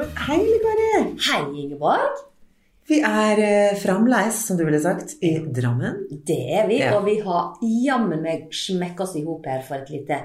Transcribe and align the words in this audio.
Men 0.00 0.08
Hei, 0.16 0.38
Ligari. 0.40 1.14
Hei, 1.28 1.40
Ingeborg. 1.60 2.20
Vi 2.88 3.02
er 3.04 3.38
eh, 3.44 3.74
fremleis, 3.78 4.38
som 4.46 4.56
du 4.56 4.62
ville 4.64 4.78
sagt, 4.80 5.12
i 5.22 5.34
Drammen. 5.44 5.98
Det 6.26 6.38
er 6.56 6.64
vi, 6.70 6.78
Ja. 6.80 6.94
og 6.96 7.04
vi 7.04 7.18
har 7.20 7.58
jammen 7.60 8.22
meg 8.24 8.46
smekka 8.56 9.04
oss 9.04 9.12
i 9.20 9.24
hop 9.26 9.44
her 9.46 9.60
for 9.66 9.76
et 9.76 9.92
lite 9.92 10.16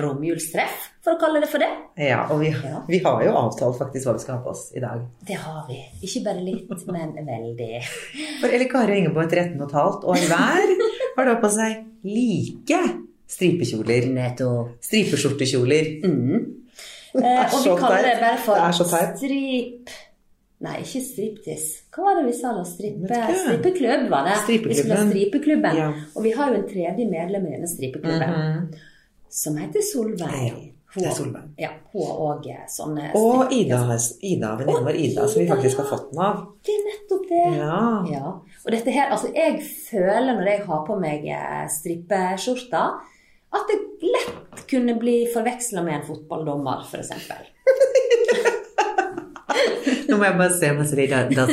romjulstreff, 0.00 0.88
for 1.04 1.14
å 1.14 1.20
kalle 1.20 1.42
det 1.44 1.50
for 1.52 1.60
det. 1.60 1.68
Ja, 2.08 2.24
og 2.32 2.40
vi, 2.40 2.48
Ja. 2.56 2.80
vi 2.88 3.02
har 3.04 3.22
jo 3.26 3.34
avtalt 3.36 3.76
faktisk 3.78 4.08
hva 4.08 4.16
vi 4.16 4.24
skal 4.24 4.38
ha 4.38 4.42
på 4.48 4.50
oss 4.56 4.72
i 4.74 4.80
dag. 4.80 5.04
Det 5.28 5.36
har 5.44 5.62
vi. 5.68 5.78
Ikke 6.08 6.24
bare 6.24 6.42
litt, 6.48 6.86
men 6.88 7.12
veldig. 7.28 7.82
For 8.40 8.48
Eli 8.48 8.64
Kari 8.72 8.92
og 8.96 8.98
Ingeborg 9.04 9.28
13 9.30 9.60
og 9.60 9.68
et 9.68 9.76
halvt 9.76 10.04
år 10.08 10.24
hver 10.32 10.76
har 11.18 11.24
da 11.26 11.36
på 11.44 11.50
seg 11.52 11.84
like 12.02 12.80
stripekjoler. 13.28 14.08
Nettopp. 14.08 14.78
Stripeskjortekjoler. 14.80 16.00
Mm. 16.08 16.54
Eh, 17.18 17.40
er 17.40 17.48
og 17.54 17.64
vi 17.64 17.72
kaller 17.80 18.06
det 18.06 18.20
bare 18.22 18.38
for 18.44 18.54
er 18.68 18.72
strip... 19.16 19.90
Nei, 20.58 20.80
ikke 20.82 21.00
striptease. 21.06 21.84
Hva 21.94 22.02
var 22.02 22.16
det 22.18 22.24
vi 22.26 22.32
sa 22.34 22.50
da? 22.56 22.64
Strippe... 22.66 23.18
Stripeklubb, 23.44 24.08
var 24.10 24.24
det. 24.26 24.38
Vi 24.64 24.74
skulle 24.74 24.96
ha 24.98 25.04
Stripeklubben. 25.06 25.76
Ja. 25.78 25.92
Og 26.18 26.24
vi 26.24 26.32
har 26.34 26.50
jo 26.50 26.56
en 26.58 26.64
tredje 26.66 27.04
medlem 27.10 27.46
i 27.46 27.52
denne 27.54 27.68
stripeklubben, 27.70 28.32
Mhm. 28.32 28.64
som 29.30 29.56
heter 29.56 29.84
Solveig. 29.86 30.40
Ja, 30.48 30.56
det 30.96 31.06
er 31.06 31.14
Solveig. 31.14 31.44
Ja, 31.62 31.68
hun 31.92 32.02
har 32.08 32.14
òg 32.24 32.48
sånne 32.74 33.10
Og 33.14 33.52
Ida, 33.52 33.78
Ida 34.22 34.54
venninnen 34.56 34.84
vår 34.88 34.98
Ida, 34.98 35.28
som 35.28 35.42
vi 35.42 35.48
faktisk 35.48 35.76
har 35.78 35.86
fått 35.92 36.10
den 36.10 36.18
av. 36.26 36.40
Det 36.64 36.74
er 36.74 36.82
nettopp 36.88 37.28
det. 37.28 37.44
Ja. 37.58 37.78
Ja. 38.10 38.32
Og 38.64 38.72
dette 38.72 38.90
her, 38.90 39.10
altså 39.12 39.30
jeg 39.34 39.62
føler 39.62 40.34
når 40.34 40.46
jeg 40.50 40.64
har 40.66 40.82
på 40.86 40.98
meg 41.00 41.28
eh, 41.28 41.68
strippeskjorta, 41.68 42.82
at 43.52 43.70
det 43.70 43.78
lett 44.04 44.66
kunne 44.68 44.94
bli 45.00 45.26
forveksla 45.32 45.82
med 45.82 45.94
en 46.00 46.06
fotballdommer, 46.08 46.82
f.eks. 46.84 47.10
Nå 50.08 50.16
må 50.16 50.24
jeg 50.24 50.36
bare 50.38 50.54
se 50.56 50.68
meg 50.76 50.86
selv 50.88 51.02
i 51.02 51.06
det- 51.08 51.28
det 51.30 51.38
er. 51.38 51.48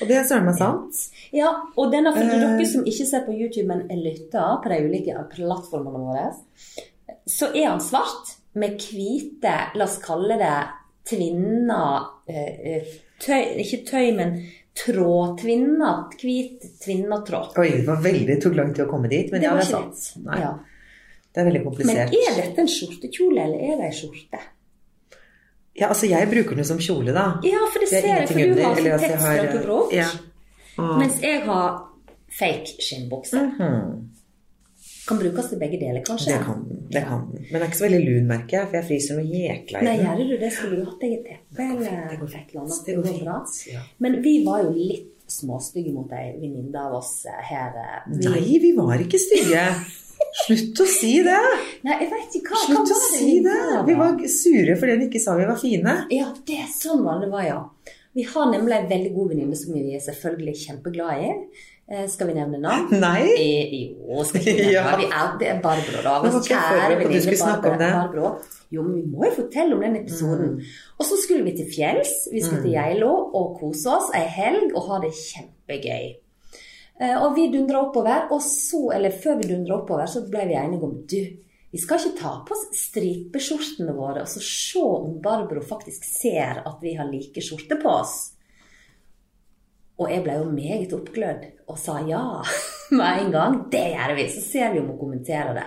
Og 0.00 0.08
det 0.08 0.16
er 0.16 0.24
søren 0.26 0.44
meg 0.46 0.56
sant. 0.58 0.94
Ja, 1.32 1.50
og 1.76 1.92
denne, 1.92 2.12
for 2.14 2.22
Eh. 2.22 2.28
dere 2.40 2.66
som 2.66 2.84
ikke 2.84 3.06
ser 3.06 3.20
på 3.26 3.32
YouTube, 3.38 3.66
men 3.66 3.86
lytter 3.88 4.62
på 4.62 4.68
de 4.68 4.78
ulike 4.88 5.14
plattformene 5.34 5.98
våre, 5.98 6.34
så 7.28 7.54
er 7.54 7.66
han 7.68 7.80
svart 7.80 8.36
med 8.54 8.78
hvite, 8.78 9.74
la 9.76 9.84
oss 9.84 9.98
kalle 9.98 10.38
det 10.38 10.64
tvinna 11.06 12.06
eh, 12.28 12.56
eh, 12.76 12.84
tøy, 13.20 13.56
Ikke 13.58 13.84
tøy, 13.86 14.16
men 14.16 14.42
trådtvinna. 14.74 16.10
Hvit 16.20 16.60
tvinna 16.80 17.24
tråd. 17.24 17.56
Oi, 17.58 17.70
det 17.70 17.86
var 17.86 17.96
veldig 17.96 18.40
tok 18.42 18.54
lang 18.54 18.74
tid 18.74 18.86
å 18.86 18.90
komme 18.90 19.08
dit, 19.08 19.30
men 19.32 19.40
var 19.40 19.40
det 19.40 19.48
er 19.50 19.56
ikke 19.58 19.94
sant. 19.94 20.24
Nei, 20.24 20.38
Ja. 20.40 20.54
Det 21.38 21.44
er 21.44 21.50
veldig 21.52 21.60
komplisert. 21.68 22.10
Men 22.10 22.24
er 22.32 22.38
dette 22.42 22.62
en 22.64 22.70
skjortekjole, 22.72 23.42
eller 23.44 23.60
er 23.62 23.76
det 23.78 23.84
en 23.92 23.92
skjorte? 23.94 24.40
Ja, 25.78 25.86
altså 25.92 26.08
jeg 26.10 26.26
bruker 26.32 26.56
den 26.58 26.66
som 26.66 26.80
kjole, 26.82 27.12
da. 27.14 27.26
Ja, 27.46 27.60
for 27.70 27.78
det 27.84 27.90
Det 27.92 27.98
er 27.98 28.02
ser 28.02 28.16
jeg, 28.16 28.28
for 28.28 28.34
du 28.34 28.62
har 28.64 28.80
sånn 28.82 29.20
har, 29.22 29.36
strømpebrok, 29.38 29.92
ja. 29.94 30.08
Og- 30.78 30.96
mens 30.98 31.20
jeg 31.22 31.42
har 31.46 31.68
fake 32.40 32.74
skinnbukse. 32.82 33.38
Mhm. 33.54 34.08
Kan 35.08 35.18
brukes 35.22 35.46
til 35.48 35.58
begge 35.62 35.78
deler, 35.80 36.02
kanskje? 36.04 36.34
Det 36.34 36.40
kan 36.44 36.58
den. 36.68 36.80
Det 36.90 37.02
kan 37.06 37.20
den. 37.32 37.46
Men 37.50 37.52
det 37.54 37.62
er 37.62 37.68
ikke 37.70 37.78
så 37.78 37.86
veldig 37.88 38.02
lun, 38.08 38.26
merker 38.28 38.58
jeg, 38.58 38.66
for 38.68 38.76
jeg 38.76 38.84
fryser 38.90 39.16
noe 39.16 39.24
jækla 39.30 39.78
i 39.80 39.84
Nei, 39.86 39.96
den. 39.96 40.06
gjør 40.06 40.28
du 40.28 40.36
det? 40.42 40.50
Skulle 40.52 40.76
du 40.76 40.84
hatt 40.90 41.00
deg 41.00 41.12
et 41.12 41.24
teppe 41.30 41.62
eller 41.62 41.86
et 41.86 41.86
eller 41.86 42.60
annet? 42.60 42.84
Det 42.84 42.96
går 42.98 43.22
bra. 43.24 43.38
fint. 43.46 43.72
Ja. 43.72 43.80
Men 44.00 44.18
vi 44.22 44.34
var 44.44 44.62
jo 44.66 44.70
litt 44.74 45.14
småstygge 45.28 45.92
mot 45.94 46.10
ei 46.12 46.34
venninne 46.40 46.74
av 46.76 46.92
oss 46.98 47.24
eh, 47.26 47.40
her. 47.52 47.72
eh, 47.78 48.10
Vi, 48.18 48.28
Nei, 48.28 48.58
vi 48.66 48.72
var 48.76 48.98
ikke 48.98 49.18
stygge. 49.22 49.64
Slutt 50.44 50.82
å 50.82 50.86
si 50.88 51.14
det! 51.26 51.38
Nei, 51.86 51.96
jeg 52.02 52.10
vet 52.12 52.36
ikke 52.40 52.52
hva, 52.54 52.60
hva 52.60 52.66
Slutt 52.66 52.92
å 52.92 52.98
var 52.98 53.06
det 53.06 53.20
si 53.20 53.38
det! 53.44 53.56
var 53.70 53.86
Vi 53.88 53.96
var 53.98 54.20
sure 54.32 54.76
fordi 54.80 54.98
hun 54.98 55.06
ikke 55.08 55.22
sa 55.22 55.38
vi 55.38 55.48
var 55.48 55.58
fine. 55.60 55.96
Ja, 56.14 56.28
det 56.48 56.60
er 56.64 56.68
sånn 56.72 57.02
var 57.06 57.22
det 57.22 57.30
var, 57.32 57.46
ja. 57.46 57.58
Vi 58.18 58.24
har 58.26 58.46
nemlig 58.50 58.76
en 58.76 58.86
veldig 58.90 59.10
god 59.14 59.34
venninne 59.34 59.56
som 59.58 59.74
vi 59.76 59.82
er 59.94 60.00
selvfølgelig 60.02 60.54
kjempeglad 60.62 61.24
i. 61.26 61.32
Eh, 61.88 62.04
skal 62.10 62.28
vi 62.28 62.36
nevne 62.36 62.58
navn? 62.60 62.90
Nei. 63.00 63.24
Eh, 63.32 63.74
jo, 63.88 64.24
skal 64.26 64.42
vi 64.44 64.54
nevne 64.58 64.72
Ja. 64.76 64.86
Vi 64.98 65.08
er, 65.08 65.34
det 65.40 65.50
er 65.54 65.60
Barbro, 65.64 66.02
da. 66.04 66.16
Vår 66.24 66.38
kjære 66.48 67.00
venninne 67.02 67.36
Barbro. 67.40 67.74
Barbro. 67.84 68.32
Jo, 68.74 68.84
men 68.84 68.98
vi 68.98 69.04
må 69.08 69.24
jo 69.24 69.34
fortelle 69.38 69.76
om 69.76 69.84
den 69.86 69.96
episoden. 70.02 70.58
Mm. 70.58 70.96
Og 70.98 71.06
så 71.08 71.16
skulle 71.22 71.46
vi 71.46 71.54
til 71.56 71.68
fjells. 71.72 72.14
Vi 72.32 72.42
skulle 72.44 72.64
til 72.66 72.74
Geilo 72.74 73.12
og 73.38 73.54
kose 73.60 73.94
oss 73.94 74.10
ei 74.16 74.26
helg 74.28 74.74
og 74.74 74.90
ha 74.90 74.98
det 75.06 75.14
kjempegøy. 75.16 76.10
Eh, 77.00 77.22
Og 77.22 77.36
vi 77.36 77.48
dundra 77.52 77.84
oppover, 77.86 78.26
og 78.34 78.42
så, 78.42 78.88
eller 78.96 79.14
før 79.14 79.38
vi 79.38 79.52
dundra 79.52 79.78
oppover, 79.78 80.06
så 80.10 80.24
ble 80.28 80.48
vi 80.48 80.56
enige 80.58 80.82
om 80.88 80.96
du, 81.06 81.20
vi 81.70 81.78
skal 81.78 82.00
ikke 82.00 82.18
ta 82.18 82.32
på 82.48 82.56
oss 82.56 82.64
stripeskjortene 82.72 83.92
våre 83.92 84.22
og 84.24 84.30
så 84.30 84.40
se 84.40 84.80
om 84.80 85.18
Barbro 85.20 85.60
faktisk 85.60 86.06
ser 86.08 86.62
at 86.64 86.78
vi 86.80 86.94
har 86.96 87.10
like 87.10 87.42
skjorter 87.44 87.76
på 87.82 87.90
oss. 87.92 88.14
Og 89.98 90.08
jeg 90.08 90.22
ble 90.24 90.38
jo 90.38 90.46
meget 90.48 90.94
oppglødd 90.96 91.44
og 91.68 91.78
sa 91.78 91.98
ja 92.08 92.22
med 92.98 93.24
en 93.24 93.32
gang. 93.34 93.58
Det 93.70 93.84
gjør 93.92 94.14
vi! 94.16 94.28
Så 94.32 94.44
ser 94.46 94.72
vi 94.72 94.80
om 94.80 94.94
hun 94.94 95.00
kommenterer 95.02 95.58
det. 95.58 95.66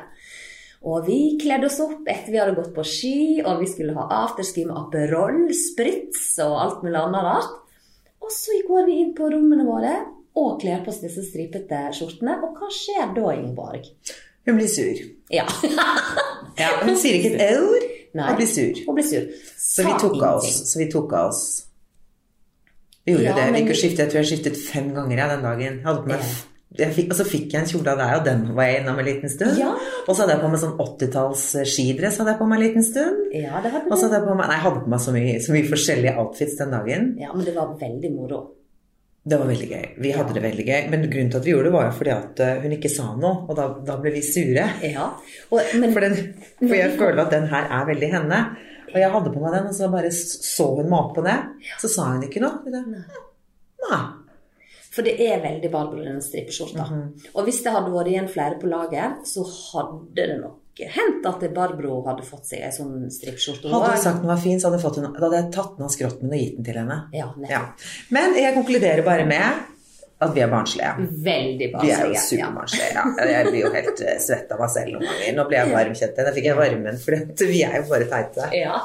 Og 0.81 1.05
vi 1.05 1.37
kledde 1.37 1.67
oss 1.69 1.77
opp 1.83 2.07
etter 2.09 2.31
vi 2.33 2.39
hadde 2.41 2.57
gått 2.57 2.71
på 2.73 2.83
ski, 2.87 3.17
og 3.45 3.59
vi 3.61 3.67
skulle 3.69 3.93
ha 3.93 4.07
afterski 4.23 4.63
med 4.65 4.79
Aperol, 4.79 5.43
Spritz 5.53 6.31
og 6.41 6.55
alt 6.63 6.81
mulig 6.81 6.97
annet 6.97 7.27
rart. 7.27 7.59
Og 8.25 8.33
så 8.33 8.57
går 8.65 8.87
vi 8.89 8.97
inn 9.03 9.13
på 9.13 9.29
rommene 9.29 9.67
våre 9.67 9.93
og 10.37 10.59
kler 10.61 10.83
på 10.85 10.93
seg 10.95 11.09
disse 11.09 11.25
stripete 11.27 11.81
skjortene. 11.95 12.37
Og 12.45 12.59
hva 12.59 12.69
skjer 12.73 13.15
da, 13.17 13.31
Ingeborg? 13.35 13.89
Hun 14.47 14.57
blir 14.57 14.71
sur. 14.71 15.01
Ja. 15.33 15.47
Ja, 16.59 16.67
hun 16.83 16.97
sier 16.99 17.15
ikke 17.15 17.29
et 17.39 17.57
ord 17.63 17.85
og 18.27 18.37
blir 18.37 18.47
sur. 18.51 18.75
Hun 18.85 18.97
blir 18.97 19.05
sur. 19.07 19.27
Så 19.57 19.85
vi 19.87 19.93
tok 20.01 20.17
av 20.19 20.41
oss. 20.41 20.57
Så 20.67 20.81
vi 20.81 20.87
tok 20.91 21.13
av 21.15 21.29
oss. 21.31 21.43
Vi 23.07 23.15
gjorde 23.15 23.29
Ja, 23.29 23.35
det. 23.39 23.45
Vi 23.55 23.61
og 23.71 23.79
skiftet. 23.79 24.01
Jeg 24.03 24.11
tror 24.11 24.19
jeg 24.19 24.29
skiftet 24.33 24.59
fem 24.59 24.89
ganger 24.93 25.21
ja, 25.23 25.29
den 25.31 25.45
dagen. 25.47 25.79
Jeg 26.77 26.93
fikk, 26.95 27.09
og 27.11 27.17
så 27.19 27.25
fikk 27.27 27.55
jeg 27.55 27.63
en 27.63 27.71
kjole 27.71 27.91
av 27.91 27.99
deg, 27.99 28.11
og 28.19 28.27
den 28.27 28.43
var 28.55 28.67
jeg 28.69 28.81
innom 28.81 28.99
en 29.01 29.07
liten 29.07 29.31
stund. 29.31 29.57
Ja. 29.59 29.71
Og 30.05 30.11
så 30.13 30.21
hadde 30.21 30.35
jeg 30.37 30.43
på 30.43 30.51
meg 30.53 30.61
sånn 30.61 30.77
80-talls 30.79 31.47
skidress 31.67 32.19
hadde 32.21 32.35
jeg 32.35 32.39
på 32.43 32.47
meg 32.51 32.59
en 32.59 32.65
liten 32.67 32.85
stund. 32.87 33.25
Ja, 33.35 33.59
det 33.63 33.73
hadde 33.73 33.89
Og 33.89 33.97
så 33.97 34.07
hadde 34.07 34.19
jeg 34.21 34.27
på 34.27 34.37
meg 34.37 34.47
Nei, 34.51 34.55
jeg 34.59 34.65
hadde 34.67 34.83
på 34.85 34.93
meg 34.93 35.03
så 35.03 35.15
mye, 35.15 35.33
så 35.43 35.55
mye 35.55 35.71
forskjellige 35.71 36.13
outfits 36.21 36.59
den 36.61 36.75
dagen. 36.75 37.09
Ja, 37.19 37.31
men 37.31 37.47
det 37.47 37.55
var 37.57 37.73
veldig 37.79 38.13
moro. 38.15 38.41
Det 39.23 39.37
var 39.37 39.45
veldig 39.45 39.67
gøy. 39.69 39.83
Vi 40.01 40.11
hadde 40.15 40.33
det 40.33 40.41
veldig 40.41 40.63
gøy. 40.65 40.85
Men 40.89 41.03
grunnen 41.05 41.29
til 41.29 41.37
at 41.37 41.45
vi 41.45 41.53
gjorde 41.53 41.69
det, 41.69 41.73
var 41.75 41.83
jo 41.85 41.97
fordi 41.99 42.13
at 42.15 42.39
eh, 42.41 42.61
hun 42.63 42.71
ikke 42.73 42.89
sa 42.89 43.11
noe, 43.13 43.43
og 43.45 43.57
da, 43.59 43.67
da 43.85 43.97
ble 44.01 44.15
vi 44.15 44.23
sure. 44.25 44.63
Ja. 44.81 45.11
Og, 45.51 45.75
men, 45.77 45.93
For, 45.93 46.05
den, 46.05 46.15
for 46.57 46.73
jeg 46.77 46.95
føler 46.97 47.21
at 47.25 47.35
den 47.35 47.45
her 47.51 47.69
er 47.69 47.85
veldig 47.91 48.09
henne. 48.15 48.39
Og 48.91 48.97
jeg 48.99 49.11
hadde 49.13 49.33
på 49.33 49.43
meg 49.43 49.53
den, 49.55 49.67
og 49.69 49.77
så 49.77 49.91
bare 49.93 50.09
så 50.15 50.65
hun 50.73 50.89
meg 50.89 50.97
opp 50.97 51.21
og 51.21 51.27
ned. 51.29 51.69
Så 51.83 51.91
sa 51.93 52.09
hun 52.15 52.25
ikke 52.25 52.41
noe. 52.43 52.73
Nei. 52.73 53.03
Nei. 53.85 54.01
For 54.91 55.07
det 55.07 55.13
er 55.23 55.39
veldig 55.45 55.69
Barbro, 55.71 56.01
denne 56.01 56.19
Mm 56.19 56.81
-hmm. 56.89 57.29
Og 57.33 57.43
hvis 57.43 57.61
det 57.63 57.71
hadde 57.71 57.93
vært 57.93 58.07
igjen 58.07 58.27
flere 58.27 58.59
på 58.59 58.67
laget, 58.67 59.27
så 59.27 59.43
hadde 59.43 60.15
det 60.15 60.41
nok 60.41 60.60
hendt 60.79 61.25
at 61.27 61.43
Barbro 61.53 61.99
hadde 62.05 62.23
fått 62.25 62.47
seg 62.51 62.63
ei 62.63 62.71
sånn 62.73 63.09
strippeskjorte. 63.11 63.71
Hadde 63.71 63.91
hun 63.95 64.03
sagt 64.03 64.23
den 64.23 64.31
var 64.31 64.39
fin, 64.41 64.59
så 64.59 64.69
hadde, 64.69 64.79
jeg 64.79 64.85
fått 64.85 65.01
den, 65.01 65.09
da 65.11 65.25
hadde 65.25 65.41
jeg 65.41 65.51
tatt 65.55 65.75
den 65.77 65.87
av 65.87 65.93
skrotten 65.93 66.29
min 66.29 66.37
og 66.37 66.43
gitt 66.43 66.55
den 66.57 66.67
til 66.69 66.79
henne. 66.81 66.97
Ja. 67.15 67.27
Ja. 67.49 67.61
Men 68.15 68.37
jeg 68.39 68.55
konkluderer 68.55 69.03
bare 69.05 69.27
med 69.29 69.70
at 70.21 70.33
vi 70.35 70.41
er 70.45 70.49
barnslige. 70.51 70.89
Veldig 71.25 71.67
Vi 71.81 71.91
er 71.91 72.03
jo 72.05 72.49
barnslige. 72.53 72.89
Ja. 72.93 73.05
Ja. 73.17 73.29
Jeg 73.31 73.47
blir 73.49 73.61
jo 73.63 73.71
helt 73.73 74.01
eh, 74.05 74.19
svett 74.21 74.51
av 74.53 74.59
meg 74.61 74.69
selv 74.73 74.93
noen 74.97 75.07
ganger. 75.09 75.31
Nå 75.39 75.45
ble 75.49 75.57
jeg 75.57 75.71
varm, 75.73 75.95
kjente 75.97 76.21
jeg. 76.21 76.27
Da 76.27 76.33
fikk 76.35 76.49
jeg 76.51 76.59
varmen, 76.59 76.99
for 77.01 77.47
vi 77.49 77.63
er 77.65 77.79
jo 77.79 77.87
bare 77.89 78.09
teite. 78.11 78.51
Ja. 78.55 78.77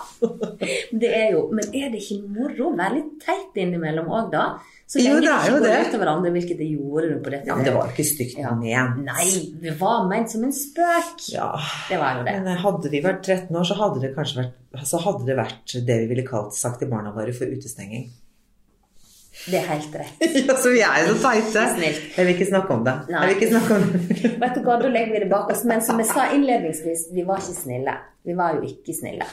Det 0.96 1.10
er 1.12 1.28
jo, 1.34 1.44
men 1.52 1.68
er 1.76 1.92
det 1.92 2.00
ikke 2.00 2.22
moro 2.24 2.70
å 2.70 2.76
være 2.78 2.98
litt 3.02 3.12
teit 3.26 3.60
innimellom 3.62 4.08
òg, 4.08 4.32
da? 4.32 4.46
Så 4.86 5.00
Jo, 5.02 5.16
det 5.18 5.26
er 5.34 5.48
jo 5.50 5.56
det. 5.64 5.70
ut 5.88 5.94
over 5.96 6.02
hverandre, 6.04 6.30
hvilket 6.30 6.58
det 6.62 6.66
gjorde 6.70 7.08
du 7.10 7.16
på 7.24 7.30
dette. 7.34 7.48
Ja, 7.50 7.56
men 7.58 7.64
det 7.66 7.72
var 7.74 7.88
jo 7.88 7.94
ikke 7.96 8.04
stygt 8.06 8.36
Ja. 8.38 8.52
ment. 8.54 9.00
Nei, 9.02 9.30
det 9.64 9.72
var 9.80 10.04
ment 10.06 10.30
som 10.30 10.44
en 10.46 10.52
spøk. 10.54 11.24
Ja. 11.34 11.48
Det 11.88 11.98
var 11.98 12.20
jo 12.20 12.22
det. 12.28 12.36
Men 12.38 12.46
eh, 12.52 12.60
hadde 12.62 12.92
vi 12.92 13.00
vært 13.02 13.24
13 13.26 13.50
år, 13.58 13.66
så 13.66 13.74
hadde 13.80 14.00
det 14.04 14.12
kanskje 14.14 14.44
vært, 14.44 14.86
så 14.86 15.00
hadde 15.02 15.26
det 15.26 15.36
vært 15.40 15.74
det 15.90 15.96
vi 16.04 16.06
ville 16.14 16.26
kalt 16.28 16.54
sagt 16.54 16.78
til 16.84 16.88
barna 16.92 17.10
våre 17.16 17.34
for 17.34 17.50
utestenging. 17.50 18.06
Det 19.46 19.58
er 19.60 19.66
helt 19.70 19.94
rett. 19.94 20.22
Ja, 20.48 20.56
så 20.58 20.72
vi 20.74 20.82
er 20.82 21.06
jo 21.06 21.14
så 21.14 21.30
teite. 21.30 21.64
Jeg 21.80 22.26
vil 22.26 22.34
ikke 22.34 22.48
snakke 22.50 22.74
om 22.74 22.84
det. 22.86 22.94
Jeg 23.12 23.22
vil 23.22 23.34
ikke 23.36 23.50
snakke 23.54 23.76
om 23.78 23.88
det. 23.88 24.30
Vet 24.42 24.54
du 24.58 24.62
hva, 24.66 24.76
Da 24.82 24.92
legger 24.92 25.12
vi 25.14 25.24
det 25.24 25.30
bak 25.30 25.50
oss. 25.54 25.64
Men 25.70 25.82
som 25.86 26.00
jeg 26.02 26.10
sa 26.10 26.28
innledningsvis, 26.34 27.08
vi 27.14 27.24
var 27.28 27.42
ikke 27.42 27.58
snille. 27.60 27.96
Vi 28.26 28.34
var 28.38 28.56
jo 28.58 28.64
ikke 28.66 28.94
snille. 28.96 29.28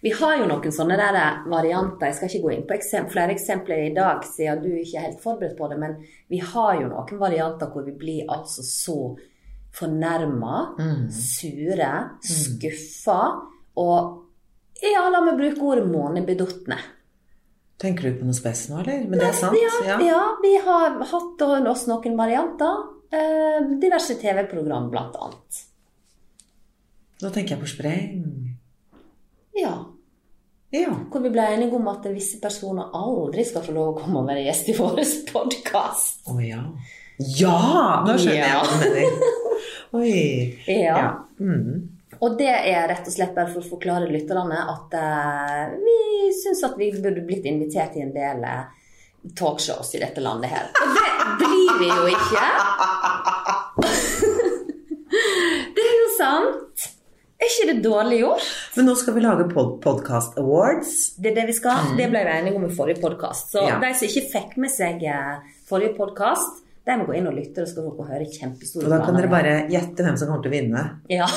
Vi 0.00 0.12
har 0.14 0.36
jo 0.38 0.44
noen 0.46 0.74
sånne 0.74 0.94
der 1.00 1.16
varianter. 1.50 2.06
Jeg 2.06 2.14
skal 2.14 2.30
ikke 2.30 2.44
gå 2.44 2.52
inn 2.54 2.66
på 2.68 2.76
eksempl 2.76 3.10
flere 3.16 3.34
eksempler 3.34 3.80
i 3.88 3.94
dag, 3.96 4.22
siden 4.30 4.60
du 4.62 4.68
ikke 4.78 5.00
er 5.00 5.08
helt 5.08 5.24
forberedt 5.24 5.56
på 5.58 5.66
det, 5.72 5.78
men 5.82 5.96
vi 6.30 6.38
har 6.38 6.78
jo 6.78 6.92
noen 6.92 7.18
varianter 7.18 7.72
hvor 7.72 7.82
vi 7.86 7.96
blir 7.98 8.30
altså 8.30 8.62
så 8.62 8.98
fornærma, 9.74 10.60
sure, 11.12 11.90
skuffa 12.24 13.18
og 13.78 14.24
ja, 14.82 15.02
la 15.10 15.20
meg 15.26 15.36
bruke 15.38 15.66
ordet 15.66 15.88
månebedotne. 15.90 16.78
Tenker 17.78 18.08
du 18.08 18.18
på 18.18 18.26
noe 18.26 18.34
spes 18.34 18.64
nå, 18.72 18.80
eller? 18.82 19.04
Men 19.06 19.20
det 19.20 19.28
er 19.28 19.36
sant? 19.38 19.58
Ja, 19.86 19.98
ja, 20.02 20.22
vi 20.42 20.56
har 20.64 20.96
hatt 20.98 21.42
oss 21.70 21.84
noen 21.86 22.16
varianter. 22.18 22.80
Eh, 23.14 23.68
diverse 23.80 24.18
TV-program, 24.18 24.90
blant 24.90 25.14
annet. 25.16 25.60
Nå 27.22 27.30
tenker 27.34 27.54
jeg 27.54 27.62
på 27.62 27.70
spreng. 27.70 28.24
Ja. 29.58 29.76
Ja. 30.74 30.90
Hvor 31.08 31.22
vi 31.24 31.30
ble 31.32 31.46
enige 31.54 31.78
om 31.78 31.86
at 31.90 32.04
visse 32.12 32.40
personer 32.42 32.90
aldri 32.98 33.46
skal 33.48 33.64
få 33.64 33.72
lov 33.76 33.92
å 33.92 33.98
komme 34.02 34.20
og 34.20 34.28
være 34.28 34.44
gjest 34.44 34.68
i 34.68 34.76
vår 34.76 35.00
podkast. 35.30 36.26
Å 36.28 36.36
ja. 36.44 36.64
Ja! 37.38 37.54
Nå 38.06 38.18
skjønner 38.18 38.42
jeg 38.42 38.58
hva 38.58 38.66
du 38.68 38.74
mener. 38.82 39.46
Oi. 39.98 40.10
Ja. 40.68 40.98
Ja. 40.98 41.08
Mm. 41.40 41.97
Og 42.24 42.38
det 42.38 42.50
er 42.50 42.88
rett 42.90 43.06
og 43.06 43.14
slett 43.14 43.34
bare 43.36 43.50
for 43.52 43.62
å 43.62 43.70
forklare 43.76 44.08
lytterne 44.10 44.58
at 44.72 44.94
eh, 44.98 45.76
vi 45.78 46.32
syns 46.34 46.64
at 46.66 46.74
vi 46.80 46.90
burde 46.96 47.22
blitt 47.26 47.46
invitert 47.46 47.94
i 47.96 48.02
en 48.02 48.12
del 48.14 48.42
eh, 48.44 48.64
talkshows 49.38 49.94
i 49.94 50.00
dette 50.02 50.22
landet 50.24 50.50
her. 50.50 50.66
Og 50.82 50.94
det 50.98 51.08
blir 51.44 51.72
vi 51.82 51.88
jo 51.92 52.04
ikke. 52.10 52.46
det 55.78 55.84
er 55.84 55.96
jo 56.00 56.08
sant. 56.16 56.88
Er 57.38 57.46
ikke 57.52 57.68
det 57.70 57.82
dårlig 57.84 58.16
gjort? 58.24 58.46
Men 58.74 58.88
nå 58.90 58.94
skal 58.98 59.14
vi 59.14 59.22
lage 59.22 59.44
pod 59.52 59.76
Podcast 59.84 60.38
Awards. 60.42 60.94
Det 61.22 61.30
er 61.30 61.36
det 61.36 61.44
vi 61.52 61.54
skal. 61.54 61.92
Det 61.98 62.08
ble 62.10 62.24
vi 62.26 62.32
enige 62.34 62.58
om 62.58 62.66
i 62.66 62.72
forrige 62.74 62.98
podkast. 63.04 63.52
Så 63.54 63.62
Ja. 63.68 63.78
de 63.78 63.92
som 63.94 64.08
ikke 64.08 64.26
fikk 64.32 64.56
med 64.58 64.74
seg 64.74 65.04
eh, 65.06 65.38
forrige 65.70 65.94
podkast, 66.00 66.64
de 66.88 66.96
må 66.98 67.06
gå 67.06 67.14
inn 67.18 67.28
og 67.30 67.36
lytte, 67.36 67.62
og 67.62 67.68
skal 67.70 67.86
få 67.94 68.08
høre 68.08 68.26
kjempestore 68.32 68.88
Og 68.88 68.90
da 68.90 68.98
kan 69.04 69.14
dere 69.14 69.30
bare 69.30 69.54
gjette 69.70 70.02
hvem 70.02 70.16
som 70.18 70.26
kommer 70.30 70.42
til 70.42 70.50
å 70.50 70.56
vinne. 70.56 70.84
Ja. 71.12 71.28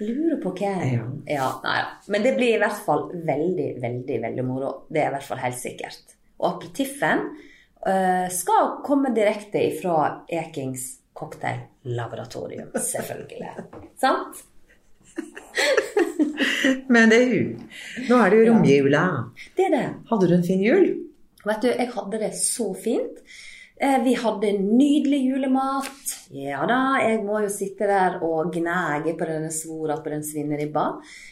Lurer 0.00 0.38
på 0.40 0.52
hva 0.56 0.72
Ja. 0.86 1.04
ja 1.28 1.48
nei 1.64 1.76
ja. 1.78 1.88
Men 2.08 2.22
det 2.24 2.34
blir 2.38 2.54
i 2.54 2.60
hvert 2.62 2.84
fall 2.86 3.10
veldig, 3.12 3.68
veldig 3.82 4.20
veldig 4.22 4.44
moro. 4.48 4.70
Det 4.88 5.02
er 5.02 5.10
i 5.10 5.14
hvert 5.16 5.28
fall 5.28 5.42
helt 5.42 5.60
sikkert. 5.60 6.14
Og 6.40 6.54
aperitiffen 6.54 7.26
uh, 7.84 8.26
skal 8.32 8.78
komme 8.86 9.12
direkte 9.16 9.60
ifra 9.68 10.24
Ekings 10.32 10.86
cocktaillaboratorium, 11.20 12.70
selvfølgelig. 12.80 13.50
Sant? 14.02 14.46
Men 16.88 17.10
det 17.10 17.18
er 17.18 17.32
jo 17.34 17.44
Nå 18.08 18.18
er 18.22 18.32
det 18.32 18.40
jo 18.40 18.50
romjula. 18.52 19.04
Det 19.58 19.68
er 19.68 19.74
det. 19.74 19.86
Hadde 20.10 20.28
du 20.30 20.34
en 20.38 20.46
fin 20.46 20.62
jul? 20.64 20.90
Vet 21.44 21.64
du, 21.64 21.70
jeg 21.72 21.88
hadde 21.94 22.20
det 22.20 22.34
så 22.38 22.70
fint. 22.76 23.20
Eh, 23.80 24.02
Vi 24.04 24.12
hadde 24.14 24.50
nydelig 24.60 25.20
julemat. 25.24 26.10
Ja 26.36 26.60
da, 26.68 26.98
jeg 27.02 27.22
må 27.24 27.40
jo 27.42 27.48
sitte 27.50 27.86
der 27.88 28.18
og 28.22 28.52
gnage 28.54 29.14
på 29.18 29.26
denne 29.26 29.48
svora 29.50 29.96
på 30.04 30.12
den 30.12 30.20
svineribba. 30.22 30.82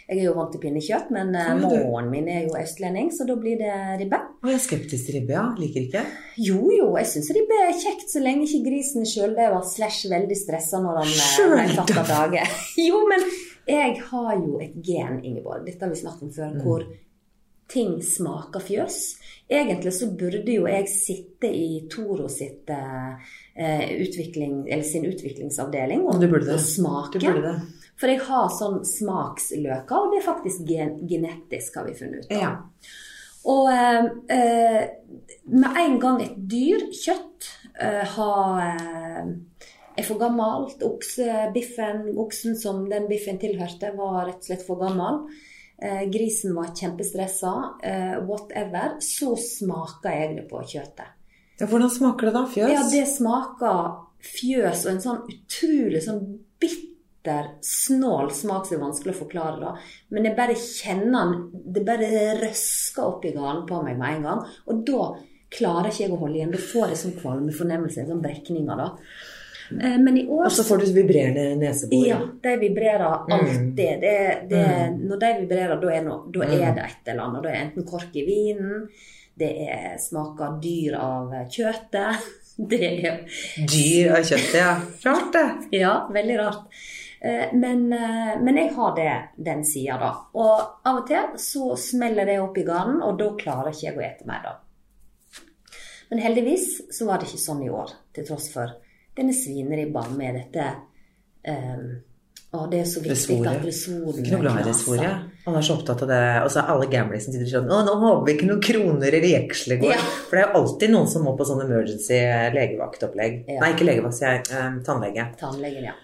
Jeg 0.09 0.23
er 0.23 0.25
jo 0.25 0.33
vant 0.39 0.51
til 0.55 0.63
pinnekjøtt, 0.63 1.11
men 1.15 1.35
eh, 1.37 1.51
moren 1.61 2.09
min 2.11 2.27
er 2.33 2.47
jo 2.49 2.57
østlending, 2.59 3.11
så 3.15 3.27
da 3.29 3.37
blir 3.39 3.61
det 3.61 3.75
ribbe. 4.01 4.19
Og 4.43 4.49
jeg 4.51 4.57
er 4.59 4.65
skeptisk 4.65 5.11
til 5.11 5.19
ribbe, 5.21 5.37
ja. 5.37 5.45
Liker 5.61 5.85
ikke. 5.85 6.03
Jo 6.49 6.63
jo, 6.73 6.89
jeg 6.97 7.11
syns 7.13 7.29
ribbe 7.37 7.61
er 7.67 7.77
kjekt 7.85 8.09
så 8.15 8.25
lenge 8.25 8.49
ikke 8.49 8.65
grisen 8.71 9.05
er 9.05 9.13
sjøldøva 9.13 9.61
slash 9.69 10.09
veldig 10.11 10.41
stressa 10.41 10.81
når 10.83 11.03
han 11.03 11.61
er 11.61 11.77
tatt 11.77 11.95
av 12.01 12.09
dage. 12.15 12.49
Jo, 12.89 13.05
men 13.13 13.29
jeg 13.69 14.01
har 14.09 14.33
jo 14.41 14.57
et 14.65 14.73
gen, 14.81 15.21
Ingeborg, 15.21 15.67
dette 15.69 15.85
har 15.85 15.93
vi 15.93 16.01
snakket 16.01 16.31
om 16.31 16.33
før, 16.33 16.57
hvor 16.65 16.89
ting 17.69 17.99
smaker 18.01 18.63
fjøs. 18.65 19.03
Egentlig 19.49 19.95
så 19.97 20.11
burde 20.13 20.53
jo 20.53 20.67
jeg 20.69 20.89
sitte 20.93 21.49
i 21.49 21.87
Toro 21.89 22.29
sitt 22.29 22.69
eh, 22.69 23.85
utvikling, 24.05 24.67
eller 24.69 24.85
sin 24.85 25.07
utviklingsavdeling 25.09 26.05
og, 26.05 26.21
og 26.21 26.61
smake. 26.61 27.23
For 27.99 28.13
jeg 28.13 28.21
har 28.29 28.51
sånn 28.53 28.83
smaksløker, 28.87 29.97
og 29.97 30.13
det 30.13 30.21
er 30.21 30.27
faktisk 30.27 30.67
gen 30.69 30.99
genetisk, 31.09 31.81
har 31.81 31.89
vi 31.89 31.97
funnet 31.97 32.29
ut. 32.29 32.35
av. 32.37 32.43
Ja. 32.43 32.53
Og 33.49 33.71
eh, 33.73 34.11
eh, 34.37 34.85
med 35.49 35.81
en 35.81 35.99
gang 36.03 36.21
et 36.23 36.37
dyr, 36.51 36.85
kjøtt, 36.93 37.49
eh, 37.81 38.05
har 38.19 38.63
eh, 38.67 39.33
er 39.99 40.07
for 40.07 40.21
gammelt, 40.21 40.83
oksebiffen, 40.85 42.13
oksen 42.21 42.57
som 42.59 42.85
den 42.91 43.09
biffen 43.11 43.41
tilhørte, 43.41 43.95
var 43.99 44.27
rett 44.29 44.43
og 44.45 44.51
slett 44.51 44.67
for 44.67 44.81
gammel. 44.83 45.25
Eh, 45.83 46.05
grisen 46.11 46.55
var 46.57 46.73
kjempestressa, 46.75 47.53
eh, 47.83 48.17
whatever. 48.27 48.97
Så 49.01 49.37
smaker 49.39 50.11
jeg 50.11 50.37
det 50.37 50.49
på 50.51 50.63
kjøttet. 50.63 51.15
ja. 51.61 51.67
Hvordan 51.67 51.91
smaker 51.91 52.27
det 52.27 52.35
da? 52.35 52.45
Fjøs? 52.47 52.73
Ja, 52.73 52.83
det 52.91 53.07
smaker 53.09 53.97
fjøs 54.19 54.85
og 54.87 54.93
en 54.93 55.01
sånn 55.01 55.23
utrolig 55.31 56.03
sånn 56.03 56.23
bitter, 56.59 57.55
snål 57.63 58.33
smak 58.35 58.67
som 58.67 58.79
er 58.79 58.85
vanskelig 58.87 59.15
å 59.15 59.23
forklare. 59.23 59.61
da. 59.61 59.77
Men 60.11 60.25
jeg 60.25 60.37
bare 60.37 60.55
kjenner 60.55 61.33
den 61.33 61.73
Det 61.73 61.85
bare 61.87 62.41
røsker 62.41 63.05
opp 63.05 63.25
i 63.25 63.33
ganen 63.33 63.67
på 63.67 63.83
meg 63.85 63.99
med 63.99 64.17
en 64.17 64.23
gang. 64.23 64.47
Og 64.67 64.85
da 64.85 65.17
klarer 65.51 65.91
ikke 65.91 66.05
jeg 66.07 66.13
å 66.13 66.19
holde 66.19 66.35
igjen. 66.37 66.53
Da 66.53 66.59
får 66.59 66.89
jeg 66.89 66.97
sånn 67.03 67.21
kvalmefornemmelse, 67.21 68.07
sånn 68.09 68.23
brekninger, 68.23 68.77
da. 68.77 68.97
Eh, 69.71 69.99
Men 69.99 70.17
i 70.17 70.27
år 70.29 70.47
Og 70.47 70.53
så 70.53 70.65
får 70.65 70.79
du 70.81 70.93
vibrerende 70.93 71.57
nesebor. 71.61 72.07
ja, 72.07 72.19
de 72.43 72.57
vibrerer 72.57 73.25
Mm. 73.29 73.33
alltid. 73.33 74.01
Det, 74.01 74.49
det, 74.49 74.65
Når 75.01 75.19
de 75.21 75.33
vibrerer, 75.41 75.81
da 75.81 75.89
er, 75.95 76.03
no, 76.03 76.19
da 76.33 76.41
er 76.45 76.75
det 76.75 76.85
et 76.85 77.09
eller 77.13 77.23
annet. 77.23 77.43
Da 77.43 77.49
er 77.51 77.63
enten 77.67 77.85
kork 77.87 78.15
i 78.17 78.25
vinen, 78.25 78.89
det 79.39 79.51
er 79.69 79.99
smaker 79.99 80.59
dyr 80.63 80.95
av 80.99 81.31
kjøttet 81.49 82.17
Det 82.71 82.81
er 83.05 83.21
Dyr 83.57 84.17
av 84.17 84.25
kjøttet, 84.25 84.55
ja. 84.59 84.73
Rart 85.05 85.33
det. 85.33 85.49
Ja, 85.79 86.09
veldig 86.11 86.39
rart. 86.41 86.65
Eh, 87.21 87.53
Men, 87.53 87.93
eh, 87.93 88.35
men 88.41 88.57
jeg 88.57 88.73
har 88.75 88.95
det, 88.97 89.13
den 89.37 89.65
sida, 89.65 89.99
da. 89.99 90.11
Og 90.35 90.61
av 90.85 90.97
og 91.03 91.07
til 91.07 91.37
så 91.37 91.77
smeller 91.77 92.27
det 92.27 92.41
opp 92.41 92.57
i 92.59 92.65
garnen, 92.65 93.03
og 93.03 93.19
da 93.19 93.31
klarer 93.39 93.71
ikke 93.71 93.87
jeg 93.93 93.97
å 93.99 94.03
ete 94.07 94.27
mer, 94.27 94.41
da. 94.43 94.57
Men 96.11 96.19
heldigvis 96.25 96.81
så 96.99 97.07
var 97.07 97.19
det 97.21 97.29
ikke 97.29 97.43
sånn 97.43 97.63
i 97.67 97.69
år, 97.71 97.91
til 98.15 98.25
tross 98.25 98.49
for 98.53 98.71
denne 99.19 99.35
svineribba 99.37 100.05
med 100.15 100.39
dette 100.39 100.69
um, 101.49 101.89
Å, 102.49 102.63
det 102.73 102.79
er 102.81 102.87
så 102.89 103.03
viktig 103.05 103.35
at 103.45 103.65
resvoren 103.67 104.25
knaser. 104.25 105.03
ja. 105.05 105.11
Han 105.45 105.57
er 105.59 105.65
så 105.65 105.75
opptatt 105.77 106.03
av 106.05 106.09
det. 106.09 106.21
Og 106.45 106.51
så 106.53 106.63
er 106.63 106.71
alle 106.73 106.87
gamlisene 106.93 107.35
sitter 107.35 107.51
sånn 107.51 107.69
Å, 107.73 107.83
nå 107.85 107.95
håper 108.01 108.25
vi 108.25 108.35
ikke 108.39 108.49
noen 108.49 108.63
kroner 108.65 109.09
eller 109.19 109.29
jeksler 109.35 109.81
går. 109.83 109.93
Ja. 109.93 110.01
For 110.29 110.37
det 110.37 110.43
er 110.43 110.49
jo 110.49 110.63
alltid 110.63 110.95
noen 110.95 111.11
som 111.13 111.25
må 111.29 111.35
på 111.37 111.45
sånn 111.49 111.61
emergency 111.67 112.19
legevaktopplegg. 112.57 113.39
Ja. 113.53 113.61
Nei, 113.63 113.71
ikke 113.75 113.89
legevakt, 113.91 114.17
sier 114.17 114.39
jeg. 114.39 114.49
Um, 114.55 114.81
tannlege. 114.87 115.29
Tannlegen, 115.41 115.91
ja. 115.91 115.95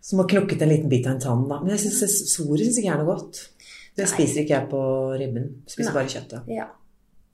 Som 0.00 0.22
har 0.22 0.28
knukket 0.32 0.64
en 0.64 0.72
liten 0.72 0.88
bit 0.88 1.04
av 1.04 1.18
en 1.18 1.24
tann, 1.26 1.46
da. 1.52 1.60
Men 1.60 1.76
jeg 1.76 1.84
syns 1.90 2.20
svoret 2.32 2.64
syns 2.64 2.80
ikke 2.80 2.94
er 2.94 3.02
noe 3.02 3.12
godt. 3.12 3.42
Det 4.00 4.08
spiser 4.08 4.44
ikke 4.46 4.56
jeg 4.56 4.68
på 4.72 4.82
ribben. 5.20 5.50
Spiser 5.68 5.90
Nei. 5.90 5.96
bare 5.98 6.14
kjøttet. 6.16 6.52
ja. 6.56 6.70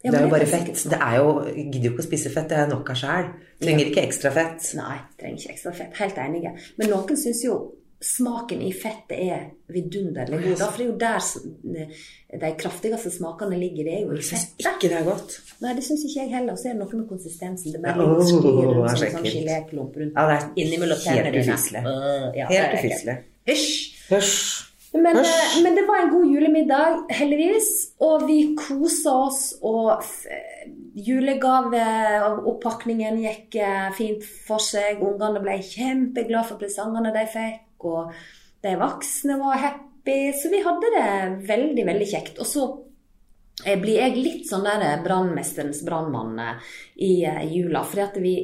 Ja, 0.05 0.13
det 0.13 0.19
er 0.21 0.27
jo 0.27 0.31
bare 0.31 0.47
er 0.47 0.53
fett. 0.53 0.85
Det 0.91 0.99
er 1.01 1.17
jo 1.19 1.31
jeg 1.49 1.65
Gidder 1.73 1.89
jo 1.89 1.95
ikke 1.95 2.05
å 2.05 2.07
spise 2.11 2.31
fett. 2.35 2.51
Det 2.53 2.59
er 2.61 2.69
nok 2.71 2.93
av 2.93 3.01
sjæl. 3.01 3.33
Trenger 3.63 3.89
ikke 3.91 4.05
ekstra 4.05 4.31
fett. 4.35 4.69
Nei, 4.79 4.99
trenger 5.19 5.41
ikke 5.41 5.57
ekstra 5.57 5.73
fett. 5.81 5.97
Helt 6.03 6.21
enige. 6.23 6.53
Men 6.77 6.93
noen 6.93 7.19
syns 7.19 7.43
jo 7.47 7.57
smaken 8.07 8.61
i 8.61 8.71
fettet 8.77 9.17
er 9.17 9.47
vidunderlig 9.73 10.43
god. 10.43 10.61
For 10.61 10.77
det 10.77 10.85
er 10.85 10.91
jo 10.91 10.97
der 11.01 12.43
de 12.45 12.51
kraftigste 12.61 13.13
smakene 13.15 13.59
ligger. 13.59 13.89
Det 13.89 13.95
er 13.97 14.05
jo 14.05 14.13
i 14.13 14.21
fettet. 14.21 14.53
syns 14.61 14.75
ikke 14.77 14.93
det 14.93 14.99
er 15.01 15.09
godt. 15.09 15.39
Nei, 15.65 15.73
det 15.79 15.87
syns 15.89 16.05
ikke 16.05 16.21
jeg 16.21 16.33
heller. 16.37 16.53
Og 16.53 16.61
så 16.61 16.69
er 16.71 16.77
det 16.77 16.83
noe 16.85 17.01
med 17.01 17.09
konsistensen. 17.11 17.73
Det 17.73 17.83
bare 17.83 18.07
og 18.07 18.23
sklir 18.29 18.45
det 18.45 18.67
rundt 18.69 18.77
er 18.77 18.85
bare 18.85 19.01
litt 19.01 19.09
en 19.09 19.17
sånn 19.17 19.31
geléklump 19.33 19.99
rundt 20.03 20.21
Ja, 20.21 20.29
det 20.29 20.37
er 20.37 20.47
innimellom 20.67 21.03
tennene 21.03 21.33
dine. 21.41 22.47
Helt 22.53 22.79
ufiselig. 22.79 23.19
Hysj! 23.47 24.56
Men, 25.03 25.17
eh, 25.17 25.63
men 25.63 25.75
det 25.75 25.87
var 25.87 26.03
en 26.03 26.11
god 26.11 26.33
julemiddag, 26.33 27.07
heldigvis. 27.11 27.93
Og 28.05 28.27
vi 28.29 28.57
kosa 28.59 29.13
oss, 29.27 29.55
og 29.63 30.03
julegaveoppakningen 30.97 33.19
gikk 33.25 33.55
eh, 33.61 33.93
fint 33.97 34.25
for 34.47 34.59
seg. 34.63 35.03
Ungene 35.05 35.41
ble 35.45 35.63
kjempeglade 35.63 36.49
for 36.49 36.57
presangene 36.61 37.13
de 37.15 37.27
fikk, 37.33 37.85
og 37.91 38.03
de 38.65 38.73
voksne 38.81 39.35
var 39.43 39.57
happy. 39.63 40.21
Så 40.37 40.47
vi 40.53 40.65
hadde 40.65 40.87
det 40.97 41.11
veldig, 41.49 41.85
veldig 41.91 42.09
kjekt. 42.13 42.37
Og 42.41 42.47
så 42.49 42.63
eh, 43.65 43.79
blir 43.81 43.97
jeg 44.01 44.17
litt 44.17 44.47
sånn 44.51 44.67
der 44.67 45.03
brannmesterens 45.05 45.81
brannmann 45.87 46.37
i 46.97 47.27
jula. 47.53 47.81
fordi 47.85 48.03
at 48.07 48.17
vi, 48.23 48.35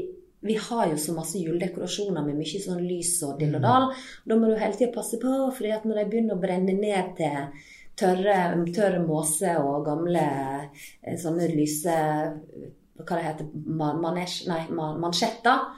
vi 0.42 0.56
har 0.58 0.88
jo 0.90 0.96
så 0.98 1.14
masse 1.14 1.38
juledekorasjoner 1.38 2.24
med 2.26 2.40
mye 2.40 2.62
sånn 2.62 2.82
lys 2.82 3.14
og 3.26 3.38
dill 3.38 3.54
og 3.58 3.62
dal. 3.62 3.88
Da 4.26 4.38
må 4.38 4.50
du 4.50 4.56
hele 4.58 4.74
tida 4.74 4.90
passe 4.94 5.20
på, 5.22 5.36
for 5.54 5.86
når 5.86 6.00
de 6.00 6.08
begynner 6.10 6.34
å 6.34 6.42
brenne 6.42 6.74
ned 6.74 7.14
til 7.18 7.52
tørre, 7.98 8.38
tørre 8.74 9.02
måse 9.04 9.54
og 9.60 9.86
gamle 9.86 10.26
eh, 11.02 11.18
sånne 11.20 11.50
lyse 11.52 11.96
Hva 13.02 13.16
det 13.18 13.24
heter 13.24 13.50
man, 13.52 14.00
manesj, 14.02 14.44
Nei, 14.50 14.64
man, 14.74 14.98
mansjetter. 15.02 15.70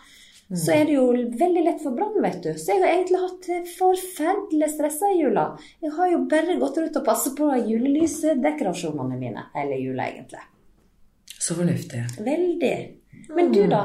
Så 0.54 0.74
er 0.74 0.84
det 0.84 0.96
jo 0.98 1.06
veldig 1.12 1.62
lett 1.64 1.80
for 1.82 1.96
brann, 1.96 2.18
vet 2.22 2.42
du. 2.44 2.50
Så 2.60 2.74
jeg 2.74 2.82
har 2.82 2.92
egentlig 2.92 3.20
hatt 3.22 3.46
det 3.48 3.60
forferdelig 3.74 4.68
stressa 4.74 5.08
i 5.10 5.22
jula. 5.22 5.46
Jeg 5.82 5.94
har 5.96 6.10
jo 6.12 6.18
bare 6.30 6.58
gått 6.60 6.80
ut 6.82 6.98
og 7.00 7.06
passet 7.06 7.32
på 7.38 7.48
julelysdekorasjonene 7.64 9.16
mine 9.18 9.46
hele 9.56 9.80
jula, 9.80 10.10
egentlig. 10.12 10.44
Så 11.38 11.56
fornuftig. 11.56 12.04
Veldig. 12.28 12.76
Men 13.34 13.50
du, 13.52 13.62
da? 13.72 13.82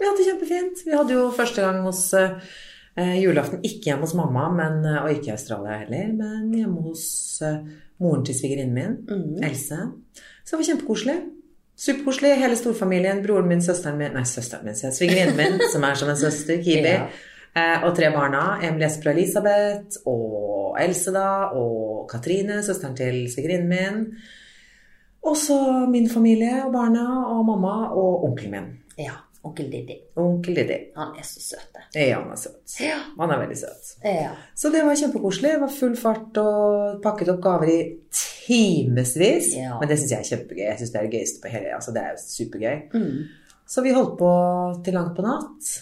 Vi 0.00 0.08
hadde 0.08 0.22
det 0.22 0.28
kjempefint. 0.30 0.84
Vi 0.86 0.96
hadde 0.96 1.16
jo 1.16 1.28
første 1.36 1.64
gang 1.64 1.82
hos 1.84 2.06
eh, 2.16 3.16
julaften 3.20 3.60
ikke 3.66 3.90
hjemme 3.90 4.08
hos 4.08 4.16
mamma, 4.16 4.46
men, 4.54 4.80
eh, 4.88 5.02
og 5.02 5.12
ikke 5.12 5.28
i 5.28 5.34
Australia 5.36 5.82
heller, 5.82 6.14
men 6.16 6.54
hjemme 6.56 6.86
hos 6.86 7.04
eh, 7.44 7.60
moren 8.00 8.24
til 8.24 8.38
svigerinnen 8.38 8.74
min, 9.10 9.44
Else. 9.44 9.82
Så 10.44 10.56
det 10.56 10.62
var 10.62 10.70
kjempekoselig. 10.70 11.18
Superkoselig. 11.80 12.34
Hele 12.40 12.56
storfamilien. 12.56 13.22
Broren 13.24 13.48
min, 13.48 13.62
søsteren 13.64 14.00
min 14.00 14.16
Nei, 14.16 14.24
søsteren 14.28 14.66
min, 14.68 14.76
svigerinnen 14.76 15.36
min, 15.36 15.60
som 15.72 15.84
er 15.84 16.00
som 16.00 16.12
en 16.12 16.20
søster, 16.20 16.60
Kiwi. 16.64 16.96
Ja. 16.96 17.06
Eh, 17.56 17.84
og 17.84 17.94
tre 17.96 18.10
barna. 18.14 18.58
Emil 18.64 18.84
Esper 18.88 19.12
og 19.12 19.16
Elisabeth. 19.16 20.02
Og 20.08 20.76
Else, 20.80 21.12
da. 21.14 21.30
Og 21.56 22.04
Katrine, 22.10 22.62
søsteren 22.64 22.96
til 22.96 23.24
svigerinnen 23.32 23.68
min. 23.68 24.04
Og 25.28 25.36
så 25.36 25.60
min 25.92 26.08
familie 26.08 26.62
og 26.64 26.72
barna 26.72 27.06
og 27.34 27.44
mamma 27.48 27.74
og 27.92 28.24
onkelen 28.28 28.56
min. 28.56 28.70
Ja, 28.98 29.20
onkel 29.46 29.70
Diddy. 29.72 29.96
Onkel 30.20 30.54
Diddy. 30.54 30.78
Han 30.96 31.14
er 31.18 31.24
så 31.26 31.40
søt. 31.40 31.78
Ja, 31.96 32.20
han 32.20 32.30
er 32.32 32.36
søt. 32.40 32.74
Ja. 32.80 32.98
Han 33.18 33.32
er 33.32 33.40
veldig 33.40 33.58
søt. 33.58 33.92
Ja. 34.04 34.34
Så 34.54 34.70
det 34.74 34.82
var 34.84 34.98
kjempekoselig. 35.00 35.54
Det 35.56 35.62
var 35.64 35.74
full 35.74 35.96
fart 35.98 36.40
og 36.42 37.00
pakket 37.04 37.32
opp 37.34 37.42
gaver 37.44 37.72
i 37.72 37.78
timevis. 38.14 39.54
Ja. 39.56 39.78
Men 39.80 39.90
det 39.90 39.98
syns 40.00 40.14
jeg 40.14 40.20
er 40.20 40.30
kjempegøy. 40.34 40.64
Jeg 40.68 40.80
syns 40.82 40.94
det 40.94 41.00
er 41.00 41.08
det 41.08 41.18
gøyeste 41.18 41.44
på 41.44 41.52
hele 41.54 41.76
Altså, 41.76 41.94
det 41.96 42.02
er 42.04 42.14
jo 42.16 42.24
supergøy. 42.26 42.76
Mm. 42.94 43.20
Så 43.70 43.84
vi 43.86 43.94
holdt 43.96 44.16
på 44.18 44.30
til 44.84 44.98
langt 44.98 45.16
på 45.16 45.24
natt. 45.24 45.74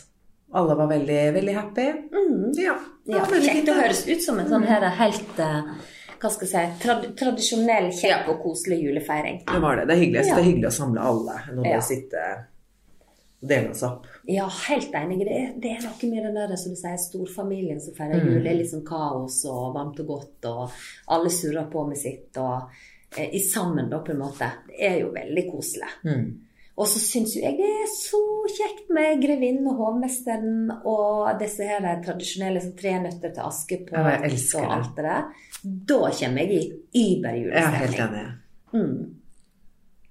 Alle 0.58 0.74
var 0.78 0.88
veldig, 0.88 1.20
veldig 1.34 1.54
happy. 1.56 1.86
Mm. 2.14 2.50
Ja. 2.56 2.74
det 3.04 3.22
veldig 3.30 3.46
kjekt. 3.50 3.66
Det 3.66 3.78
høres 3.82 4.02
ut 4.08 4.22
som 4.24 4.38
en 4.40 4.48
sånn 4.48 4.68
her 4.68 4.86
helt 4.96 5.40
eh, 5.44 5.72
hva 6.18 6.30
skal 6.34 6.48
jeg 6.48 6.52
si, 6.52 6.78
trad 6.82 7.04
tradisjonell, 7.18 7.90
kjekk 7.94 8.30
og 8.32 8.40
koselig 8.42 8.80
julefeiring. 8.82 9.42
Det 9.46 9.60
var 9.62 9.78
det. 9.78 9.88
Det 9.90 9.94
er 9.94 10.00
hyggelig. 10.02 10.22
Det 10.26 10.38
er 10.38 10.46
hyggelig 10.48 10.70
å 10.70 10.76
samle 10.78 11.04
alle. 11.10 11.36
Nå 11.54 11.66
Ja. 11.68 11.76
vi 11.78 11.88
sitte 11.90 12.22
og 12.32 12.46
dele 13.40 13.70
oss 13.70 13.82
opp. 13.86 14.06
Ja, 14.26 14.48
helt 14.68 14.94
enig. 14.98 15.20
Det 15.24 15.34
er, 15.36 15.52
det 15.62 15.70
er 15.76 15.84
noe 15.86 16.10
med 16.10 16.24
den 16.26 16.34
der 16.34 16.56
som 16.58 16.72
du 16.74 16.78
sier, 16.80 16.96
storfamilien 16.98 17.80
som 17.80 17.94
feirer 17.94 18.18
Mm. 18.20 18.32
jul. 18.32 18.42
Det 18.42 18.50
er 18.50 18.58
litt 18.58 18.70
sånn 18.72 18.84
kaos 18.86 19.44
og 19.46 19.74
varmt 19.76 20.00
og 20.00 20.06
godt, 20.06 20.44
og 20.50 20.70
alle 21.08 21.30
surrer 21.30 21.70
på 21.70 21.86
med 21.88 21.96
sitt. 21.98 22.36
og 22.36 22.68
eh, 23.16 23.30
i 23.32 23.40
sammen, 23.40 23.88
da, 23.90 23.98
på 24.04 24.12
en 24.12 24.18
måte. 24.18 24.50
Det 24.66 24.80
er 24.90 24.98
jo 25.00 25.12
veldig 25.14 25.44
koselig. 25.52 25.88
Mm. 26.04 26.26
Og 26.78 26.86
så 26.86 26.98
syns 27.02 27.32
jo 27.34 27.40
jeg 27.42 27.56
det 27.58 27.66
er 27.66 27.88
så 27.90 28.18
kjekt 28.54 28.90
med 28.94 29.22
grevinnen 29.22 29.66
og 29.66 29.76
hovmesteren 29.80 30.70
og 30.86 31.38
disse 31.40 31.64
her 31.66 31.80
tradisjonelle 32.04 32.60
som 32.62 32.72
tre 32.78 32.92
nøtter 33.02 33.32
til 33.34 33.42
Askepott 33.42 33.96
Ja, 33.98 34.18
og 34.60 34.74
alt 34.76 34.92
det 34.96 35.04
der. 35.08 35.24
Da 35.64 35.98
kommer 36.20 36.38
jeg 36.44 36.68
i 36.94 37.18
überjulestemning. 37.18 37.54
Ja, 37.54 37.70
helt 37.82 37.98
enig. 37.98 38.26
Mm. 38.72 39.14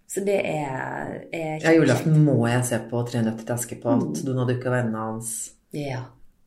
Så 0.07 0.21
det 0.23 0.37
er, 0.47 1.09
er 1.35 1.57
Ja, 1.63 1.73
julaften 1.75 2.13
må 2.23 2.37
jeg 2.47 2.63
se 2.65 2.77
på 2.89 3.01
Tre 3.09 3.21
nøtter 3.25 3.43
til 3.45 3.55
Askepott, 3.57 4.05
Mm. 4.21 4.25
Donald 4.25 4.47
Duck 4.53 4.65
og 4.65 4.71
vennene 4.77 4.97
hans, 5.03 5.33
Ja. 5.75 5.99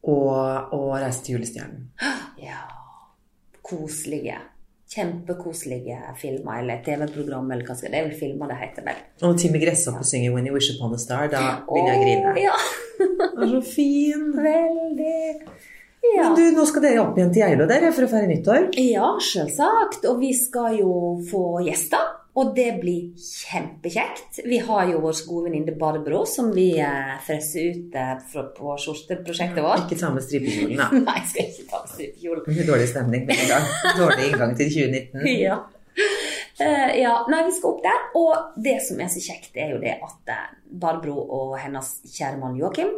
og, 0.02 0.72
og 0.72 0.94
Reise 1.02 1.22
til 1.24 1.34
julestjernen. 1.36 1.90
ja. 2.48 2.62
Koselige. 3.62 4.38
Kjempekoselige 4.90 5.98
filmer 6.18 6.58
eller 6.64 6.80
TV-program 6.82 7.52
eller 7.54 7.64
hva 7.68 7.76
skal 7.78 7.92
det 7.92 7.98
er 8.00 8.08
vel 8.08 8.16
filmer 8.18 8.48
det 8.50 8.56
heter 8.58 8.82
vel. 8.88 8.96
Og 9.28 9.36
Timmy 9.38 9.60
Gresshoppe 9.62 10.02
synger 10.04 10.32
'When 10.34 10.46
You 10.48 10.54
Wish 10.56 10.72
Upon 10.74 10.94
a 10.94 10.98
Star', 10.98 11.28
da 11.30 11.60
begynner 11.68 11.92
jeg 11.92 12.00
å 12.00 12.04
grine. 12.04 12.32
Ja, 12.42 12.56
Den 13.36 13.42
er 13.44 13.52
så 13.52 13.60
fin. 13.74 14.24
veldig. 14.48 15.20
Ja. 16.00 16.22
Men 16.22 16.36
du, 16.38 16.44
nå 16.56 16.64
skal 16.68 16.84
dere 16.86 17.02
opp 17.02 17.18
igjen 17.18 17.32
til 17.34 17.44
Geilo 17.44 17.66
dere 17.68 17.90
for 17.92 18.06
å 18.06 18.10
feire 18.10 18.30
nyttår. 18.30 18.70
Ja, 18.80 19.12
selvsagt. 19.20 20.06
Og 20.08 20.22
vi 20.22 20.32
skal 20.36 20.80
jo 20.80 20.94
få 21.28 21.60
gjester. 21.66 22.16
Og 22.38 22.52
det 22.54 22.68
blir 22.78 23.10
kjempekjekt. 23.18 24.38
Vi 24.46 24.60
har 24.62 24.84
jo 24.88 25.00
vår 25.02 25.18
gode 25.26 25.48
venninne 25.48 25.74
Barbro, 25.76 26.22
som 26.30 26.52
vi 26.54 26.68
eh, 26.78 27.16
fresser 27.26 27.74
ut 27.74 27.96
eh, 27.98 28.12
på 28.54 28.76
skjorteprosjektet 28.84 29.64
vårt. 29.64 29.82
Ikke 29.88 29.98
ta 29.98 30.12
med 30.14 30.24
stripekjolen, 30.24 30.78
da. 30.78 30.86
Nei, 31.08 31.16
jeg 31.18 31.32
skal 31.32 31.50
ikke 31.50 31.66
ta 31.72 31.82
med 31.82 31.92
stripekjolen. 31.96 32.62
Dårlig 32.70 32.86
stemning 32.92 33.26
med 33.26 33.42
en 33.44 33.50
gang. 33.50 33.68
Dårlig 33.98 34.30
inngang 34.30 34.56
til 34.60 34.72
2019. 34.76 35.28
Ja. 35.50 35.58
Uh, 36.60 36.90
ja. 37.00 37.12
Nei, 37.32 37.42
vi 37.48 37.52
skal 37.56 37.74
opp 37.74 37.82
der. 37.84 38.06
Og 38.20 38.62
det 38.62 38.76
som 38.86 39.00
er 39.02 39.10
så 39.10 39.20
kjekt, 39.24 39.50
er 39.58 39.74
jo 39.74 39.82
det 39.82 39.96
at 39.98 40.32
eh, 40.32 40.48
Barbro 40.80 41.18
og 41.24 41.58
hennes 41.58 41.92
kjære 42.06 42.38
mann 42.40 42.58
Joakim, 42.60 42.94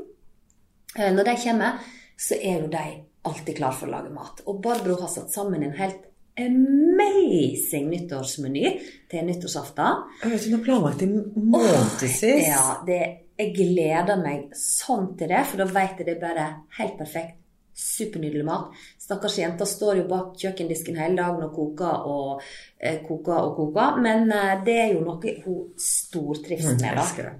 eh, 0.98 1.10
når 1.14 1.30
de 1.30 1.36
kommer, 1.46 1.80
så 2.22 2.38
er 2.38 2.62
jo 2.62 2.70
de 2.70 2.84
alltid 3.26 3.56
klar 3.58 3.74
for 3.74 3.90
å 3.90 3.94
lage 3.96 4.10
mat. 4.14 4.40
Og 4.46 4.62
Barbro 4.62 4.96
har 5.00 5.10
satt 5.10 5.30
sammen 5.34 5.62
en 5.66 5.74
helt 5.78 6.08
amazing 6.38 7.90
nyttårsmeny 7.92 8.64
til 9.10 9.26
nyttårsaften. 9.28 10.06
Jeg 10.22 10.30
vet, 10.32 10.46
Hun 10.46 10.56
har 10.58 10.64
planlagt 10.64 11.02
i 11.04 11.08
månedsvis. 11.10 12.46
Ja, 12.48 12.64
det, 12.86 13.00
jeg 13.38 13.52
gleder 13.56 14.18
meg 14.22 14.50
sånn 14.58 15.12
til 15.18 15.30
det, 15.32 15.42
for 15.50 15.62
da 15.62 15.68
vet 15.70 16.00
jeg 16.00 16.08
det 16.08 16.16
er 16.16 16.22
bare 16.22 16.46
helt 16.78 16.98
perfekt. 17.00 17.38
Supernydelig 17.82 18.44
mat. 18.44 18.74
Stakkars 19.00 19.38
jenta 19.40 19.64
står 19.66 20.02
jo 20.02 20.08
bak 20.10 20.34
kjøkkendisken 20.38 20.98
hele 21.00 21.16
dagen 21.16 21.46
og 21.46 21.54
koker 21.56 22.04
og 22.06 22.42
eh, 22.78 22.98
koker 23.06 23.38
og 23.48 23.54
koker. 23.56 23.96
Men 24.04 24.28
eh, 24.30 24.58
det 24.66 24.74
er 24.82 24.90
jo 24.92 25.00
noe 25.06 25.32
hun 25.46 25.70
stortrives 25.80 26.68
Mm, 26.68 26.82
med, 26.82 27.00
da. 27.00 27.32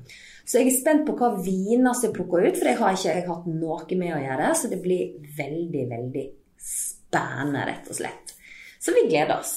Så 0.44 0.60
jeg 0.60 0.70
er 0.70 0.78
spent 0.78 1.04
på 1.06 1.16
hva 1.18 1.32
viner 1.38 1.94
som 1.96 2.14
plukka 2.14 2.42
ut, 2.42 2.56
for 2.58 2.70
jeg 2.70 2.80
har 2.80 2.96
ikke 2.96 3.10
jeg 3.10 3.26
har 3.26 3.34
hatt 3.34 3.50
noe 3.50 3.98
med 3.98 4.14
å 4.16 4.22
gjøre. 4.22 4.54
Så 4.58 4.70
det 4.72 4.80
blir 4.84 5.18
veldig, 5.38 5.84
veldig 5.90 6.24
spennende, 6.62 7.66
rett 7.68 7.92
og 7.92 7.98
slett. 7.98 8.34
Så 8.82 8.94
vi 8.96 9.06
gleder 9.10 9.38
oss. 9.38 9.54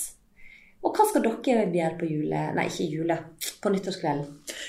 Og 0.85 0.93
hva 0.93 1.07
skal 1.09 1.23
dere 1.25 1.65
gjøre 1.73 1.97
på 1.97 2.07
jule... 2.07 2.41
Nei, 2.53 2.67
ikke 2.69 2.85
jule. 2.91 3.17
På 3.61 3.71
nyttårskvelden? 3.73 4.27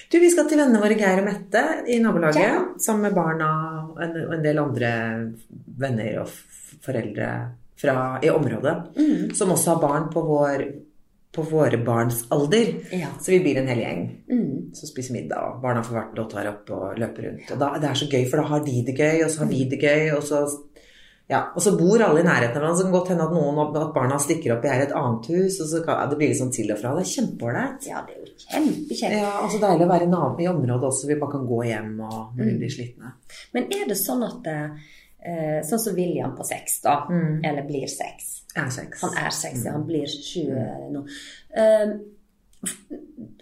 Du, 0.08 0.16
Vi 0.22 0.30
skal 0.32 0.48
til 0.48 0.62
vennene 0.62 0.80
våre 0.80 0.96
Geir 0.96 1.20
og 1.20 1.26
Mette 1.28 1.64
i 1.92 1.98
nabolaget. 2.00 2.40
Ja. 2.40 2.62
Sammen 2.80 3.10
med 3.10 3.18
barna 3.18 3.50
og 3.90 4.00
en, 4.00 4.16
og 4.24 4.32
en 4.38 4.46
del 4.46 4.62
andre 4.62 4.90
venner 5.76 6.22
og 6.22 6.32
foreldre 6.86 7.28
fra, 7.76 7.96
i 8.24 8.32
området. 8.32 8.76
Mm. 8.96 9.34
Som 9.36 9.52
også 9.52 9.74
har 9.74 9.82
barn 9.82 10.08
på, 10.14 10.24
vår, 10.24 10.64
på 11.36 11.44
våre 11.50 11.78
barns 11.84 12.24
alder. 12.34 12.72
Ja. 12.96 13.12
Så 13.20 13.34
vi 13.34 13.40
blir 13.44 13.60
en 13.60 13.68
hel 13.70 13.82
gjeng 13.84 14.04
Mm. 14.32 14.74
som 14.74 14.88
spiser 14.88 15.14
middag. 15.14 15.38
Og 15.56 15.62
barna 15.62 15.82
får 15.84 15.94
vært 16.00 16.18
og 16.18 16.32
være 16.34 16.54
oppe 16.54 16.72
og 16.74 16.98
løpe 16.98 17.22
rundt. 17.26 17.52
Og 17.52 17.60
da, 17.60 17.74
det 17.78 17.90
er 17.90 18.00
så 18.00 18.08
gøy, 18.10 18.24
for 18.30 18.42
da 18.42 18.48
har 18.50 18.64
de 18.64 18.82
det 18.86 18.96
gøy, 18.96 19.24
og 19.24 19.30
så 19.30 19.44
har 19.44 19.52
vi 19.52 19.64
det 19.70 19.78
gøy. 19.80 20.10
Og 20.16 20.22
så, 20.26 20.40
ja, 21.30 21.40
og 21.54 21.62
så 21.62 21.76
bor 21.78 22.02
alle 22.02 22.20
i 22.22 22.26
nærheten 22.26 22.56
av 22.56 22.62
hverandre. 22.62 22.76
Så 22.76 22.82
det 22.82 22.88
kan 22.90 22.96
godt 22.98 23.12
hende 23.12 23.26
at 23.28 23.36
noen 23.36 23.62
at 23.62 23.94
barna 23.94 24.18
stikker 24.18 24.56
opp 24.56 24.66
i 24.66 24.74
et 24.74 24.92
annet 24.92 25.30
hus. 25.30 25.60
Og 25.62 25.70
så 25.70 25.84
kan, 25.86 26.00
ja, 26.02 26.10
det 26.10 26.18
blir 26.20 26.32
litt 26.32 26.42
sånn 26.42 26.54
til 26.54 26.74
og 26.74 26.82
fra. 26.82 26.94
Det 26.96 27.06
er 27.06 27.14
kjempeålreit. 27.14 27.88
Ja, 27.90 28.04
det 28.06 28.16
er 28.16 28.20
jo 28.20 28.34
kjempekjekt. 28.46 29.16
Ja, 29.20 29.32
og 29.42 29.50
så 29.54 29.62
deilig 29.62 29.86
å 29.86 29.94
være 29.94 30.10
nabo 30.10 30.42
i 30.44 30.50
området 30.50 30.90
også. 30.90 31.10
Vi 31.10 31.20
bare 31.22 31.34
kan 31.38 31.48
gå 31.48 31.62
hjem 31.70 31.96
og 32.06 32.36
bli 32.38 32.52
mm. 32.58 32.70
slitne. 32.76 33.16
Men 33.54 33.70
er 33.78 33.90
det 33.90 33.98
sånn 34.00 34.26
at 34.26 34.50
eh, 34.52 34.94
Sånn 35.66 35.80
som 35.82 35.96
William 35.96 36.36
på 36.38 36.44
seks, 36.46 36.80
da. 36.84 37.00
Mm. 37.10 37.40
Eller 37.44 37.66
blir 37.66 37.88
seks. 37.90 38.36
Er 38.56 38.68
seks. 38.72 39.02
Han 39.04 39.16
er 39.20 39.32
seks, 39.34 39.64
ja. 39.66 39.72
Han 39.76 39.86
blir 39.88 40.06
sju 40.08 40.44
eh, 40.56 40.84
nå. 40.92 41.02
Eh, 41.56 41.96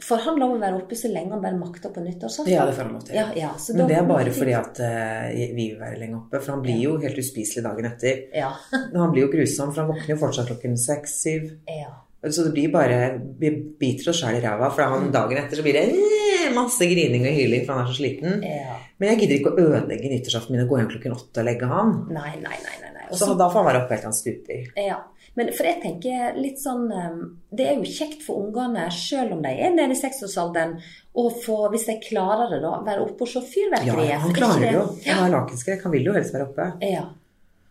får 0.02 0.24
han 0.26 0.40
lov 0.42 0.56
å 0.56 0.60
være 0.60 0.80
oppe 0.80 0.96
så 0.98 1.10
lenge 1.12 1.36
han 1.36 1.42
bare 1.44 1.58
makter 1.58 1.92
på 1.94 2.02
nyttårsaften? 2.02 2.50
Ja, 2.52 2.64
det 2.66 2.74
får 2.76 2.88
han 2.88 2.96
lov 2.96 3.04
til. 3.06 3.18
Ja, 3.18 3.26
ja, 3.38 3.52
så 3.58 3.76
Men 3.76 3.90
det 3.90 3.98
er 4.00 4.08
bare 4.08 4.32
fordi 4.34 4.56
at 4.58 4.80
uh, 4.82 5.28
vi 5.30 5.68
vil 5.70 5.76
være 5.80 6.00
lenge 6.00 6.18
oppe. 6.18 6.40
For 6.40 6.56
han 6.56 6.64
blir 6.64 6.80
jo 6.82 6.96
helt 7.02 7.20
uspiselig 7.22 7.62
dagen 7.64 7.88
etter. 7.92 8.24
Ja. 8.34 8.50
Han 8.94 9.14
blir 9.14 9.26
jo 9.26 9.30
grusom, 9.32 9.70
for 9.72 9.84
han 9.84 9.92
våkner 9.92 10.14
jo 10.14 10.18
fortsatt 10.20 10.50
klokken 10.50 10.76
seks-syv. 10.80 11.52
ja. 11.70 11.92
Så 12.24 12.40
det 12.46 12.54
blir 12.54 12.70
bare 12.72 13.20
Vi 13.36 13.50
biter 13.80 14.08
oss 14.08 14.22
sjæl 14.22 14.38
i 14.38 14.40
ræva, 14.40 14.70
for 14.72 14.88
han, 14.88 15.10
dagen 15.12 15.36
etter 15.42 15.58
så 15.58 15.64
blir 15.66 15.76
det 15.76 15.82
eh, 15.92 16.23
masse 16.56 16.88
grining 16.90 17.26
og 17.28 17.36
hyling, 17.38 17.64
for 17.66 17.74
han 17.76 17.84
er 17.84 17.92
så 17.92 17.98
sliten. 18.00 18.42
ja. 18.46 18.80
Men 19.02 19.10
jeg 19.10 19.24
gidder 19.24 19.40
ikke 19.40 19.50
å 19.50 19.62
ødelegge 19.64 20.10
nyttårsaften 20.12 20.54
min 20.54 20.62
og 20.62 20.68
gå 20.70 20.76
hjem 20.78 20.90
klokken 20.92 21.14
åtte 21.16 21.42
og 21.42 21.46
legge 21.48 21.66
han. 21.68 21.88
Nei, 22.14 22.30
nei, 22.38 22.58
nei. 22.62 22.76
nei, 22.80 22.92
nei. 22.94 23.08
Også, 23.10 23.26
Så 23.26 23.34
da 23.36 23.48
får 23.50 23.60
han 23.60 23.66
være 23.66 23.80
oppe 23.82 23.96
helt 23.96 24.04
til 24.04 24.10
han 24.10 24.16
stuper. 24.16 24.68
Ja, 24.80 24.98
men 25.34 25.50
for 25.56 25.66
jeg 25.66 25.80
tenker 25.82 26.38
litt 26.38 26.60
sånn 26.62 26.84
um, 26.94 27.18
Det 27.50 27.66
er 27.66 27.80
jo 27.80 27.88
kjekt 27.90 28.22
for 28.22 28.44
ungene, 28.44 28.86
selv 28.94 29.34
om 29.34 29.42
de 29.42 29.50
er 29.50 29.74
nede 29.74 29.96
i 29.96 29.98
seksårsalderen, 29.98 30.76
å 31.14 31.26
få, 31.42 31.58
hvis 31.74 31.88
de 31.90 31.98
klarer 32.06 32.54
det, 32.54 32.60
da, 32.62 32.72
være 32.86 33.02
oppe 33.04 33.26
og 33.26 33.32
se 33.34 33.42
Ja, 33.66 33.94
han 34.22 34.30
Er 34.30 34.38
klarer 34.38 34.62
det 34.62 34.72
jo. 34.74 34.86
Han 35.08 35.22
har 35.24 35.34
lakenskrekk. 35.34 35.84
Han 35.86 35.94
vil 35.94 36.08
jo 36.10 36.16
helst 36.16 36.34
være 36.34 36.48
oppe. 36.48 36.70
Ja. 36.86 37.04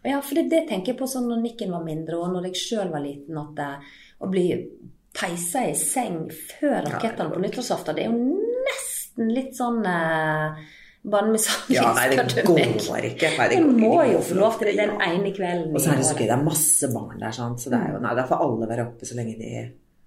ja, 0.04 0.20
for 0.20 0.40
det, 0.40 0.50
det 0.52 0.66
tenker 0.70 0.94
jeg 0.94 1.00
på 1.00 1.10
sånn 1.10 1.30
når 1.32 1.44
Nikken 1.44 1.72
var 1.76 1.88
mindre, 1.88 2.20
og 2.20 2.36
når 2.36 2.52
jeg 2.52 2.62
sjøl 2.66 2.92
var 2.94 3.04
liten, 3.04 3.40
at 3.40 3.56
det, 3.58 3.72
å 4.24 4.32
bli 4.32 4.48
peisa 5.14 5.68
i 5.70 5.76
seng 5.78 6.26
før 6.34 6.88
rakettene 6.88 7.32
på 7.32 7.42
nyttårsaften, 7.44 7.96
det 7.96 8.06
er 8.06 8.12
jo 8.12 8.43
nesten 9.18 9.34
litt 9.36 9.56
sånn 9.58 9.86
eh, 9.86 10.64
Barnemishandling 11.04 11.76
Ja, 11.76 11.90
nei, 11.98 12.06
det 12.16 12.44
går 12.48 12.60
ikke. 13.10 13.30
Nei, 13.38 13.48
det 13.52 13.58
går 13.60 13.72
må 13.76 14.04
jo 14.08 14.22
få 14.24 14.36
lov 14.40 14.54
til 14.60 14.70
det 14.72 14.78
den 14.80 14.94
ene 15.04 15.34
kvelden. 15.36 15.74
Og 15.76 15.82
så 15.84 15.92
er 15.92 15.98
det 16.00 16.06
så 16.08 16.16
gøy. 16.16 16.28
Det 16.30 16.36
er 16.38 16.44
masse 16.46 16.88
barn 16.94 17.18
der, 17.20 17.32
sant? 17.36 17.60
så 17.60 17.70
det 17.74 17.80
er 17.82 17.92
jo 17.98 18.00
Nei, 18.06 18.14
da 18.16 18.24
får 18.30 18.44
alle 18.46 18.70
være 18.70 18.86
oppe 18.88 19.06
så 19.10 19.16
lenge 19.20 19.38
de 19.40 19.50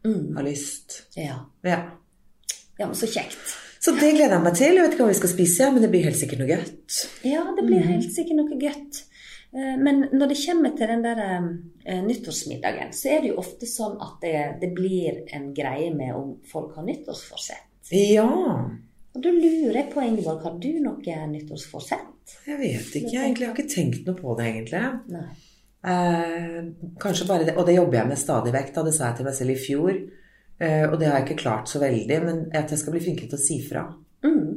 Mm. 0.06 0.36
har 0.36 0.44
lyst. 0.46 1.02
Ja. 1.16 1.34
Ja. 1.66 1.80
ja, 2.78 2.86
men 2.86 2.94
så 2.94 3.06
kjekt. 3.10 3.56
Så 3.82 3.90
det 3.98 4.12
gleder 4.14 4.36
jeg 4.36 4.42
meg 4.44 4.54
til. 4.54 4.75
Jeg 4.76 4.84
vet 4.84 4.92
ikke 4.94 5.02
hva 5.02 5.08
vi 5.10 5.18
skal 5.18 5.32
spise, 5.32 5.66
men 5.72 5.82
det 5.82 5.90
blir 5.90 6.04
helt 6.06 6.16
sikkert 6.20 6.38
noe 6.44 6.48
godt. 6.52 6.98
Ja, 7.26 7.42
det 7.56 7.64
blir 7.66 7.82
helt 7.82 8.12
sikkert 8.14 8.38
noe 8.38 8.58
godt. 8.60 9.00
Eh, 9.52 9.76
Men 9.82 10.08
når 10.12 10.28
det 10.32 10.38
kommer 10.46 10.76
til 10.78 10.86
den 10.92 11.02
der 11.02 11.20
eh, 11.26 12.00
nyttårsmiddagen, 12.06 12.92
så 12.94 13.08
er 13.16 13.20
det 13.25 13.32
jo 13.32 13.40
ofte 13.42 13.66
sånn 13.66 13.98
at 14.00 14.20
det, 14.22 14.34
det 14.62 14.70
blir 14.78 15.25
en 15.34 15.52
greie 15.54 15.90
med 15.94 16.14
om 16.14 16.36
folk 16.46 16.76
har 16.78 16.86
nyttårsforsett. 16.86 17.66
Ja. 17.90 18.30
Og 19.16 19.23
da 19.25 19.32
lurer 19.32 19.78
jeg 19.78 19.88
på, 19.94 20.02
Ingeborg, 20.04 20.42
har 20.44 20.56
du 20.61 20.70
noe 20.85 21.18
nyttårsforsett? 21.30 22.37
Jeg 22.44 22.58
vet 22.61 22.96
ikke. 23.00 23.14
Egentlig 23.16 23.46
jeg 23.46 23.49
har 23.49 23.56
ikke 23.56 23.73
tenkt 23.73 24.08
noe 24.08 24.18
på 24.18 24.35
det, 24.37 24.49
egentlig. 24.50 24.82
Eh, 25.87 26.58
kanskje 27.00 27.28
bare 27.28 27.46
det, 27.49 27.54
Og 27.56 27.64
det 27.64 27.78
jobber 27.78 28.02
jeg 28.02 28.11
med 28.11 28.20
stadig 28.20 28.52
vekk. 28.52 28.75
Da. 28.75 28.85
Det 28.85 28.92
sa 28.92 29.08
jeg 29.08 29.16
til 29.16 29.28
meg 29.30 29.38
selv 29.38 29.54
i 29.54 29.61
fjor. 29.62 30.00
Eh, 30.58 30.85
og 30.90 30.99
det 31.00 31.08
har 31.08 31.20
jeg 31.20 31.28
ikke 31.30 31.44
klart 31.46 31.73
så 31.73 31.80
veldig. 31.80 32.20
Men 32.26 32.44
at 32.52 32.75
jeg 32.75 32.82
skal 32.82 32.92
bli 32.92 33.04
flinkere 33.06 33.32
til 33.32 33.40
å 33.40 33.46
si 33.46 33.58
fra. 33.64 33.87
Mm. 34.26 34.52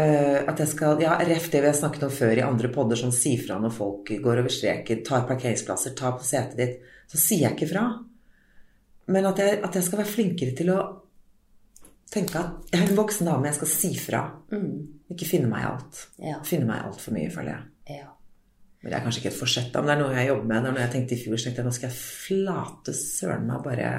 Eh, 0.00 0.40
at 0.48 0.64
jeg 0.64 0.72
skal, 0.72 1.04
ja, 1.04 1.18
Ref 1.28 1.50
det 1.52 1.60
vi 1.60 1.68
har 1.70 1.76
snakket 1.76 2.08
om 2.08 2.16
før 2.22 2.40
i 2.40 2.48
andre 2.48 2.72
podder, 2.72 2.96
sånn 2.96 3.12
si 3.14 3.36
fra 3.36 3.60
når 3.60 3.76
folk 3.76 4.16
går 4.24 4.40
over 4.40 4.50
streken, 4.50 5.04
tar 5.04 5.28
parkeringsplasser, 5.28 5.92
tar 5.98 6.16
på 6.16 6.24
setet 6.24 6.56
ditt. 6.56 6.92
Så 7.12 7.20
sier 7.20 7.50
jeg 7.50 7.58
ikke 7.58 7.72
fra. 7.76 7.88
Men 9.12 9.28
at 9.28 9.44
jeg, 9.44 9.60
at 9.60 9.76
jeg 9.76 9.84
skal 9.84 10.00
være 10.00 10.14
flinkere 10.14 10.56
til 10.56 10.72
å 10.72 10.82
tenke 12.14 12.40
at 12.40 12.72
jeg 12.72 12.80
er 12.82 12.90
en 12.90 12.98
voksen 12.98 13.28
dame, 13.28 13.48
jeg 13.50 13.58
skal 13.58 13.70
si 13.74 13.92
fra. 14.00 14.24
Mm. 14.54 14.74
Ikke 15.14 15.28
finne 15.28 15.50
meg 15.50 15.64
i 15.64 15.70
alt. 15.70 16.02
Ja. 16.22 16.40
Finne 16.46 16.68
meg 16.68 16.80
i 16.82 16.90
altfor 16.90 17.16
mye, 17.16 17.30
føler 17.34 17.56
jeg. 17.56 17.98
ja. 18.00 18.10
Men 18.84 18.92
det 18.92 18.98
er 18.98 19.04
kanskje 19.06 19.20
ikke 19.22 19.30
et 19.30 19.38
forsett, 19.38 19.76
men 19.78 19.86
det 19.88 19.92
er 19.94 20.00
noe 20.02 20.12
jeg 20.12 20.28
jobber 20.28 20.48
med. 20.50 20.58
Det 20.60 20.68
er 20.68 20.74
noe 20.76 20.82
jeg 20.82 20.92
tenkte 20.92 21.14
i 21.14 21.20
fjor, 21.22 21.38
så 21.40 21.46
tenkte 21.46 21.62
jeg 21.62 21.68
nå 21.70 21.70
skal 21.72 21.86
jeg 21.88 22.00
flate 22.04 22.92
søren 22.98 23.46
meg 23.48 23.62
bare 23.64 23.92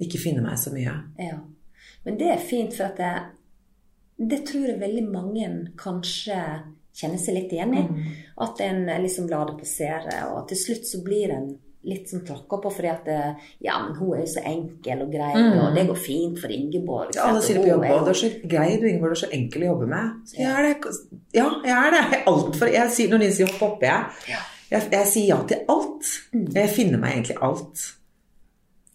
ikke 0.00 0.20
finne 0.22 0.44
meg 0.46 0.56
så 0.56 0.72
mye. 0.72 0.94
Ja. 1.20 1.36
Men 2.06 2.16
det 2.16 2.30
er 2.32 2.40
fint, 2.40 2.72
for 2.72 2.88
at 2.88 3.02
det, 3.02 3.10
det 4.32 4.38
tror 4.48 4.64
jeg 4.64 4.80
veldig 4.80 5.04
mange 5.12 5.50
kanskje 5.76 6.38
kjenner 6.96 7.20
seg 7.20 7.36
litt 7.36 7.52
igjen 7.52 7.76
i. 7.76 7.84
At 8.40 8.62
en 8.64 8.80
liksom 9.04 9.28
lar 9.28 9.50
det 9.50 9.58
passere, 9.60 10.16
og 10.32 10.48
til 10.48 10.62
slutt 10.62 10.88
så 10.88 11.02
blir 11.04 11.34
en 11.36 11.50
litt 11.84 12.08
sånn 12.10 12.24
tråkka 12.26 12.58
på 12.62 12.70
fordi 12.74 12.88
at 12.90 13.04
det, 13.06 13.18
Ja, 13.64 13.78
men 13.84 13.94
hun 13.96 14.14
er 14.16 14.20
jo 14.24 14.26
så 14.32 14.42
enkel 14.44 15.02
og 15.04 15.12
grei, 15.12 15.30
og 15.62 15.74
det 15.76 15.86
går 15.88 15.96
fint 15.96 16.38
for 16.42 16.48
Ingeborg. 16.50 17.14
Ja, 17.14 17.28
alle 17.30 17.42
sier 17.42 17.54
det 17.60 17.64
på 17.64 17.68
jobb 17.70 17.84
jo- 17.84 17.98
òg. 17.98 18.04
Du 18.04 18.10
er 18.10 18.18
så 18.18 18.30
grei, 18.48 18.76
du 18.80 18.86
Ingeborg. 18.88 19.14
Du 19.14 19.16
er 19.18 19.22
så 19.26 19.32
enkel 19.32 19.62
å 19.62 19.70
jobbe 19.72 19.86
med. 19.88 20.10
Så 20.26 20.36
jeg 20.36 20.50
er 20.50 20.62
det. 20.62 20.94
Ja, 21.34 21.48
jeg 21.64 21.76
er 21.76 21.90
det. 21.94 22.02
Jeg 22.12 22.20
er 22.20 22.24
altfor 22.32 22.72
jeg 22.72 22.90
sier, 22.90 23.08
Når 23.08 23.18
de 23.18 23.30
sier 23.32 23.46
hopp 23.52 23.62
oppi, 23.72 23.86
jeg, 23.86 24.36
jeg, 24.70 24.90
jeg 24.92 25.06
sier 25.06 25.26
ja 25.28 25.38
til 25.46 25.64
alt. 25.68 26.10
Jeg 26.54 26.68
finner 26.74 26.98
meg 26.98 27.12
egentlig 27.14 27.38
alt. 27.40 27.86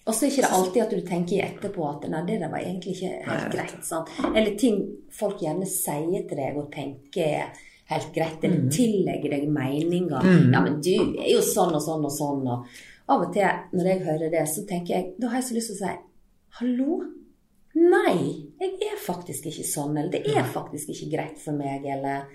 Og 0.06 0.14
så 0.14 0.26
er 0.26 0.32
ikke 0.36 0.52
alltid 0.52 0.82
at 0.84 0.90
du 0.92 1.02
tenker 1.08 1.46
etterpå 1.46 1.86
at 1.88 2.10
nei, 2.12 2.26
det 2.28 2.42
der 2.42 2.50
var 2.52 2.60
egentlig 2.60 2.98
ikke 2.98 3.12
helt 3.24 3.54
greit. 3.54 3.78
Sant? 3.88 4.10
Eller 4.36 4.58
ting 4.60 4.82
folk 5.16 5.40
gjerne 5.40 5.66
sier 5.66 6.26
til 6.28 6.36
deg 6.42 6.58
og 6.60 6.68
tenker 6.74 7.24
er 7.24 7.54
helt 7.92 8.14
greit, 8.16 8.42
Mm. 8.42 8.46
eller 8.54 8.70
tillegger 8.72 9.30
deg 9.30 9.50
meninger. 9.50 10.24
Ja, 10.54 10.62
men 10.62 10.80
du 10.82 10.94
er 11.20 11.30
jo 11.34 11.42
sånn 11.42 11.74
og 11.76 11.82
sånn 11.82 12.06
og 12.06 12.12
sånn. 12.12 12.48
Og 12.48 12.66
av 13.10 13.22
og 13.28 13.34
til 13.34 13.44
når 13.74 13.86
jeg 13.86 14.06
hører 14.06 14.32
det, 14.32 14.46
så 14.48 14.66
tenker 14.68 14.94
jeg 14.96 15.14
Da 15.20 15.28
har 15.28 15.42
jeg 15.42 15.50
så 15.50 15.56
lyst 15.56 15.68
til 15.68 15.76
å 15.76 15.88
si 15.88 15.98
hallo? 16.60 17.02
Nei, 17.76 18.46
jeg 18.62 18.74
er 18.86 18.98
faktisk 19.02 19.46
ikke 19.50 19.66
sånn. 19.66 19.98
Eller 19.98 20.12
det 20.12 20.28
er 20.28 20.44
faktisk 20.44 20.90
ikke 20.90 21.12
greit 21.16 21.40
for 21.40 21.54
meg. 21.54 21.86
Eller 21.86 22.26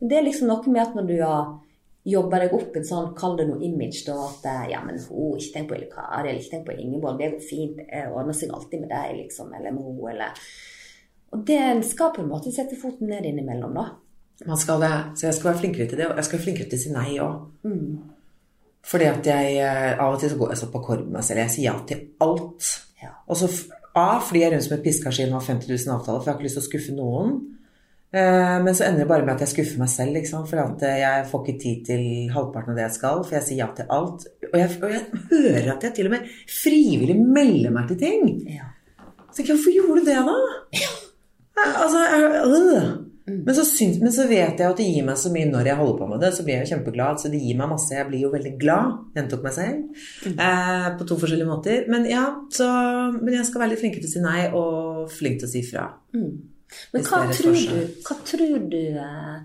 Men 0.00 0.08
det 0.08 0.18
er 0.18 0.24
liksom 0.24 0.48
noe 0.48 0.66
med 0.72 0.82
at 0.82 0.94
når 0.94 1.06
du 1.06 1.20
har 1.22 1.60
jobba 2.04 2.40
deg 2.40 2.52
opp 2.52 2.76
en 2.76 2.82
sånn, 2.82 3.14
kall 3.14 3.36
det 3.36 3.46
noe 3.48 3.62
image, 3.62 4.04
da, 4.06 4.16
at 4.26 4.44
eh, 4.50 4.70
ja, 4.72 4.80
men 4.84 4.98
hun, 4.98 5.36
ikke 5.38 5.52
tenk 5.54 5.68
på 5.70 5.76
Kari, 5.92 6.28
eller 6.30 6.40
ikke 6.40 6.50
tenk 6.50 6.66
på 6.66 6.74
Ingeborg, 6.74 7.18
det 7.18 7.28
går 7.30 7.44
fint, 7.46 7.76
det 7.76 8.08
ordner 8.10 8.34
seg 8.34 8.50
alltid 8.50 8.80
med 8.80 8.90
deg, 8.90 9.12
liksom, 9.20 9.52
eller 9.54 9.70
med 9.70 9.84
henne, 9.84 10.10
eller 10.10 10.42
Og 11.32 11.46
det 11.46 11.84
skal 11.86 12.10
på 12.12 12.20
en 12.24 12.28
måte 12.28 12.50
sette 12.52 12.76
foten 12.76 13.08
ned 13.08 13.24
innimellom, 13.24 13.72
da. 13.78 13.84
Man 14.46 14.58
skal 14.58 14.80
det. 14.82 14.92
Så 15.20 15.26
jeg 15.28 15.34
skal 15.34 15.50
være 15.52 15.60
flinkere 15.60 15.86
til 15.88 15.98
det, 15.98 16.06
og 16.10 16.16
jeg 16.18 16.24
skal 16.24 16.38
være 16.38 16.44
flinkere 16.48 16.68
til 16.72 16.78
å 16.78 16.82
si 16.82 16.90
nei 16.96 17.12
òg. 17.22 17.36
Fordi 18.90 19.06
at 19.06 19.26
jeg 19.30 19.52
eh, 19.62 19.92
av 20.02 20.16
og 20.16 20.20
til 20.20 20.32
så 20.32 20.38
går 20.40 20.50
jeg 20.54 20.58
så 20.58 20.66
på 20.72 20.80
korb 20.82 21.04
med 21.06 21.20
meg 21.20 21.24
selv. 21.28 21.44
Jeg 21.44 21.50
sier 21.54 21.68
ja 21.68 21.76
til 21.86 22.00
alt. 22.24 22.70
Ja. 23.02 23.12
Og 23.30 23.36
så 23.38 23.50
A, 23.94 24.18
flyr 24.24 24.46
jeg 24.46 24.52
rundt 24.54 24.64
som 24.64 24.72
et 24.78 24.82
piskaskin 24.86 25.34
og 25.34 25.42
har 25.42 25.50
50 25.52 25.68
000 25.68 25.92
avtaler, 25.98 26.20
for 26.22 26.24
jeg 26.24 26.32
har 26.32 26.38
ikke 26.40 26.46
lyst 26.48 26.56
til 26.56 26.62
å 26.64 26.68
skuffe 26.70 26.94
noen. 26.96 27.34
Eh, 28.12 28.56
Men 28.64 28.74
så 28.74 28.86
ender 28.86 29.04
det 29.04 29.08
bare 29.10 29.24
med 29.26 29.34
at 29.34 29.44
jeg 29.44 29.50
skuffer 29.52 29.78
meg 29.82 29.90
selv, 29.92 30.14
liksom, 30.16 30.46
for 30.48 30.62
at 30.64 30.82
eh, 30.88 30.96
jeg 31.02 31.26
får 31.30 31.42
ikke 31.44 31.60
tid 31.62 31.82
til 31.90 32.04
halvparten 32.32 32.72
av 32.72 32.78
det 32.80 32.86
jeg 32.88 32.96
skal, 32.96 33.20
for 33.28 33.36
jeg 33.36 33.46
sier 33.50 33.60
ja 33.62 33.68
til 33.76 33.92
alt. 33.92 34.24
Og 34.48 34.56
jeg, 34.58 34.70
og 34.82 34.94
jeg 34.96 35.04
hører 35.30 35.70
at 35.76 35.84
jeg 35.86 35.94
til 36.00 36.08
og 36.08 36.14
med 36.16 36.32
frivillig 36.62 37.18
melder 37.20 37.76
meg 37.76 37.92
til 37.92 38.00
ting. 38.00 38.26
Ja. 38.56 38.72
Så 39.28 39.38
tenker 39.42 39.52
jeg, 39.52 39.60
hvorfor 39.60 39.76
gjorde 39.76 40.00
du 40.00 40.10
det 40.10 40.18
da? 40.32 40.36
Jeg- 40.80 40.98
Altså, 41.62 41.98
jeg, 42.00 42.44
øh. 42.48 42.86
Men, 43.26 43.54
så 43.54 43.62
syns, 43.66 44.00
men 44.02 44.12
så 44.14 44.24
vet 44.26 44.58
jeg 44.58 44.66
at 44.66 44.78
det 44.80 44.86
gir 44.88 45.04
meg 45.06 45.18
så 45.20 45.30
mye 45.30 45.46
når 45.46 45.68
jeg 45.70 45.78
holder 45.78 45.98
på 46.00 46.08
med 46.10 46.22
det, 46.24 46.32
så 46.34 46.44
blir 46.46 46.56
jeg 46.56 46.64
jo 46.64 46.70
kjempeglad. 46.72 47.20
Så 47.22 47.30
det 47.30 47.40
gir 47.42 47.58
meg 47.58 47.70
masse. 47.70 47.94
Jeg 47.94 48.08
blir 48.08 48.24
jo 48.24 48.32
veldig 48.32 48.52
glad. 48.60 48.96
Gjentok 49.16 49.44
meg 49.46 49.56
selv. 49.56 50.02
Eh, 50.32 50.88
på 50.98 51.06
to 51.08 51.18
forskjellige 51.20 51.50
måter. 51.50 51.86
Men 51.92 52.08
ja, 52.10 52.24
så, 52.54 52.68
men 53.18 53.36
jeg 53.36 53.46
skal 53.48 53.62
være 53.62 53.74
litt 53.74 53.82
flinkere 53.84 54.04
til 54.04 54.10
å 54.10 54.14
si 54.16 54.24
nei, 54.24 54.42
og 54.58 55.14
flink 55.14 55.42
til 55.42 55.50
å 55.50 55.52
si 55.52 55.64
fra. 55.68 55.86
Men 56.16 57.06
hva 57.06 57.24
tror, 57.30 57.58
du, 57.58 57.96
hva 58.08 58.18
tror 58.26 58.68
du 58.72 58.80
eh, 58.80 59.40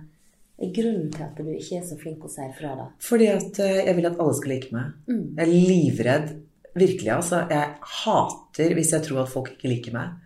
er 0.57 0.73
grunnen 0.73 1.09
til 1.13 1.25
at 1.27 1.37
du 1.37 1.53
ikke 1.53 1.81
er 1.81 1.87
så 1.87 1.97
flink 2.01 2.25
å 2.25 2.31
si 2.33 2.49
fra, 2.57 2.73
da? 2.79 2.91
Fordi 3.03 3.31
at 3.35 3.61
eh, 3.61 3.81
jeg 3.83 3.97
vil 3.99 4.09
at 4.09 4.21
alle 4.23 4.37
skal 4.39 4.55
like 4.55 4.73
meg. 4.73 4.93
Jeg 5.11 5.43
er 5.45 5.53
livredd. 5.53 6.37
Virkelig, 6.77 7.11
altså. 7.13 7.43
Jeg 7.49 7.93
hater 8.01 8.73
hvis 8.77 8.93
jeg 8.93 9.05
tror 9.05 9.23
at 9.23 9.31
folk 9.31 9.53
ikke 9.53 9.69
liker 9.69 9.97
meg. 9.97 10.23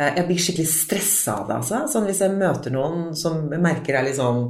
Eh, 0.00 0.16
Jeg 0.16 0.26
blir 0.28 0.40
skikkelig 0.40 0.70
stressa 0.72 1.36
av 1.42 1.46
det, 1.48 1.60
altså. 1.60 1.84
Sånn 1.92 2.08
hvis 2.08 2.22
jeg 2.24 2.36
møter 2.40 2.72
noen 2.74 3.10
som 3.18 3.42
merker 3.60 3.98
er 3.98 4.08
litt 4.08 4.20
sånn 4.20 4.46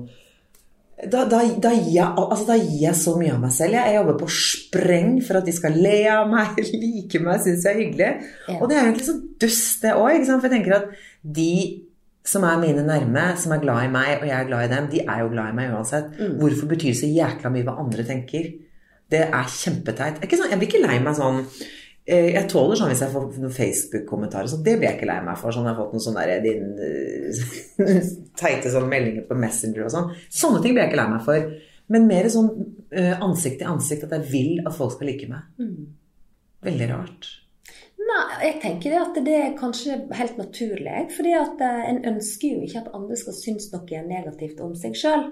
da, 1.00 1.22
da, 1.24 1.38
da, 1.56 1.70
gir 1.72 1.94
jeg, 1.94 2.04
altså, 2.04 2.44
da 2.44 2.56
gir 2.60 2.82
jeg 2.82 2.96
så 3.00 3.14
mye 3.16 3.32
av 3.32 3.38
meg 3.40 3.52
selv. 3.56 3.72
Jeg, 3.78 3.94
jobber 3.96 4.18
på 4.20 4.26
spreng 4.36 5.14
for 5.24 5.38
at 5.38 5.46
de 5.48 5.54
skal 5.56 5.78
le 5.80 5.94
av 6.12 6.26
meg, 6.28 6.58
like 6.82 7.22
meg, 7.24 7.40
synes 7.40 7.64
jeg 7.64 7.72
er 7.72 7.80
hyggelig. 7.80 8.10
Ja. 8.50 8.58
Og 8.58 8.66
det 8.68 8.76
er 8.76 8.82
egentlig 8.84 9.06
så 9.08 9.14
dust, 9.40 9.78
det 9.80 9.94
òg. 9.96 10.26
For 10.28 10.44
jeg 10.44 10.52
tenker 10.58 10.76
at 10.76 10.90
de 11.40 11.54
som 12.30 12.44
er 12.44 12.60
mine 12.60 12.84
nærme, 12.84 13.24
som 13.40 13.56
er 13.56 13.62
glad 13.64 13.86
i 13.86 13.92
meg, 13.94 14.10
og 14.18 14.28
jeg 14.28 14.36
er 14.36 14.48
glad 14.50 14.66
i 14.66 14.72
dem, 14.74 14.90
de 14.92 15.00
er 15.06 15.22
jo 15.22 15.30
glad 15.32 15.54
i 15.54 15.56
meg 15.56 15.72
uansett. 15.72 16.12
Hvorfor 16.36 16.68
betyr 16.74 16.92
det 16.92 17.00
så 17.00 17.08
jækla 17.08 17.54
mye 17.54 17.64
hva 17.64 17.78
andre 17.80 18.04
tenker? 18.04 18.50
Det 19.10 19.24
er 19.24 19.54
kjempeteit. 19.56 20.20
Ikke 20.20 20.36
sånn, 20.36 20.52
jeg 20.52 20.60
blir 20.60 20.68
ikke 20.68 20.84
lei 20.84 21.00
meg 21.02 21.16
sånn 21.16 21.40
jeg 22.08 22.46
tåler 22.50 22.78
sånn 22.78 22.90
hvis 22.90 23.02
jeg 23.04 23.12
får 23.12 23.26
noen 23.38 23.54
Facebook-kommentarer, 23.54 24.48
så 24.50 24.58
det 24.64 24.76
blir 24.78 24.88
jeg 24.88 24.98
ikke 24.98 25.10
lei 25.10 25.18
meg 25.26 25.38
for. 25.38 25.54
Sånn 25.54 25.68
jeg 25.68 25.74
har 25.74 25.80
fått 25.82 25.92
noen 25.94 26.04
sånne 26.06 26.24
der, 26.26 26.40
din 26.44 26.64
eh, 26.80 28.06
teite 28.40 28.72
sånne 28.72 28.90
meldinger 28.90 29.26
på 29.28 29.38
Messenger 29.38 29.86
og 29.86 29.92
sånn. 29.94 30.08
Sånne 30.32 30.62
ting 30.64 30.74
blir 30.74 30.86
jeg 30.86 30.92
ikke 30.92 31.02
lei 31.02 31.10
meg 31.12 31.26
for. 31.26 31.50
Men 31.90 32.08
mer 32.08 32.30
sånn 32.32 32.50
eh, 32.94 33.14
ansikt 33.18 33.60
til 33.60 33.70
ansikt, 33.70 34.08
at 34.08 34.16
jeg 34.16 34.30
vil 34.32 34.64
at 34.64 34.76
folk 34.76 34.96
skal 34.96 35.10
like 35.10 35.28
meg. 35.30 35.68
Veldig 36.66 36.90
rart. 36.90 37.30
Nei, 38.00 38.26
jeg 38.46 38.58
tenker 38.62 38.94
det 38.94 39.00
at 39.00 39.18
det 39.26 39.34
er 39.36 39.58
kanskje 39.58 39.98
helt 40.16 40.38
naturlig. 40.40 41.10
fordi 41.16 41.34
at 41.36 41.62
eh, 41.66 41.82
en 41.92 42.04
ønsker 42.14 42.56
jo 42.56 42.62
ikke 42.66 42.84
at 42.84 42.94
andre 42.96 43.18
skal 43.18 43.36
synes 43.36 43.68
noe 43.74 44.04
negativt 44.08 44.62
om 44.64 44.74
seg 44.78 44.96
sjøl. 44.98 45.28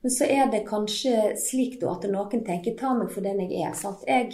Men 0.00 0.12
så 0.14 0.28
er 0.32 0.46
det 0.52 0.62
kanskje 0.68 1.34
slik 1.36 1.80
da 1.80 1.92
at 1.92 2.06
noen 2.08 2.44
tenker 2.44 2.76
'ta 2.76 2.94
meg 2.96 3.10
for 3.12 3.20
den 3.20 3.40
jeg 3.44 3.66
er'. 3.66 3.74
sant? 3.76 4.04
Jeg 4.08 4.32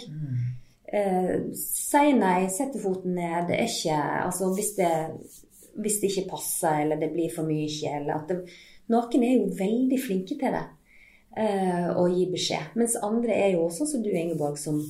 eh, 0.93 1.49
si 1.57 2.13
nei, 2.17 2.47
sette 2.53 2.79
foten 2.83 3.15
ned. 3.17 3.47
Det 3.49 3.57
er 3.59 3.67
ikke 3.71 3.99
Altså 4.25 4.51
hvis 4.55 4.73
det, 4.79 4.91
hvis 5.77 5.99
det 6.01 6.11
ikke 6.11 6.29
passer, 6.31 6.81
eller 6.83 6.99
det 7.01 7.11
blir 7.13 7.31
for 7.33 7.47
mye, 7.49 7.93
eller 7.99 8.15
at 8.21 8.31
det, 8.31 8.41
Noen 8.87 9.23
er 9.23 9.33
jo 9.35 9.49
veldig 9.59 9.97
flinke 9.99 10.37
til 10.39 10.53
det. 10.55 10.65
eh, 11.37 11.89
å 11.93 12.07
gi 12.09 12.25
beskjed. 12.31 12.73
Mens 12.79 12.95
andre 13.03 13.33
er 13.35 13.51
jo 13.53 13.65
også, 13.67 13.85
som 13.85 14.01
du, 14.03 14.09
Ingeborg, 14.09 14.57
som 14.57 14.81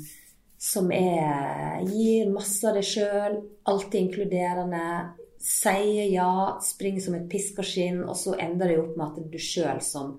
som 0.57 0.91
er, 0.91 1.83
gir 1.85 2.29
masse 2.33 2.65
av 2.65 2.73
deg 2.79 2.85
sjøl, 2.87 3.35
alltid 3.69 3.99
inkluderende, 4.07 4.85
sier 5.37 6.07
ja, 6.09 6.57
springer 6.65 7.03
som 7.03 7.17
et 7.17 7.27
piskeskinn, 7.29 7.99
og 8.09 8.17
så 8.17 8.33
ender 8.41 8.71
det 8.71 8.79
jo 8.79 8.85
opp 8.87 8.95
med 8.97 9.05
at 9.05 9.19
det 9.19 9.25
er 9.27 9.35
du 9.35 9.43
sjøl 9.43 9.81
som 9.85 10.15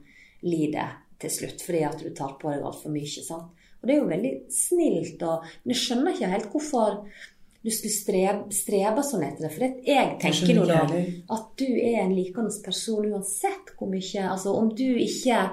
lider 0.46 0.94
til 1.18 1.32
slutt, 1.34 1.64
fordi 1.66 1.82
at 1.88 1.98
du 2.04 2.12
tar 2.14 2.36
på 2.38 2.52
deg 2.52 2.62
altfor 2.62 2.94
mye. 2.94 3.24
sant? 3.26 3.57
Og 3.78 3.88
det 3.88 3.94
er 3.94 4.00
jo 4.00 4.10
veldig 4.10 4.32
snilt, 4.50 5.22
og, 5.22 5.44
men 5.62 5.74
jeg 5.74 5.82
skjønner 5.84 6.14
ikke 6.14 6.30
helt 6.32 6.48
hvorfor 6.52 7.02
du 7.58 7.70
skulle 7.74 7.94
strebe, 7.94 8.54
strebe 8.54 9.02
sånn 9.06 9.24
etter 9.26 9.46
det. 9.46 9.52
For 9.54 9.64
det, 9.64 9.70
jeg 9.86 10.16
tenker 10.22 10.60
jo 10.60 10.66
da 10.68 10.82
at 11.34 11.48
du 11.58 11.66
er 11.66 12.00
en 12.04 12.14
likende 12.14 12.54
person 12.64 13.08
uansett 13.10 13.74
hvor 13.78 13.90
mye 13.90 14.28
Altså 14.28 14.54
om 14.54 14.70
du 14.74 14.86
ikke 15.02 15.48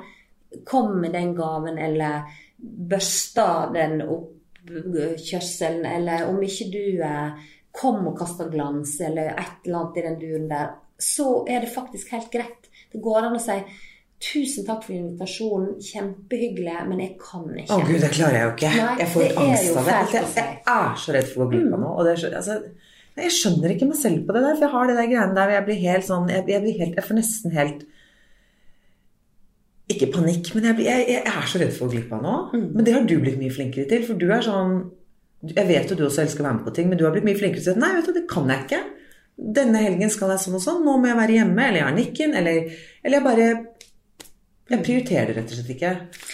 kom 0.66 1.00
med 1.02 1.16
den 1.18 1.34
gaven, 1.36 1.78
eller 1.82 2.30
børsta 2.62 3.72
den 3.74 4.00
oppkjørselen, 4.06 5.86
eller 5.90 6.30
om 6.30 6.40
ikke 6.46 6.70
du 6.72 7.02
eh, 7.04 7.50
kom 7.76 8.06
og 8.08 8.16
kasta 8.20 8.48
glans, 8.50 8.96
eller 9.04 9.34
et 9.34 9.66
eller 9.66 9.82
annet 9.82 10.00
i 10.00 10.06
den 10.06 10.22
duren 10.22 10.48
der, 10.52 10.72
så 11.02 11.44
er 11.52 11.66
det 11.66 11.74
faktisk 11.74 12.14
helt 12.16 12.32
greit. 12.32 12.70
Det 12.94 13.02
går 13.04 13.28
an 13.28 13.36
å 13.36 13.44
si 13.44 13.58
Tusen 14.26 14.66
takk 14.66 14.82
for 14.88 14.96
invitasjonen, 14.96 15.76
kjempehyggelig, 15.86 16.76
men 16.90 17.02
jeg 17.04 17.14
kan 17.22 17.46
ikke. 17.52 17.76
Å 17.76 17.84
gud, 17.86 18.00
det 18.02 18.10
klarer 18.16 18.40
jeg 18.40 18.46
jo 18.48 18.54
ikke. 18.56 18.72
Nei, 18.74 18.94
jeg 19.02 19.12
får 19.14 19.24
det 19.24 19.34
angst 19.44 19.68
av 19.70 19.90
det. 19.90 19.98
Jeg, 20.16 20.30
jeg 20.40 20.76
er 20.76 20.96
så 21.04 21.16
redd 21.16 21.28
for 21.30 21.44
å 21.44 21.46
gå 21.46 21.52
glipp 21.52 21.76
av 21.76 21.84
noe. 21.84 21.92
Og 21.94 22.08
det 22.08 22.16
er 22.16 22.38
altså, 22.40 22.56
jeg 23.16 23.32
skjønner 23.32 23.72
ikke 23.72 23.88
meg 23.88 24.00
selv 24.00 24.26
på 24.28 24.36
det 24.36 24.42
der, 24.44 24.56
for 24.58 24.66
jeg 24.66 24.74
har 24.74 24.90
det 24.90 24.96
der 24.98 25.12
greiene 25.12 25.38
der 25.38 25.48
hvor 25.48 25.56
jeg 25.56 25.66
blir 25.70 25.78
helt 25.86 26.08
sånn 26.08 26.32
Jeg, 26.32 26.44
jeg, 26.52 26.64
blir 26.66 26.80
helt, 26.82 26.98
jeg 27.00 27.08
får 27.08 27.18
nesten 27.20 27.54
helt 27.56 27.86
Ikke 29.94 30.10
panikk, 30.18 30.52
men 30.58 30.68
jeg, 30.68 30.78
blir, 30.80 30.90
jeg, 30.90 31.06
jeg 31.14 31.22
er 31.32 31.48
så 31.52 31.62
redd 31.62 31.72
for 31.78 31.86
å 31.86 31.92
gå 31.92 31.96
glipp 31.96 32.12
av 32.18 32.26
noe. 32.26 32.42
Mm. 32.52 32.66
Men 32.74 32.88
det 32.88 32.98
har 32.98 33.08
du 33.08 33.16
blitt 33.22 33.40
mye 33.40 33.54
flinkere 33.56 33.88
til, 33.92 34.04
for 34.08 34.20
du 34.20 34.28
er 34.34 34.44
sånn 34.44 34.76
Jeg 35.54 35.70
vet 35.70 35.94
jo 35.94 36.00
du 36.00 36.04
også 36.10 36.26
elsker 36.26 36.44
å 36.44 36.50
være 36.50 36.58
med 36.60 36.68
på 36.68 36.76
ting, 36.76 36.90
men 36.92 37.00
du 37.00 37.06
har 37.06 37.16
blitt 37.16 37.28
mye 37.30 37.40
flinkere 37.40 37.64
til 37.64 37.78
at 37.78 37.84
nei, 37.86 37.94
vet 38.00 38.10
du, 38.10 38.16
det 38.18 38.26
kan 38.32 38.50
jeg 38.50 38.66
ikke. 38.66 38.82
Denne 39.36 39.84
helgen 39.84 40.12
skal 40.12 40.32
jeg 40.34 40.42
sånn 40.42 40.58
og 40.58 40.64
sånn. 40.64 40.84
Nå 40.88 40.98
må 40.98 41.12
jeg 41.12 41.20
være 41.20 41.38
hjemme, 41.38 41.70
eller 41.70 41.82
jeg 41.82 41.88
har 41.88 41.96
nikken, 41.96 42.36
eller, 42.40 42.76
eller 43.04 43.20
jeg 43.20 43.26
bare 43.30 43.50
jeg 44.66 44.82
prioriterer 44.82 45.30
det 45.30 45.36
rett 45.38 45.52
og 45.54 45.58
slett 45.60 45.74
ikke. 45.76 45.90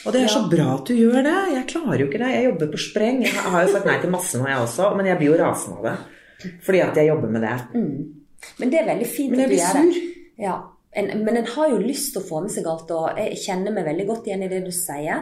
Og 0.08 0.14
det 0.16 0.22
er 0.24 0.32
så 0.32 0.42
bra 0.52 0.68
at 0.78 0.88
du 0.88 0.96
gjør 0.96 1.20
det. 1.26 1.38
Jeg 1.52 1.68
klarer 1.74 2.00
jo 2.00 2.08
ikke 2.08 2.22
det. 2.22 2.30
Jeg 2.32 2.46
jobber 2.48 2.70
på 2.72 2.80
spreng. 2.80 3.22
Jeg 3.28 3.52
har 3.56 3.66
jo 3.66 3.74
sagt 3.74 3.90
nei 3.90 3.98
til 4.00 4.14
masse 4.14 4.40
nå, 4.40 4.48
jeg 4.48 4.62
også, 4.66 4.92
men 4.96 5.10
jeg 5.10 5.20
blir 5.20 5.34
jo 5.34 5.40
rasende 5.42 5.80
av 5.82 5.88
det. 5.90 6.52
Fordi 6.66 6.80
at 6.86 7.00
jeg 7.02 7.10
jobber 7.12 7.34
med 7.36 7.44
det. 7.44 7.58
Men 8.62 8.72
det 8.72 8.80
er 8.80 8.88
veldig 8.94 9.10
fint 9.12 9.36
at 9.36 9.52
du 9.52 9.58
gjør 9.58 9.82
det. 9.92 10.06
Ja. 10.42 10.56
En, 10.92 11.12
men 11.24 11.38
en 11.40 11.46
har 11.48 11.70
jo 11.72 11.78
lyst 11.80 12.12
til 12.14 12.20
å 12.24 12.28
få 12.28 12.40
med 12.44 12.52
seg 12.52 12.66
alt, 12.68 12.90
og 12.92 13.20
jeg 13.20 13.38
kjenner 13.46 13.72
meg 13.76 13.86
veldig 13.88 14.08
godt 14.10 14.26
igjen 14.28 14.42
i 14.44 14.50
det 14.52 14.64
du 14.66 14.72
sier. 14.76 15.22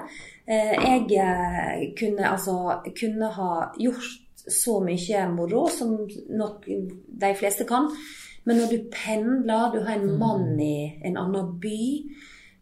Eh, 0.49 0.71
Jeg 0.73 1.03
eh, 1.21 1.83
kunne 1.99 2.31
altså 2.31 2.55
kunne 2.97 3.29
ha 3.35 3.51
gjort 3.77 4.47
så 4.49 4.79
mye 4.81 5.27
moro 5.29 5.67
som 5.69 5.91
nok 6.29 6.65
de 6.65 7.33
fleste 7.37 7.67
kan, 7.69 7.89
men 8.49 8.57
når 8.57 8.71
du 8.71 8.87
pendler, 8.89 9.75
du 9.75 9.83
har 9.85 9.99
en 9.99 10.17
mann 10.17 10.55
i 10.63 10.95
en 11.05 11.19
annen 11.21 11.51
by 11.61 11.81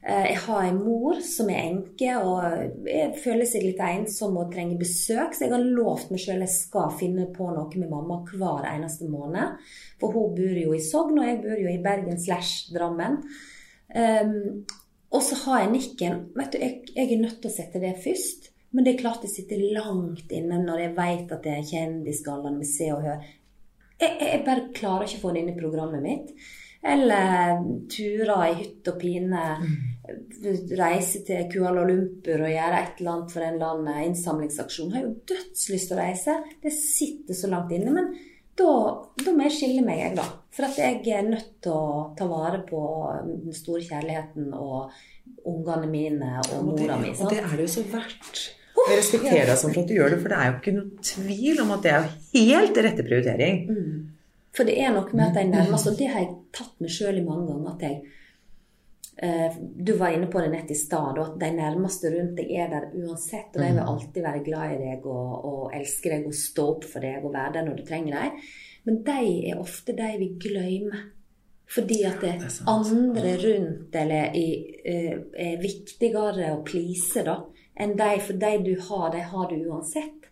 jeg 0.07 0.37
har 0.45 0.63
en 0.63 0.77
mor 0.79 1.17
som 1.25 1.49
er 1.51 1.65
enke 1.65 2.13
og 2.21 2.87
jeg 2.87 3.09
føler 3.19 3.49
seg 3.49 3.65
litt 3.65 3.81
ensom 3.83 4.37
og 4.39 4.53
trenger 4.53 4.79
besøk, 4.79 5.35
så 5.35 5.43
jeg 5.43 5.51
har 5.51 5.65
lovt 5.65 6.13
meg 6.13 6.21
selv 6.23 6.45
jeg 6.45 6.53
skal 6.53 6.93
finne 6.95 7.25
på 7.35 7.49
noe 7.51 7.81
med 7.81 7.91
mamma 7.91 8.21
hver 8.29 8.69
eneste 8.69 9.09
måned. 9.11 9.57
For 9.99 10.15
hun 10.15 10.35
bor 10.37 10.59
jo 10.61 10.75
i 10.75 10.83
Sogn, 10.83 11.19
og 11.19 11.27
jeg 11.27 11.41
bor 11.43 11.59
jo 11.59 11.71
i 11.71 11.81
Bergen 11.83 12.19
slash 12.23 12.69
Drammen. 12.71 13.19
Um, 13.91 14.63
og 15.11 15.23
så 15.23 15.39
har 15.45 15.63
jeg 15.63 15.73
nikken. 15.73 16.21
Vet 16.35 16.53
du, 16.53 16.61
jeg, 16.61 16.93
jeg 16.95 17.11
er 17.11 17.21
nødt 17.21 17.41
til 17.41 17.51
å 17.51 17.55
sette 17.57 17.81
det 17.83 17.95
først. 18.03 18.51
Men 18.75 18.85
det 18.85 18.93
er 18.93 19.01
klart 19.01 19.23
det 19.23 19.31
sitter 19.31 19.63
langt 19.75 20.31
inne 20.35 20.59
når 20.61 20.83
jeg 20.83 20.95
vet 20.97 21.35
at 21.35 21.43
det 21.43 21.53
er 21.55 21.67
kjendisgallaen 21.67 22.59
med 22.59 22.69
Se 22.69 22.89
og 22.93 23.03
Hør. 23.05 23.27
Jeg, 23.97 24.15
jeg 24.21 24.41
bare 24.45 24.69
klarer 24.75 25.07
ikke 25.07 25.21
å 25.21 25.23
få 25.23 25.33
det 25.33 25.43
inn 25.43 25.53
i 25.53 25.57
programmet 25.57 26.03
mitt. 26.03 26.33
Eller 26.87 27.63
turer 27.89 28.43
i 28.51 28.57
hytt 28.59 28.91
og 28.91 28.99
pine. 29.01 29.45
Reise 30.77 31.21
til 31.27 31.45
Kuala 31.51 31.83
Lumpur 31.87 32.43
og 32.45 32.51
gjøre 32.51 32.79
et 32.81 32.99
eller 33.01 33.13
annet 33.13 33.33
for 33.33 33.43
en 33.43 33.57
eller 33.57 33.75
annen 33.75 34.09
innsamlingsaksjon. 34.11 34.91
Jeg 34.93 35.01
har 35.01 35.05
jo 35.07 35.15
dødslyst 35.33 35.91
til 35.91 35.97
å 35.97 36.01
reise. 36.01 36.35
Det 36.63 36.73
sitter 36.75 37.37
så 37.37 37.49
langt 37.51 37.73
inne. 37.75 37.93
Men 37.95 38.11
da, 38.57 38.73
da 39.21 39.33
må 39.35 39.45
jeg 39.47 39.55
skille 39.57 39.85
meg, 39.85 39.99
jeg, 40.01 40.15
da. 40.17 40.25
For 40.55 40.65
at 40.69 40.79
jeg 40.81 41.01
er 41.13 41.27
nødt 41.27 41.51
til 41.61 41.75
å 41.75 42.11
ta 42.17 42.27
vare 42.29 42.63
på 42.65 42.81
den 43.27 43.53
store 43.55 43.83
kjærligheten 43.85 44.49
og 44.57 44.93
ungene 45.47 45.89
mine 45.91 46.31
og 46.41 46.53
Og 46.57 46.69
mora 46.71 46.97
mi. 47.01 47.11
og 47.13 47.29
det 47.31 47.41
er 47.43 47.53
det 47.55 47.67
jo 47.67 47.73
så 47.77 47.83
verdt. 47.91 48.43
Og 48.77 48.91
jeg 48.91 48.99
respekterer 49.01 49.49
deg 49.49 49.57
sånn 49.59 49.73
for 49.73 49.83
at 49.83 49.89
du 49.89 49.95
gjør 49.97 50.13
det, 50.13 50.19
for 50.21 50.33
det 50.33 50.37
er 50.37 50.49
jo 50.51 50.57
ikke 50.59 50.75
noe 50.77 51.07
tvil 51.11 51.61
om 51.63 51.71
at 51.75 51.85
det 51.85 51.93
er 51.97 52.11
helt 52.35 52.79
rette 52.85 53.05
prioritering. 53.07 53.55
For 54.57 54.69
det 54.69 54.75
er 54.81 54.93
noe 54.95 55.09
med 55.13 55.25
at 55.27 55.39
jeg 55.41 55.49
nærmer 55.51 55.73
meg, 55.75 55.87
og 55.91 55.97
det 55.99 56.09
har 56.13 56.23
jeg 56.23 56.29
tatt 56.57 56.75
meg 56.81 56.93
sjøl 56.93 57.17
i 57.19 57.25
mange 57.25 57.47
ganger, 57.49 57.73
at 57.73 57.85
jeg 57.87 57.97
Du 59.17 59.95
var 59.97 60.13
inne 60.13 60.27
på 60.29 60.41
det 60.43 60.51
nett 60.53 60.71
i 60.71 60.75
stad, 60.77 61.17
at 61.17 61.39
de 61.41 61.47
nærmeste 61.55 62.11
rundt 62.13 62.35
deg 62.37 62.51
er 62.53 62.67
der 62.69 62.83
uansett. 62.93 63.49
Og 63.55 63.63
de 63.63 63.69
vil 63.73 63.83
alltid 63.83 64.21
være 64.21 64.43
glad 64.45 64.75
i 64.75 64.79
deg 64.83 65.07
og, 65.09 65.31
og 65.49 65.75
elske 65.77 66.11
deg 66.13 66.27
og 66.29 66.37
stå 66.37 66.65
opp 66.75 66.85
for 66.85 67.05
deg 67.05 67.25
og 67.25 67.33
være 67.33 67.55
der 67.55 67.65
når 67.65 67.79
du 67.79 67.85
trenger 67.87 68.19
dem. 68.19 68.41
Men 68.87 68.99
de 69.07 69.21
er 69.49 69.61
ofte 69.61 69.95
de 69.97 70.11
vi 70.21 70.29
glemmer. 70.41 71.07
Fordi 71.67 72.03
at 72.07 72.21
det, 72.21 72.33
Det 72.39 72.63
andre 72.67 73.33
rundt 73.41 73.95
eller 73.95 74.35
i, 74.39 74.75
eh, 74.85 75.17
er 75.35 75.57
viktigere 75.59 76.53
å 76.53 76.61
please 76.63 77.23
da, 77.27 77.41
enn 77.75 77.97
de. 77.99 78.11
For 78.23 78.39
de 78.39 78.51
du 78.63 78.75
har, 78.87 79.09
de 79.11 79.25
har 79.33 79.49
du 79.49 79.57
uansett. 79.67 80.26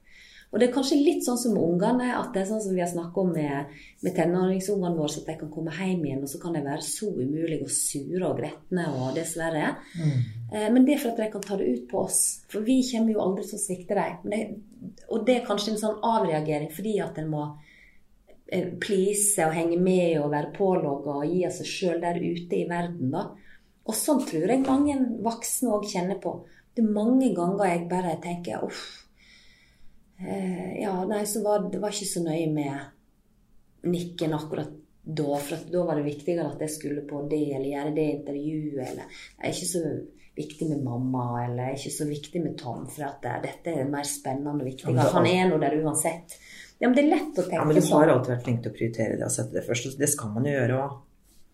Og 0.55 0.61
det 0.61 0.69
er 0.69 0.73
kanskje 0.77 0.95
litt 1.03 1.25
sånn 1.25 1.35
som 1.37 1.51
med 1.51 1.63
ungene, 1.67 2.13
at 2.15 2.29
det 2.31 2.41
er 2.41 2.45
sånn 2.47 2.61
som 2.63 2.71
vi 2.71 2.79
har 2.79 2.87
snakket 2.87 3.17
om 3.19 3.33
med, 3.35 3.73
med 4.05 4.13
tenåringsungene 4.15 4.95
våre, 4.95 5.09
så 5.11 5.19
at 5.19 5.27
de 5.27 5.35
kan 5.41 5.49
komme 5.51 5.73
hjem 5.75 6.05
igjen, 6.07 6.21
og 6.23 6.29
så 6.31 6.39
kan 6.39 6.53
de 6.55 6.61
være 6.63 6.85
så 6.87 7.09
umulige 7.11 7.65
og 7.67 7.73
sure 7.75 8.23
og 8.29 8.37
gretne 8.39 8.85
og 8.95 9.17
dessverre. 9.17 9.73
Eh, 10.53 10.69
Men 10.71 10.85
det 10.87 10.93
er 10.95 11.01
for 11.03 11.11
at 11.11 11.17
de 11.19 11.27
kan 11.33 11.41
ta 11.43 11.57
det 11.59 11.67
ut 11.67 11.87
på 11.91 11.99
oss. 12.05 12.21
For 12.47 12.61
vi 12.63 12.77
kommer 12.87 13.11
jo 13.11 13.19
aldri 13.25 13.43
til 13.49 13.59
å 13.59 13.65
svikte 13.65 13.95
dem. 13.99 14.31
Det- 14.31 14.55
Og 15.09 15.25
det 15.25 15.41
er 15.41 15.45
kanskje 15.45 15.71
en 15.73 15.77
sånn 15.83 15.99
avreagering 16.01 16.71
fordi 16.71 16.99
at 17.03 17.17
en 17.17 17.29
må 17.29 17.57
eh, 18.47 18.69
please 18.79 19.37
og 19.45 19.53
henge 19.53 19.77
med 19.81 20.19
og 20.21 20.31
være 20.31 20.53
pålogga 20.55 21.15
og 21.19 21.25
gi 21.25 21.45
av 21.45 21.51
seg 21.51 21.65
sjøl 21.65 21.99
der 22.01 22.15
ute 22.15 22.53
i 22.55 22.67
verden, 22.69 23.11
da. 23.11 23.31
Og 23.87 23.93
sånn 23.93 24.23
tror 24.25 24.47
jeg 24.47 24.63
mange 24.65 24.95
voksne 25.21 25.69
òg 25.73 25.83
kjenner 25.91 26.21
på. 26.21 26.45
Det 26.75 26.83
er 26.85 26.93
mange 26.93 27.33
ganger 27.35 27.65
jeg 27.65 27.89
bare 27.89 28.15
tenker 28.21 28.63
uff. 28.63 29.04
Eh, 30.19 30.81
ja, 30.81 30.95
nei, 31.05 31.23
så 31.27 31.43
var 31.43 31.69
det 31.71 31.81
var 31.83 31.93
ikke 31.93 32.07
så 32.07 32.23
nøye 32.23 32.49
med 32.53 33.89
nikken 33.91 34.33
akkurat 34.37 34.73
da. 35.05 35.37
For 35.37 35.69
da 35.71 35.85
var 35.85 35.99
det 35.99 36.07
viktigere 36.07 36.47
at 36.53 36.61
jeg 36.65 36.73
skulle 36.77 37.05
på 37.07 37.23
det 37.29 37.41
eller 37.53 37.71
gjøre 37.71 37.95
det 37.95 38.05
intervjuet. 38.19 38.83
Eller 38.85 39.09
det 39.09 39.49
er 39.49 39.55
ikke 39.55 39.71
så 39.71 39.83
viktig 40.35 40.69
med 40.69 40.83
mamma, 40.83 41.25
eller 41.45 41.71
er 41.71 41.79
ikke 41.79 41.95
så 41.95 42.07
viktig 42.09 42.41
med 42.43 42.57
Tom, 42.59 42.87
for 42.91 43.07
at 43.07 43.21
det, 43.23 43.35
dette 43.45 43.75
er 43.75 43.87
mer 43.87 44.07
spennende 44.07 44.55
og 44.57 44.67
viktigere. 44.67 45.05
er 45.05 45.13
Han 45.15 45.29
er 45.31 45.49
nå 45.51 45.59
der 45.61 45.77
uansett. 45.79 46.37
Ja, 46.79 46.89
men 46.89 46.95
det 46.97 47.05
er 47.05 47.11
lett 47.13 47.37
å 47.39 47.43
tenke 47.45 47.61
Ja, 47.61 47.67
men 47.67 47.77
du 47.77 47.81
sånn. 47.81 48.01
har 48.01 48.11
alltid 48.11 48.33
vært 48.33 48.47
flink 48.47 48.63
til 48.63 48.71
å 48.73 48.75
prioritere 48.75 49.19
det 49.19 49.27
og 49.27 49.31
sette 49.31 49.55
det 49.55 49.63
først. 49.63 49.85
og 49.93 49.99
Det 50.01 50.09
skal 50.11 50.33
man 50.35 50.47
jo 50.49 50.55
gjøre 50.57 50.79
òg. 50.83 50.97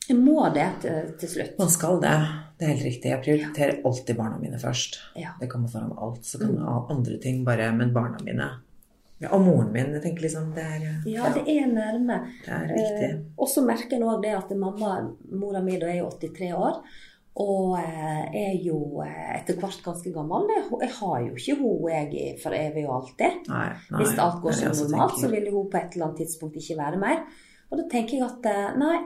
Jeg 0.08 0.18
må 0.18 0.48
det 0.56 0.70
til, 0.82 1.12
til 1.22 1.30
slutt. 1.30 1.60
Man 1.62 1.70
skal 1.70 2.00
det. 2.02 2.16
Det 2.62 2.68
er 2.68 2.76
helt 2.76 2.86
riktig. 2.86 3.10
Jeg 3.10 3.22
prioriterer 3.26 3.80
alltid 3.90 4.18
barna 4.20 4.36
mine 4.38 4.58
først. 4.62 5.00
Ja. 5.18 5.32
Det 5.40 5.48
kommer 5.50 5.72
foran 5.72 5.96
alt. 5.98 6.26
Så 6.26 6.38
kan 6.38 6.60
andre 6.62 7.18
ting 7.22 7.40
bare 7.46 7.72
Men 7.74 7.94
barna 7.94 8.20
mine 8.22 8.50
ja, 9.22 9.30
Og 9.34 9.42
moren 9.42 9.72
min. 9.74 9.94
Jeg 9.96 10.04
tenker 10.04 10.28
liksom 10.28 10.52
Det 10.54 10.66
er, 10.66 10.84
Ja, 11.10 11.30
det 11.34 11.42
er 11.50 11.70
nærme. 11.70 12.20
det 12.46 12.54
er 12.54 12.68
viktig. 12.70 13.08
Eh, 13.10 13.24
og 13.38 13.50
så 13.50 13.64
merker 13.66 13.98
jeg 13.98 14.06
òg 14.06 14.22
det 14.22 14.36
at 14.38 14.54
mamma, 14.58 14.98
mora 15.32 15.62
mi, 15.62 15.80
da 15.82 15.90
er 15.90 16.02
jo 16.02 16.10
83 16.22 16.52
år. 16.58 16.82
Og 17.42 17.78
eh, 17.80 18.24
er 18.36 18.58
jo 18.62 19.02
eh, 19.06 19.38
etter 19.40 19.58
hvert 19.62 19.82
ganske 19.86 20.14
gammel. 20.14 20.50
Jeg 20.82 20.92
har 20.98 21.22
jo 21.26 21.38
ikke 21.38 21.58
hun 21.62 21.90
jeg 21.94 22.36
for 22.42 22.58
evig 22.58 22.86
og 22.88 22.98
alltid. 23.00 23.46
Nei, 23.50 23.70
nei, 23.90 24.02
Hvis 24.04 24.20
alt 24.20 24.42
går 24.44 24.58
som 24.58 24.76
normalt, 24.84 25.18
så 25.22 25.32
vil 25.34 25.50
hun 25.54 25.70
på 25.72 25.82
et 25.82 25.96
eller 25.96 26.10
annet 26.10 26.22
tidspunkt 26.26 26.62
ikke 26.62 26.78
være 26.82 27.02
mer. 27.02 27.26
Og 27.72 27.80
da 27.80 27.88
tenker 27.94 28.20
jeg 28.20 28.28
at 28.28 28.50
eh, 28.52 28.78
nei, 28.82 28.98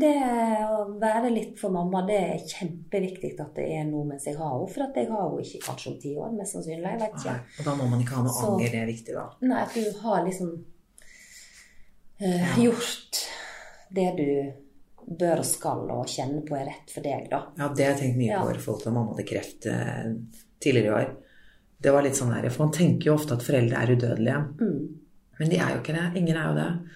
det 0.00 0.12
å 0.66 0.78
være 0.98 1.30
litt 1.30 1.58
for 1.60 1.70
mamma, 1.70 2.00
det 2.08 2.16
er 2.18 2.44
kjempeviktig 2.50 3.34
at 3.40 3.54
det 3.54 3.66
er 3.76 3.84
noe 3.86 4.04
mens 4.08 4.24
jeg 4.26 4.36
har 4.38 4.50
henne. 4.56 4.70
For 4.74 4.82
at 4.88 4.96
jeg 4.98 5.08
har 5.10 5.28
henne 5.28 5.44
ikke 5.44 5.60
kanskje 5.68 5.90
om 5.92 5.98
ti 6.02 6.14
år, 6.18 6.32
mest 6.38 6.56
sannsynlig. 6.56 6.90
Jeg 6.90 7.00
vet 7.04 7.18
ikke. 7.20 7.34
Nei, 7.34 7.58
og 7.60 7.68
da 7.68 7.74
må 7.78 7.88
man 7.92 8.00
ikke 8.04 8.16
ha 8.18 8.22
noe 8.26 8.34
Så- 8.34 8.50
anger. 8.52 8.70
Det 8.74 8.80
er 8.82 8.86
viktig, 8.90 9.14
da. 9.14 9.26
Nei, 9.42 9.60
at 9.62 9.74
du 9.74 10.00
har 10.02 10.24
liksom 10.26 10.50
eh, 12.20 12.58
gjort 12.64 13.20
det 13.94 14.08
du 14.16 14.52
bør 15.20 15.38
og 15.42 15.46
skal, 15.46 15.84
og 15.92 16.06
kjenne 16.08 16.40
på 16.48 16.56
er 16.56 16.66
rett 16.70 16.90
for 16.94 17.04
deg, 17.04 17.28
da. 17.30 17.42
Ja, 17.58 17.68
det 17.68 17.84
har 17.84 17.92
jeg 17.94 18.00
tenkt 18.00 18.16
mye 18.18 18.32
Ja. 18.32 18.42
på 18.42 18.54
i 18.54 18.58
forhold 18.58 18.82
til 18.82 18.92
mamma 18.92 19.12
hadde 19.14 19.28
kreft 19.28 19.66
eh, 19.66 20.14
tidligere 20.60 20.86
i 20.86 20.94
år. 21.04 21.16
Det 21.84 21.92
var 21.92 22.02
litt 22.02 22.16
sånn 22.16 22.32
der, 22.32 22.48
For 22.50 22.64
man 22.64 22.72
tenker 22.72 23.04
jo 23.10 23.14
ofte 23.14 23.34
at 23.36 23.42
foreldre 23.44 23.76
er 23.76 23.92
udødelige. 23.94 24.38
Mm. 24.60 24.98
Men 25.38 25.50
de 25.50 25.56
er 25.58 25.74
jo 25.74 25.80
ikke 25.82 25.92
det. 25.98 26.16
Ingen 26.16 26.36
er 26.36 26.46
jo 26.48 26.54
det. 26.54 26.88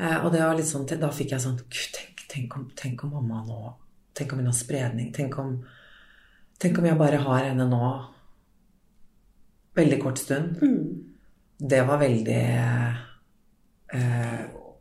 Eh, 0.00 0.24
og 0.24 0.32
det 0.32 0.40
var 0.40 0.56
litt 0.56 0.66
sånn, 0.66 0.86
da 0.98 1.10
fikk 1.10 1.30
jeg 1.30 1.40
sånn 1.40 1.56
Gud, 1.58 1.92
tenk, 1.94 2.17
tenk, 2.28 2.56
om, 2.56 2.70
tenk 2.76 3.04
om 3.04 3.14
mamma 3.18 3.44
nå 3.46 3.60
Tenk 4.18 4.32
om 4.34 4.40
hun 4.40 4.48
har 4.50 4.54
spredning. 4.56 5.12
Tenk 5.14 5.36
om, 5.38 5.52
tenk 6.58 6.78
om 6.80 6.86
jeg 6.88 6.98
bare 6.98 7.20
har 7.22 7.44
henne 7.46 7.68
nå 7.70 7.90
veldig 9.78 9.98
kort 10.02 10.18
stund. 10.18 10.56
Det 11.54 11.82
var 11.86 12.00
veldig 12.00 12.40
eh, 13.94 14.40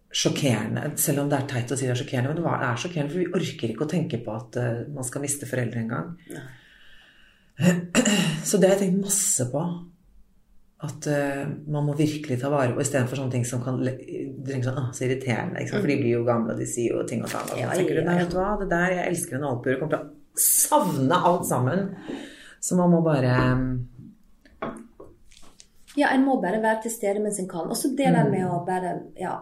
sjokkerende. 0.10 0.91
Selv 0.97 1.21
om 1.23 1.29
det 1.29 1.38
er 1.38 1.49
teit 1.51 1.73
å 1.73 1.77
si 1.77 1.86
det 1.86 1.93
er 1.93 1.99
sjokkerende, 1.99 2.31
men 2.31 2.39
det, 2.39 2.55
er 2.69 2.81
sjokkerende, 2.81 3.13
for 3.13 3.21
vi 3.21 3.41
orker 3.41 3.73
ikke 3.73 3.86
å 3.86 3.91
tenke 3.91 4.21
på 4.23 4.33
at 4.33 4.57
uh, 4.62 4.79
man 4.95 5.05
skal 5.07 5.23
miste 5.23 5.49
foreldre 5.49 5.83
engang. 5.83 6.07
Så 8.47 8.57
det 8.57 8.69
har 8.69 8.77
jeg 8.77 8.83
tenkt 8.86 9.05
masse 9.05 9.47
på. 9.51 9.63
At 10.86 11.08
uh, 11.10 11.48
man 11.74 11.88
må 11.88 11.96
virkelig 11.98 12.38
ta 12.38 12.52
vare 12.54 12.76
på 12.76 12.84
istedenfor 12.84 13.18
sånne 13.18 13.34
ting 13.34 13.46
som 13.50 13.63
kan 13.66 13.80
du 13.82 13.88
tenker 14.46 14.68
sånn, 14.68 14.78
ah, 14.78 14.92
så 14.94 15.08
irriterende. 15.08 15.63
Sant? 15.66 15.82
For 15.82 15.90
de 15.90 15.98
blir 15.98 16.13
jo 16.20 16.26
gamle, 16.28 16.54
og 16.54 16.62
de 16.62 16.68
sier 16.70 16.94
jo 16.94 17.06
ting 17.10 17.24
og 17.26 17.32
tang. 17.34 17.50
Ja, 17.58 17.72
ja, 17.74 17.82
ja. 17.82 18.04
vet 18.06 18.30
du 18.30 18.38
hva, 18.38 18.52
det 18.62 18.70
der, 18.70 18.94
jeg 18.94 19.13
elsker 19.16 19.40
en 19.40 19.48
alpur. 19.50 19.74
Jeg 19.74 19.82
kommer 19.82 19.96
til 19.96 20.04
å 20.06 20.44
savne 20.48 21.22
alt 21.32 21.48
sammen. 21.50 21.88
Så 22.62 22.78
man 22.78 22.94
må 22.94 23.02
bare 23.06 23.34
Ja, 25.98 26.12
en 26.13 26.26
må 26.28 26.38
bare 26.42 26.62
være 26.62 26.84
til 26.86 26.94
stede 26.94 27.24
mens 27.24 27.42
en 27.42 27.50
kan. 27.50 27.66
Og 27.66 27.78
så 27.78 27.90
det 27.98 28.13
der 28.13 28.30
med 28.30 28.46
å 28.46 28.62
bare 28.66 29.00
Ja. 29.18 29.40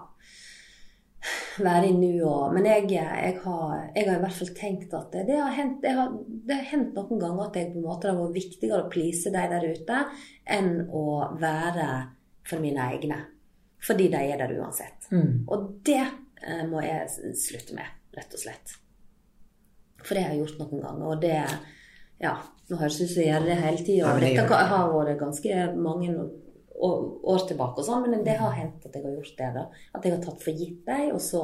Være 1.64 1.90
i 1.90 1.94
nu 1.96 2.26
og 2.28 2.54
Men 2.54 2.68
jeg, 2.70 2.90
jeg, 2.92 3.38
har, 3.44 3.92
jeg 3.96 4.08
har 4.08 4.18
i 4.18 4.24
hvert 4.24 4.38
fall 4.40 4.52
tenkt 4.58 4.94
at 4.94 5.14
det, 5.14 5.26
det 5.30 5.40
har 5.40 5.54
hendt 5.56 5.82
det 5.84 5.94
har, 5.98 6.12
det 6.48 6.58
har 6.60 6.68
hendt 6.72 6.98
noen 6.98 7.22
ganger 7.22 7.48
at 7.48 7.60
jeg 7.60 7.72
på 7.74 7.80
en 7.82 7.88
måte 7.88 8.12
har 8.12 8.20
vært 8.20 8.38
viktigere 8.38 8.84
å 8.84 8.92
please 8.92 9.34
de 9.34 9.46
der 9.54 9.68
ute 9.70 10.02
enn 10.58 10.72
å 10.90 11.06
være 11.42 11.90
for 12.46 12.62
mine 12.62 12.90
egne. 12.94 13.20
Fordi 13.86 14.10
de 14.14 14.22
er 14.22 14.42
der 14.42 14.54
uansett. 14.58 15.08
Mm. 15.12 15.46
Og 15.52 15.70
det 15.86 16.02
eh, 16.02 16.66
må 16.70 16.82
jeg 16.86 17.34
slutte 17.38 17.78
med, 17.78 17.90
rett 18.18 18.34
og 18.34 18.42
slett. 18.42 18.76
For 20.06 20.18
det 20.18 20.26
har 20.26 20.34
jeg 20.34 20.44
gjort 20.44 20.62
noen 20.64 20.84
ganger, 20.84 21.08
og 21.14 21.24
det 21.26 21.40
Ja, 22.22 22.38
nå 22.70 22.78
høres 22.80 22.98
det 22.98 23.10
ut 23.10 23.12
som 23.12 23.22
jeg 23.22 23.32
gjør 23.34 23.46
det 23.50 23.56
hele 23.60 23.84
tida, 23.84 24.12
og 24.14 24.22
det 24.24 24.36
dette 24.38 24.60
har 24.72 24.92
vært 24.94 25.18
ganske 25.20 25.64
mange 25.76 26.14
år 26.82 27.48
tilbake 27.48 27.82
og 27.82 27.88
sånn, 27.88 28.10
men 28.12 28.26
det 28.26 28.36
har 28.40 28.52
hendt 28.58 28.86
at 28.86 28.96
jeg 28.96 29.06
har 29.06 29.16
gjort 29.16 29.38
det, 29.40 29.50
da. 29.56 29.66
At 29.96 30.06
jeg 30.06 30.16
har 30.16 30.24
tatt 30.26 30.44
for 30.44 30.60
gitt 30.60 30.82
dem, 30.88 31.08
og 31.16 31.22
så 31.24 31.42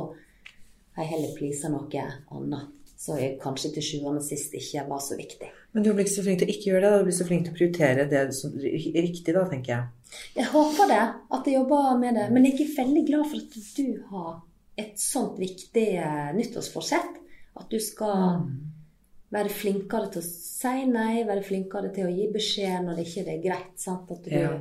har 0.98 1.06
jeg 1.06 1.14
heller 1.14 1.36
pleasa 1.38 1.72
noe 1.72 2.06
annet. 2.36 2.78
Så 3.02 3.16
jeg 3.18 3.40
kanskje 3.42 3.72
til 3.74 3.86
sjuende 3.86 4.22
og 4.22 4.26
sist 4.28 4.54
ikke 4.54 4.84
var 4.86 5.00
så 5.02 5.16
viktig. 5.18 5.48
Men 5.74 5.86
du 5.86 5.90
blir 5.90 6.06
ikke 6.06 6.14
så 6.20 6.26
flink 6.26 6.42
til 6.42 6.52
å 6.52 6.54
ikke 6.54 6.70
gjøre 6.70 6.84
det. 6.84 7.00
Du 7.00 7.08
blir 7.08 7.16
så 7.18 7.26
flink 7.26 7.48
til 7.48 7.54
å 7.54 7.58
prioritere 7.58 8.04
det 8.12 8.22
som 8.38 8.54
er 8.60 9.00
riktig, 9.08 9.34
da, 9.34 9.46
tenker 9.50 9.74
jeg. 9.74 10.18
Jeg 10.36 10.50
håper 10.52 10.92
det, 10.92 11.00
at 11.34 11.48
jeg 11.50 11.56
jobber 11.56 11.96
med 11.98 12.20
det. 12.20 12.28
Men 12.36 12.46
jeg 12.46 12.60
er 12.62 12.76
veldig 12.76 13.04
glad 13.08 13.32
for 13.32 13.42
at 13.42 13.58
du 13.80 13.88
har 14.12 14.36
et 14.84 15.02
sånt 15.02 15.40
viktig 15.42 15.88
eh, 16.04 16.30
nyttårsforsett. 16.38 17.18
At 17.58 17.74
du 17.74 17.80
skal 17.82 18.44
være 19.32 19.52
flinkere 19.56 20.12
til 20.12 20.22
å 20.22 20.28
si 20.28 20.86
nei, 20.92 21.24
være 21.28 21.44
flinkere 21.48 21.90
til 21.96 22.06
å 22.10 22.14
gi 22.14 22.28
beskjed 22.36 22.86
når 22.86 23.00
det 23.00 23.08
ikke 23.08 23.26
er 23.26 23.42
greit. 23.48 23.74
Sant? 23.80 24.12
At 24.14 24.28
du, 24.28 24.32
Ja. 24.36 24.54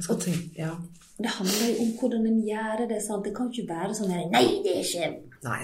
Tenke, 0.00 0.56
ja. 0.56 0.74
Det 1.20 1.28
handler 1.36 1.66
jo 1.68 1.84
om 1.84 1.90
hvordan 2.00 2.26
en 2.26 2.42
gjør 2.48 2.86
det. 2.88 3.00
Sant? 3.04 3.24
Det 3.26 3.34
kan 3.36 3.50
ikke 3.50 3.68
være 3.68 3.96
sånn 3.96 4.12
her 4.14 4.28
Nei, 4.32 4.44
det 4.64 4.76
er 4.78 4.84
ikke 4.84 5.10
Nei, 5.44 5.58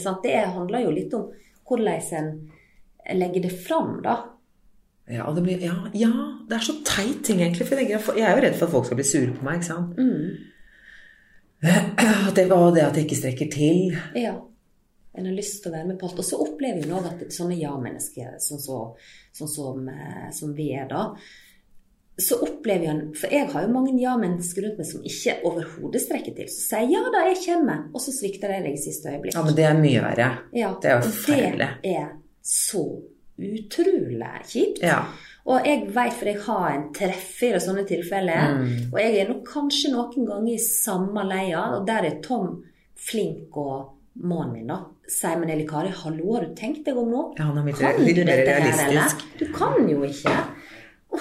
sant. 0.00 0.24
Det 0.24 0.34
handler 0.56 0.84
jo 0.84 0.92
litt 0.92 1.14
om 1.16 1.30
hvordan 1.68 2.02
en 2.20 2.34
legger 3.16 3.46
det 3.46 3.54
fram, 3.64 4.02
da. 4.04 4.18
Ja, 5.08 5.24
det 5.32 5.42
blir, 5.42 5.62
ja, 5.64 5.76
ja, 5.96 6.10
det 6.48 6.58
er 6.58 6.64
så 6.66 6.74
teit 6.84 7.22
ting, 7.24 7.40
egentlig. 7.40 7.64
For 7.68 7.80
jeg, 7.80 7.96
jeg 7.96 8.26
er 8.28 8.36
jo 8.36 8.44
redd 8.44 8.58
for 8.58 8.68
at 8.68 8.74
folk 8.74 8.88
skal 8.88 8.98
bli 9.00 9.06
sure 9.08 9.32
på 9.32 9.46
meg, 9.46 9.62
ikke 9.62 9.70
sant. 9.70 9.94
At 11.64 12.36
det 12.36 12.44
var 12.50 12.68
det 12.76 12.84
at 12.84 12.98
jeg 12.98 13.08
ikke 13.08 13.20
strekker 13.22 13.50
til. 13.52 13.96
Ja. 14.20 14.36
En 15.16 15.26
har 15.26 15.34
lyst 15.34 15.62
til 15.62 15.72
å 15.72 15.76
være 15.78 15.88
med 15.88 15.98
på 15.98 16.06
alt. 16.06 16.20
Og 16.20 16.28
så 16.28 16.38
opplever 16.44 16.84
en 16.84 16.94
også 16.98 17.14
at 17.14 17.34
sånne 17.34 17.56
ja-mennesker, 17.58 18.36
sånn, 18.44 18.60
så, 18.62 18.80
sånn 19.34 19.50
som, 19.50 19.88
eh, 19.90 20.28
som 20.36 20.52
vi 20.54 20.68
er 20.76 20.86
da, 20.92 21.08
så 22.18 22.34
opplever 22.42 22.84
jeg 22.88 23.16
For 23.16 23.30
jeg 23.30 23.46
har 23.52 23.62
jo 23.62 23.68
mange 23.72 23.92
ja-mennesker 24.00 24.64
rundt 24.66 24.78
meg 24.80 24.86
som 24.88 25.02
ikke 25.06 25.36
overhodet 25.46 26.00
strekker 26.02 26.34
til. 26.34 26.48
Så 26.50 26.64
sier 26.68 26.80
jeg 26.86 26.96
ja 26.96 27.02
da, 27.14 27.20
jeg 27.28 27.38
kommer, 27.44 27.84
og 27.94 28.00
så 28.02 28.10
svikter 28.16 28.50
jeg 28.56 28.64
deg 28.64 28.74
i 28.74 28.82
siste 28.82 29.12
øyeblikk. 29.12 29.34
Ja, 29.38 29.44
men 29.46 29.54
det 29.54 29.64
er 29.68 29.78
mye 29.78 30.02
verre. 30.02 30.28
Ja, 30.52 30.72
det 30.82 30.90
er 30.90 30.96
jo 30.98 31.06
forferdelig. 31.12 31.68
Det 31.84 31.94
er 32.00 32.08
så 32.42 32.82
utrolig 33.38 34.30
kjipt. 34.50 34.82
Ja. 34.82 35.02
Og 35.48 35.64
jeg 35.64 35.86
vet, 35.94 36.12
for 36.18 36.28
jeg 36.28 36.40
har 36.44 36.66
en 36.74 36.88
treffer 36.96 37.54
og 37.56 37.62
sånne 37.64 37.84
tilfeller, 37.88 38.56
Mm. 38.58 38.92
og 38.92 38.98
jeg 39.00 39.14
er 39.22 39.28
nok 39.30 39.44
kanskje 39.48 39.92
noen 39.94 40.26
ganger 40.26 40.52
i 40.54 40.58
samme 40.58 41.22
leia, 41.24 41.62
og 41.78 41.86
der 41.86 42.02
er 42.04 42.20
Tom 42.22 42.64
flink 42.96 43.56
og 43.56 43.94
mannen 44.20 44.52
min, 44.52 44.66
da. 44.66 44.80
Sier 45.08 45.38
men 45.38 45.48
Eli 45.48 45.64
Kari, 45.64 45.88
hallo, 45.88 46.34
har 46.34 46.44
du 46.44 46.54
tenkt 46.54 46.84
deg 46.84 46.96
om 46.98 47.08
nå? 47.08 47.34
Ja, 47.38 47.44
han 47.44 47.58
er 47.58 47.64
litt- 47.64 47.78
kan 47.78 48.04
litt 48.04 48.16
du 48.16 48.24
dette 48.24 48.48
her, 48.60 48.88
eller? 48.90 49.08
Du 49.38 49.46
kan 49.54 49.88
jo 49.88 50.02
ikke. 50.02 50.34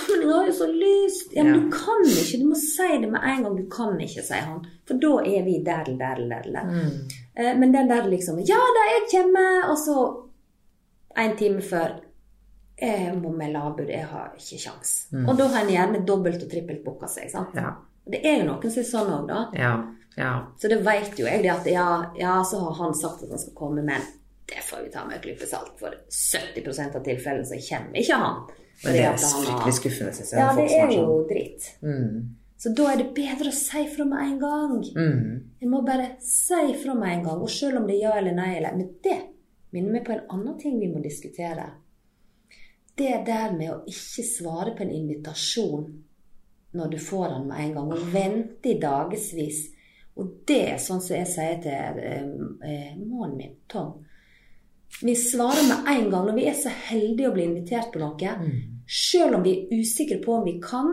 Men 0.10 0.22
jeg 0.22 0.32
har 0.34 0.46
jo 0.48 0.54
så 0.58 0.68
lyst. 0.72 1.34
Ja, 1.36 1.44
men 1.44 1.54
Ja. 1.54 1.60
du 1.60 1.72
kan 1.72 2.02
ikke. 2.06 2.40
Du 2.42 2.46
må 2.50 2.56
si 2.56 2.88
det 3.02 3.10
med 3.12 3.22
en 3.24 3.44
gang. 3.44 3.56
Du 3.58 3.66
kan 3.70 3.98
ikke, 4.00 4.24
sier 4.24 4.46
han. 4.48 4.62
For 4.88 5.00
da 5.04 5.14
er 5.26 5.44
vi 5.46 5.58
der, 5.66 5.84
der, 6.00 6.22
der, 6.30 6.50
der. 6.54 6.70
Mm. 6.72 7.10
Eh, 7.36 7.54
Men 7.58 7.72
den 7.74 7.88
der 7.90 8.08
liksom 8.10 8.40
Ja 8.40 8.56
da, 8.78 8.84
jeg 8.94 9.04
kommer! 9.12 9.70
Og 9.72 9.78
så 9.78 9.98
en 11.18 11.36
time 11.38 11.62
før 11.62 12.00
Jeg 12.82 13.16
må 13.18 13.32
melde 13.34 13.58
avbud. 13.60 13.88
Jeg 13.90 14.06
har 14.06 14.34
ikke 14.38 14.60
kjangs. 14.62 15.08
Og 15.28 15.38
da 15.38 15.48
har 15.48 15.64
en 15.66 15.72
gjerne 15.74 16.06
dobbelt 16.06 16.44
og 16.44 16.50
trippelt 16.52 16.84
booka 16.86 17.08
seg. 17.10 17.32
sant? 17.32 17.56
Ja. 17.56 17.72
Det 18.08 18.20
er 18.24 18.38
jo 18.44 18.52
noen 18.52 18.70
som 18.72 18.84
er 18.84 18.86
sånn 18.92 19.10
òg, 19.16 19.24
da. 19.28 19.40
Ja. 19.58 19.72
ja. 20.18 20.34
Så 20.62 20.70
det 20.70 20.78
vet 20.86 21.18
jo 21.20 21.26
jeg, 21.26 21.42
det 21.44 21.50
at 21.56 21.66
ja, 21.66 21.88
ja, 22.16 22.36
så 22.46 22.60
har 22.60 22.78
han 22.84 22.94
sagt 22.96 23.24
at 23.24 23.30
han 23.34 23.40
skal 23.42 23.56
komme, 23.58 23.82
men 23.84 24.02
det 24.48 24.62
får 24.64 24.84
vi 24.86 24.92
ta 24.94 25.04
med 25.08 25.18
en 25.18 25.24
klype 25.26 25.48
salt. 25.50 25.74
For 25.82 25.92
70% 26.08 26.96
av 26.96 27.04
tilfellene 27.04 27.46
så 27.50 27.58
kommer 27.66 27.98
ikke 28.00 28.22
han. 28.22 28.46
Men 28.84 28.94
det 28.94 29.06
er 29.08 29.16
fryktelig 29.22 29.78
skuffende, 29.80 30.12
syns 30.13 30.34
jeg. 30.34 30.42
Ja, 30.42 30.50
det 30.58 30.68
er 30.76 30.92
jo 30.94 31.06
sånn. 31.06 31.24
dritt. 31.32 31.70
Mm. 31.82 32.18
Så 32.58 32.74
da 32.78 32.88
er 32.92 33.02
det 33.02 33.10
bedre 33.13 33.52
å 33.52 33.56
si 33.56 33.84
fra 33.94 34.06
med 34.10 34.22
en 34.24 34.38
gang. 34.42 34.78
Mm. 34.98 35.34
Jeg 35.62 35.70
må 35.70 35.82
bare 35.86 36.12
si 36.26 36.62
fra 36.82 36.96
med 36.98 37.16
en 37.16 37.26
gang. 37.28 37.42
Og 37.46 37.52
selv 37.54 37.82
om 37.82 37.90
det 37.90 37.98
er 37.98 38.08
ja 38.08 38.16
eller 38.18 38.38
nei, 38.38 38.52
eller 38.58 38.78
Men 38.78 38.90
det 39.06 39.18
minner 39.74 39.98
meg 39.98 40.06
på 40.08 40.16
en 40.16 40.26
annen 40.34 40.58
ting 40.62 40.80
vi 40.82 40.90
må 40.90 41.02
diskutere. 41.04 41.70
Det 42.98 43.13
der 43.28 43.54
med 43.54 43.74
å 43.74 43.82
ikke 43.86 44.26
svare 44.26 44.74
på 44.78 44.86
en 44.86 44.94
invitasjon 44.94 45.88
når 46.78 46.94
du 46.94 46.98
får 47.02 47.30
den 47.30 47.48
med 47.48 47.63
en 47.63 47.74
gang, 47.76 47.92
og 47.94 48.13
vente 48.13 48.72
i 48.74 48.80
dagevis. 48.82 49.62
Og 50.18 50.34
det 50.50 50.62
er 50.74 50.82
sånn 50.82 51.02
som 51.02 51.16
jeg 51.16 51.30
sier 51.30 51.60
til 51.62 52.02
eh, 52.02 52.26
eh, 52.66 52.94
mannen 52.98 53.38
min, 53.38 53.58
Tom. 53.70 54.02
Vi 55.02 55.13
svarer 55.15 55.67
med 55.67 55.89
en 55.93 56.10
gang 56.10 56.26
når 56.26 56.36
vi 56.39 56.47
er 56.50 56.56
så 56.58 56.71
heldige 56.89 57.30
å 57.30 57.36
bli 57.36 57.45
invitert 57.45 57.91
på 57.93 58.02
noe. 58.02 58.34
Selv 58.88 59.38
om 59.38 59.43
vi 59.45 59.54
er 59.60 59.82
usikre 59.82 60.17
på 60.23 60.39
om 60.39 60.47
vi 60.47 60.56
kan, 60.63 60.89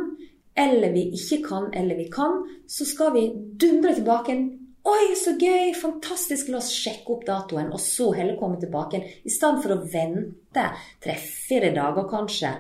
eller 0.57 0.93
vi 0.93 1.07
ikke 1.17 1.41
kan, 1.47 1.71
eller 1.75 1.97
vi 1.99 2.09
kan, 2.13 2.43
så 2.69 2.87
skal 2.87 3.15
vi 3.17 3.29
dundre 3.61 3.95
tilbake 3.97 4.35
en 4.35 4.45
Oi, 4.85 5.15
så 5.17 5.33
gøy! 5.41 5.71
Fantastisk! 5.81 6.51
La 6.53 6.59
oss 6.59 6.67
sjekke 6.69 7.15
opp 7.15 7.23
datoen, 7.25 7.71
og 7.73 7.81
så 7.81 8.11
heller 8.13 8.37
komme 8.37 8.59
tilbake 8.61 8.99
igjen. 8.99 9.15
I 9.25 9.31
stedet 9.33 9.63
for 9.65 9.73
å 9.73 9.79
vente 9.81 10.65
tre-fire 11.01 11.71
dager, 11.73 12.05
kanskje. 12.11 12.51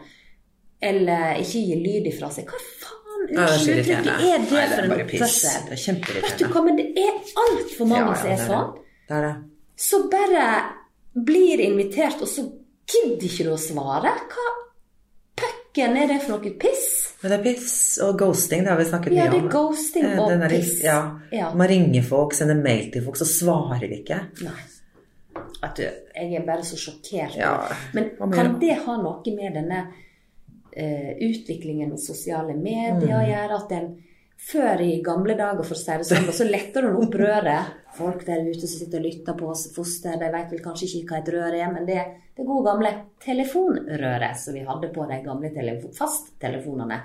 Eller 0.81 1.43
ikke 1.43 1.61
gi 1.69 1.77
lyd 1.83 2.09
ifra 2.09 2.31
seg. 2.33 2.49
Hva 2.49 2.63
faen? 2.65 3.27
Ja, 3.29 3.45
det 3.45 3.45
er 3.45 3.53
Unnskyld 3.53 3.77
det 4.55 4.65
for 4.71 4.87
en 4.87 4.95
oppførsel? 4.97 5.51
Det 5.51 5.61
er 5.61 5.69
Vet 5.69 5.77
du 5.77 5.85
kjempeirriterende. 5.85 6.49
hva, 6.55 6.63
men 6.65 6.81
det 6.81 6.87
er 7.05 7.37
altfor 7.45 7.93
mange 7.93 8.01
Ja, 8.01 8.09
ja, 8.09 8.17
som 8.23 8.33
er 8.33 8.43
sånn. 8.49 8.73
Det 9.05 9.19
er 9.19 9.27
det. 9.29 9.35
Så 9.85 10.01
bare 10.17 10.49
blir 11.15 11.61
invitert, 11.61 12.21
og 12.23 12.29
så 12.29 12.43
gidder 12.91 13.25
ikke 13.29 13.45
du 13.47 13.53
å 13.55 13.59
svare. 13.61 14.11
Hva 14.35 14.47
pucken 15.41 15.97
er 15.99 16.07
det 16.11 16.21
for 16.23 16.37
noe 16.39 16.53
piss? 16.61 16.91
Men 17.23 17.31
det 17.33 17.39
er 17.39 17.45
piss 17.47 17.99
og 18.05 18.19
ghosting, 18.21 18.63
det 18.67 18.71
har 18.71 18.79
vi 18.79 18.85
snakket 18.91 19.15
Ja, 19.17 19.25
mye 19.25 19.33
det 19.33 19.41
er 19.45 19.49
ghosting 19.55 20.05
Eh, 20.05 20.19
og 20.21 20.29
der- 20.31 20.49
piss. 20.53 20.83
Ja. 20.85 20.99
Ja. 21.33 21.55
Man 21.55 21.69
ringer 21.69 22.03
folk, 22.03 22.35
sender 22.35 22.55
mail 22.55 22.91
til 22.93 23.03
folk, 23.05 23.17
så 23.17 23.25
svarer 23.27 23.81
de 23.89 24.03
ikke. 24.03 24.21
Nei. 24.45 24.61
At 25.63 25.77
du, 25.77 25.83
jeg 25.83 26.35
er 26.37 26.45
bare 26.47 26.63
så 26.63 26.77
sjokkert. 26.77 27.37
Ja, 27.37 27.69
Men 27.95 28.11
kan 28.33 28.59
det 28.61 28.77
ha 28.85 28.97
noe 29.01 29.23
med 29.35 29.55
denne 29.55 29.87
uh, 30.77 31.13
utviklingen 31.21 31.91
med 31.91 31.99
sosiale 32.01 32.55
medier 32.55 32.95
Mm. 33.01 33.09
å 33.09 33.27
gjøre? 33.27 33.63
At 33.65 33.73
en 33.73 33.89
før 34.45 34.83
i 34.85 34.99
gamle 35.05 35.37
dager, 35.39 35.65
for 35.65 35.77
å 35.77 35.81
si 35.81 35.97
det 35.97 36.07
sånn, 36.09 36.29
og 36.29 36.37
så 36.37 36.45
letter 36.49 36.87
hun 36.89 37.01
opp 37.01 37.17
røret. 37.21 37.73
Folk 37.95 38.25
der 38.27 38.43
ute 38.45 38.67
som 38.67 38.81
sitter 38.81 39.01
og 39.01 39.07
lytter 39.07 39.37
på 39.39 39.49
oss 39.53 39.69
foster, 39.75 40.17
de 40.21 40.31
vet 40.35 40.51
vel 40.53 40.63
kanskje 40.65 40.89
ikke 40.91 41.13
hva 41.15 41.21
et 41.23 41.31
rør 41.33 41.55
er, 41.55 41.69
men 41.73 41.87
det 41.89 41.99
er 42.01 42.09
det 42.35 42.47
gode 42.49 42.67
gamle 42.67 42.91
telefonrøret 43.23 44.41
som 44.41 44.57
vi 44.57 44.65
hadde 44.67 44.91
på 44.93 45.07
de 45.07 45.21
gamle 45.23 45.53
telefo 45.55 45.93
fasttelefonene. 45.95 46.99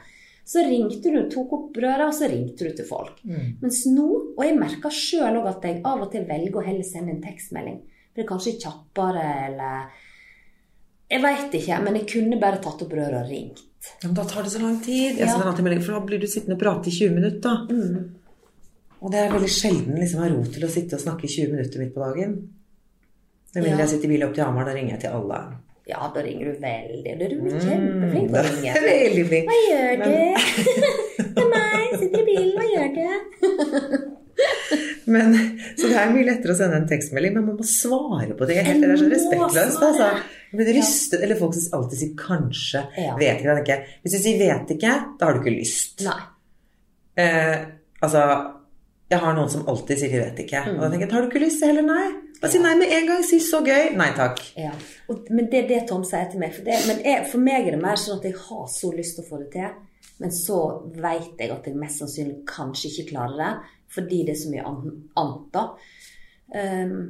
Så 0.49 0.63
ringte 0.65 1.11
du, 1.13 1.19
tok 1.29 1.51
opp 1.53 1.77
røret, 1.77 2.07
og 2.07 2.15
så 2.17 2.27
ringte 2.31 2.65
du 2.65 2.73
til 2.79 2.87
folk. 2.89 3.21
Mens 3.61 3.83
nå, 3.85 4.07
og 4.33 4.43
jeg 4.43 4.57
merker 4.57 4.89
sjøl 4.89 5.37
òg 5.43 5.51
at 5.51 5.69
jeg 5.69 5.81
av 5.85 6.01
og 6.01 6.11
til 6.11 6.25
velger 6.25 6.57
å 6.57 6.65
heller 6.65 6.87
sende 6.87 7.13
en 7.13 7.21
tekstmelding. 7.21 7.79
For 8.09 8.17
det 8.17 8.25
er 8.25 8.31
kanskje 8.33 8.57
kjappere, 8.65 9.27
eller 9.47 10.05
Jeg 11.09 11.21
veit 11.21 11.53
ikke, 11.57 11.77
men 11.85 11.95
jeg 11.97 12.09
kunne 12.09 12.41
bare 12.41 12.61
tatt 12.61 12.81
opp 12.85 12.91
røret 12.93 13.23
og 13.23 13.29
ringt. 13.29 13.61
Ja, 14.01 14.07
men 14.09 14.15
da 14.15 14.23
tar 14.27 14.43
det 14.43 14.51
så 14.51 14.59
lang 14.61 14.79
tid. 14.83 15.17
Jeg 15.17 15.27
Ja. 15.27 15.53
melding, 15.61 15.81
for 15.83 15.93
da 15.93 15.99
blir 16.05 16.19
du 16.19 16.27
sittende 16.27 16.55
og 16.57 16.59
prate 16.59 16.87
i 16.87 16.91
20 16.91 17.15
minutter. 17.15 17.39
da. 17.41 17.67
Mm. 17.69 18.09
Og 19.01 19.11
det 19.11 19.19
er 19.19 19.31
veldig 19.31 19.49
sjelden 19.49 19.95
liksom, 19.95 20.19
har 20.19 20.29
ro 20.29 20.43
til 20.43 20.63
å 20.67 20.69
sitte 20.69 20.93
og 20.95 21.01
snakke 21.01 21.23
i 21.23 21.27
20 21.27 21.51
minutter 21.55 21.79
midt 21.79 21.93
på 21.95 22.03
dagen. 22.03 22.49
Med 23.55 23.63
mindre 23.63 23.79
Ja. 23.79 23.85
jeg 23.85 23.89
sitter 23.89 24.05
i 24.05 24.11
bil 24.17 24.23
opp 24.27 24.33
til 24.35 24.43
Hamar, 24.43 24.65
da 24.65 24.73
ringer 24.73 24.91
jeg 24.91 24.99
til 25.01 25.09
alle. 25.09 25.39
Ja, 25.87 26.11
da 26.13 26.21
ringer 26.21 26.45
du 26.45 26.59
veldig. 26.61 27.17
Du 27.17 27.23
er 27.25 27.59
kjempeflink 27.65 28.27
til 28.29 28.37
å 28.37 28.43
ringe. 28.45 28.71
Mm. 28.75 28.83
Veldig 28.85 29.25
flink. 29.29 29.45
Hva 29.49 29.57
gjør 29.69 29.93
du? 30.03 30.11
Det 31.19 31.43
er 31.43 31.49
meg, 31.49 31.99
sitter 31.99 32.19
i 32.19 32.25
bilen, 32.27 32.53
hva 32.55 32.65
gjør 32.73 32.89
du? 32.95 33.98
Men, 35.13 35.33
så 35.77 35.87
det 35.89 35.97
er 35.97 36.11
mye 36.13 36.27
lettere 36.27 36.53
å 36.53 36.57
sende 36.59 36.77
en 36.77 36.89
tekstmelding, 36.89 37.33
men 37.33 37.47
man 37.47 37.57
må 37.57 37.65
svare 37.65 38.35
på 38.37 38.45
det. 38.45 38.59
Det 38.61 38.85
er 38.85 38.99
så 38.99 39.07
respektløst. 39.09 39.81
Altså. 39.87 40.09
Blir 40.53 40.69
rystet, 40.77 41.23
eller 41.25 41.39
folk 41.39 41.55
som 41.57 41.79
alltid 41.79 42.01
sier 42.01 42.13
'kanskje'. 42.19 42.83
Ja. 42.97 43.15
Vet 43.17 43.41
ikke, 43.41 43.57
ikke. 43.63 43.79
Hvis 44.03 44.13
du 44.13 44.19
sier 44.21 44.37
'vet 44.37 44.75
ikke', 44.75 44.95
da 45.17 45.25
har 45.25 45.33
du 45.33 45.41
ikke 45.41 45.57
lyst. 45.57 46.05
Eh, 47.17 47.57
altså, 48.01 48.21
jeg 49.09 49.19
har 49.19 49.33
noen 49.33 49.49
som 49.49 49.67
alltid 49.67 49.97
sier 49.97 50.13
vet 50.21 50.45
ikke'. 50.45 50.75
Og 50.75 50.81
da 50.81 50.89
tenker 50.89 51.07
jeg 51.07 51.13
'har 51.13 51.21
du 51.21 51.29
ikke 51.29 51.45
lyst', 51.45 51.65
heller 51.65 51.85
nei'. 51.89 52.13
Bare 52.41 52.51
si 52.51 52.59
nei 52.59 52.75
med 52.75 52.87
en 52.91 53.07
gang. 53.07 53.23
Si 53.23 53.39
'så 53.39 53.59
gøy'. 53.65 53.97
Nei 53.97 54.11
takk. 54.15 54.39
Ja. 54.57 54.71
Og, 55.09 55.25
men 55.29 55.49
det 55.51 55.63
er 55.63 55.67
det 55.67 55.87
Tom 55.89 56.03
sier 56.03 56.29
til 56.31 56.39
meg. 56.39 56.53
For, 56.53 56.63
det, 56.63 56.77
men 56.87 57.01
jeg, 57.05 57.25
for 57.31 57.39
meg 57.39 57.67
er 57.67 57.71
det 57.71 57.81
mer 57.81 57.95
sånn 57.95 58.19
at 58.19 58.25
jeg 58.29 58.35
har 58.37 58.67
så 58.67 58.91
lyst 58.95 59.15
til 59.15 59.25
å 59.25 59.29
få 59.29 59.41
det 59.43 59.51
til, 59.51 59.69
men 60.19 60.31
så 60.31 60.59
vet 60.95 61.39
jeg 61.39 61.51
at 61.51 61.65
jeg 61.65 61.75
mest 61.75 61.99
sannsynlig 61.99 62.45
kanskje 62.47 62.89
ikke 62.91 63.09
klarer 63.11 63.37
det, 63.37 63.53
fordi 63.93 64.23
det 64.27 64.35
er 64.35 64.39
så 64.43 64.51
mye 64.53 64.63
annet, 64.69 65.49
da. 65.55 65.65
Um, 66.53 67.01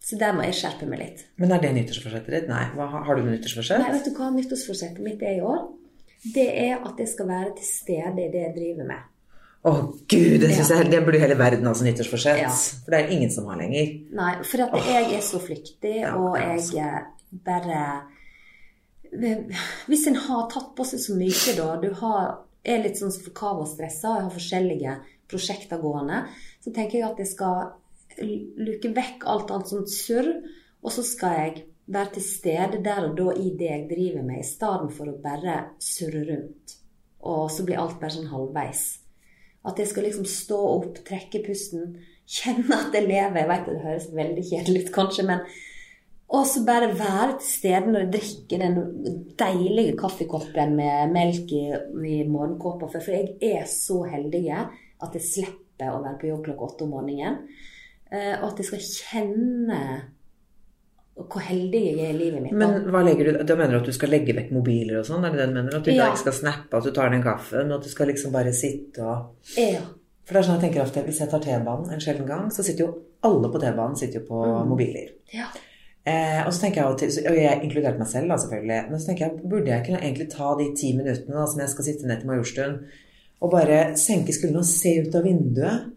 så 0.00 0.16
der 0.18 0.32
må 0.34 0.42
jeg 0.46 0.56
skjerpe 0.58 0.88
meg 0.88 1.02
litt. 1.02 1.26
Men 1.38 1.52
er 1.52 1.60
det 1.62 1.74
nyttårsforsettet 1.76 2.32
ditt? 2.32 2.48
Nei. 2.50 2.64
Hva, 2.74 2.86
har 3.04 3.18
du 3.18 3.22
noe 3.26 3.34
nyttårsforsett? 3.36 3.82
Nei, 3.82 3.92
vet 3.98 4.08
du 4.08 4.16
hva 4.16 4.30
nyttårsforsettet 4.34 5.04
mitt 5.04 5.22
er 5.22 5.36
i 5.38 5.44
år? 5.44 5.66
Det 6.34 6.46
er 6.64 6.80
at 6.84 6.98
jeg 7.00 7.08
skal 7.12 7.28
være 7.28 7.54
til 7.58 7.66
stede 7.68 8.24
i 8.24 8.30
det 8.32 8.42
jeg 8.46 8.54
driver 8.56 8.88
med. 8.88 9.06
Å 9.60 9.70
gud, 10.08 10.38
det, 10.40 10.48
synes 10.56 10.70
jeg, 10.72 10.88
det 10.88 11.02
burde 11.04 11.20
hele 11.20 11.36
verden 11.36 11.68
ha 11.68 11.74
som 11.76 11.84
nyttårsforsett. 11.84 12.40
Ja. 12.46 12.48
For 12.84 12.94
det 12.94 13.00
er 13.02 13.12
ingen 13.12 13.32
som 13.32 13.48
har 13.52 13.60
lenger. 13.60 13.90
Nei, 14.16 14.32
for 14.48 14.64
at 14.64 14.88
jeg 14.88 15.10
er 15.18 15.24
så 15.26 15.40
flyktig, 15.44 15.98
Ja, 16.00 16.14
og 16.16 16.38
jeg 16.40 16.56
altså. 16.56 16.78
eh, 16.80 17.36
bare 17.44 17.82
Hvis 19.90 20.06
en 20.08 20.16
har 20.16 20.46
tatt 20.52 20.72
på 20.78 20.86
seg 20.86 21.02
så 21.02 21.16
mye, 21.18 21.54
da 21.58 21.74
Du 21.82 21.90
har, 22.00 22.38
er 22.64 22.84
litt 22.84 23.00
sånn 23.00 23.12
forkava 23.12 23.66
og 23.66 23.70
stressa, 23.74 24.14
og 24.14 24.22
har 24.28 24.32
forskjellige 24.32 24.96
prosjekter 25.30 25.80
gående, 25.82 26.24
så 26.60 26.72
tenker 26.74 26.98
jeg 26.98 27.08
at 27.08 27.22
jeg 27.22 27.30
skal 27.30 27.70
luke 28.60 28.90
vekk 28.96 29.24
alt 29.30 29.52
annet 29.54 29.70
som 29.70 29.86
surr, 29.88 30.32
og 30.80 30.92
så 30.94 31.04
skal 31.06 31.36
jeg 31.38 31.54
være 31.90 32.14
til 32.16 32.24
stede 32.24 32.82
der 32.84 33.06
og 33.08 33.16
da 33.18 33.32
i 33.34 33.50
det 33.58 33.70
jeg 33.70 33.88
driver 33.90 34.26
med, 34.26 34.42
i 34.42 34.46
stedet 34.46 34.92
for 34.96 35.10
å 35.10 35.18
bare 35.22 35.56
surre 35.82 36.22
rundt. 36.28 36.76
Og 37.26 37.50
så 37.52 37.66
blir 37.66 37.80
alt 37.80 37.98
bare 38.00 38.14
sånn 38.14 38.30
halvveis. 38.30 38.84
At 39.66 39.80
jeg 39.80 39.90
skal 39.90 40.06
liksom 40.08 40.28
stå 40.28 40.60
opp, 40.76 41.02
trekke 41.04 41.42
pusten, 41.44 41.98
kjenne 42.30 42.78
at 42.86 42.94
jeg 42.96 43.08
lever. 43.08 43.42
Jeg 43.42 43.50
vet 43.50 43.66
det 43.68 43.82
høres 43.82 44.06
veldig 44.16 44.46
kjedelig 44.52 44.86
ut, 44.86 44.94
kanskje, 44.94 45.26
men 45.32 45.44
Og 46.30 46.44
så 46.46 46.60
bare 46.62 46.92
være 46.94 47.40
til 47.40 47.48
stede 47.50 47.90
når 47.90 48.04
jeg 48.04 48.10
drikker 48.14 48.60
den 48.62 48.76
deilige 49.34 49.96
kaffekoppen 49.98 50.76
med 50.78 51.10
melk 51.10 51.50
i, 51.50 51.64
i 52.06 52.20
morgenkåpa. 52.22 52.86
For 52.86 53.10
jeg 53.10 53.32
er 53.42 53.64
så 53.66 54.04
heldig 54.06 54.44
at 55.02 55.12
jeg 55.16 55.22
slipper 55.26 55.92
å 55.94 56.02
være 56.04 56.18
på 56.20 56.28
jobb 56.30 56.44
klokka 56.48 56.66
åtte 56.70 56.86
om 56.86 56.90
morgenen. 56.96 57.38
Eh, 58.12 58.34
og 58.42 58.48
at 58.52 58.58
jeg 58.58 58.66
skal 58.66 58.80
kjenne 58.80 59.82
hvor 61.20 61.42
heldig 61.44 61.80
jeg 61.84 61.98
er 62.00 62.14
i 62.14 62.16
livet 62.16 62.40
mitt. 62.42 62.54
Men 62.56 62.86
hva 62.88 63.02
legger 63.04 63.26
du, 63.28 63.38
da 63.44 63.56
mener 63.58 63.74
du 63.76 63.80
at 63.82 63.88
du 63.90 63.92
skal 63.92 64.08
legge 64.14 64.32
vekk 64.36 64.52
mobiler 64.56 65.00
og 65.02 65.08
sånn? 65.08 65.24
Er 65.26 65.34
det 65.34 65.40
det 65.42 65.48
du 65.50 65.56
mener? 65.58 65.76
At 65.76 65.84
du 65.84 65.90
Ja. 65.92 66.06
ikke 66.08 66.22
skal 66.22 66.32
snappe 66.38 66.78
at 66.78 66.84
du 66.86 66.90
tar 66.96 67.10
den 67.12 67.22
kaffen, 67.22 67.68
og 67.70 67.78
at 67.80 67.82
du 67.84 67.90
skal 67.92 68.06
liksom 68.08 68.32
bare 68.32 68.52
sitte 68.56 69.02
og 69.04 69.34
ja. 69.58 69.82
For 70.24 70.34
det 70.34 70.40
er 70.40 70.46
sånn 70.48 70.60
jeg 70.60 70.70
tenker 70.70 70.82
ofte, 70.84 71.02
Hvis 71.04 71.18
jeg 71.20 71.28
tar 71.28 71.40
T-banen 71.42 71.90
en 71.92 72.00
sjelden 72.00 72.26
gang, 72.26 72.48
så 72.50 72.62
sitter 72.64 72.86
jo 72.86 72.98
alle 73.26 73.48
på 73.52 73.58
T-banen 73.60 73.96
sitter 73.98 74.20
jo 74.20 74.26
på 74.28 74.38
Mm. 74.46 74.68
mobiler. 74.68 75.08
ja. 75.34 75.46
Eh, 76.06 76.46
og 76.46 76.52
så 76.52 76.60
tenker 76.62 76.76
jeg 76.80 77.26
og 77.28 77.36
jeg 77.36 77.60
inkludert 77.62 77.98
meg 77.98 78.08
selv 78.08 78.28
da 78.28 78.36
selvfølgelig, 78.36 78.90
men 78.90 78.98
så 79.00 79.06
tenker 79.06 79.26
jeg, 79.28 79.48
burde 79.50 79.66
jeg 79.66 79.84
kunne 79.84 80.00
egentlig 80.00 80.30
ta 80.30 80.54
de 80.56 80.74
ti 80.74 80.96
minuttene 80.96 81.34
da, 81.34 81.44
som 81.46 81.60
jeg 81.60 81.68
skal 81.68 81.84
sitte 81.84 82.06
ned 82.06 82.20
til 82.20 82.26
Majorstuen, 82.30 82.78
og 83.40 83.50
bare 83.54 83.96
senke 83.96 84.34
skuldrene 84.36 84.60
og 84.64 84.68
se 84.68 84.98
ut 85.00 85.14
av 85.16 85.24
vinduet, 85.24 85.88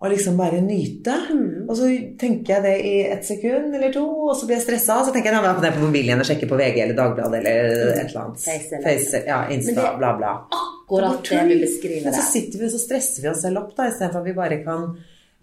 og 0.00 0.08
liksom 0.14 0.36
bare 0.40 0.62
nyte. 0.64 1.12
Mm. 1.28 1.66
Og 1.68 1.74
så 1.76 1.88
tenker 2.20 2.54
jeg 2.54 2.62
det 2.64 2.74
i 2.88 2.92
ett 3.12 3.26
sekund 3.28 3.74
eller 3.76 3.92
to, 3.92 4.04
og 4.30 4.32
så 4.36 4.46
blir 4.48 4.56
jeg 4.56 4.64
stressa, 4.64 4.96
så 5.04 5.12
tenker 5.12 5.28
jeg 5.28 5.40
at 5.42 5.44
da 5.44 5.54
kan 5.58 5.66
jeg 5.68 5.76
på 5.76 5.82
mobilen 5.84 6.08
igjen 6.08 6.22
og 6.24 6.28
sjekke 6.30 6.48
på 6.48 6.56
VG 6.60 6.78
eller 6.86 6.96
Dagbladet 6.96 7.40
eller 7.42 7.58
et 7.58 7.98
eller 8.06 8.20
annet. 8.22 8.40
Face 8.46 8.72
eller- 8.78 8.86
Face, 8.86 9.22
ja, 9.26 9.40
Insta, 9.52 9.74
det- 9.90 9.98
bla, 10.00 10.14
bla. 10.16 10.32
Akkurat 10.56 11.20
det 11.28 11.42
du 11.50 11.60
beskriver 11.66 12.04
Men 12.08 12.14
så 12.16 12.24
sitter 12.32 12.58
vi 12.58 12.64
og 12.64 12.72
så 12.72 12.80
stresser 12.80 13.22
vi 13.22 13.28
oss 13.28 13.42
selv 13.44 13.58
opp, 13.60 13.76
da, 13.76 13.88
istedenfor 13.92 14.20
at 14.20 14.26
vi 14.26 14.32
bare 14.40 14.60
kan 14.64 14.86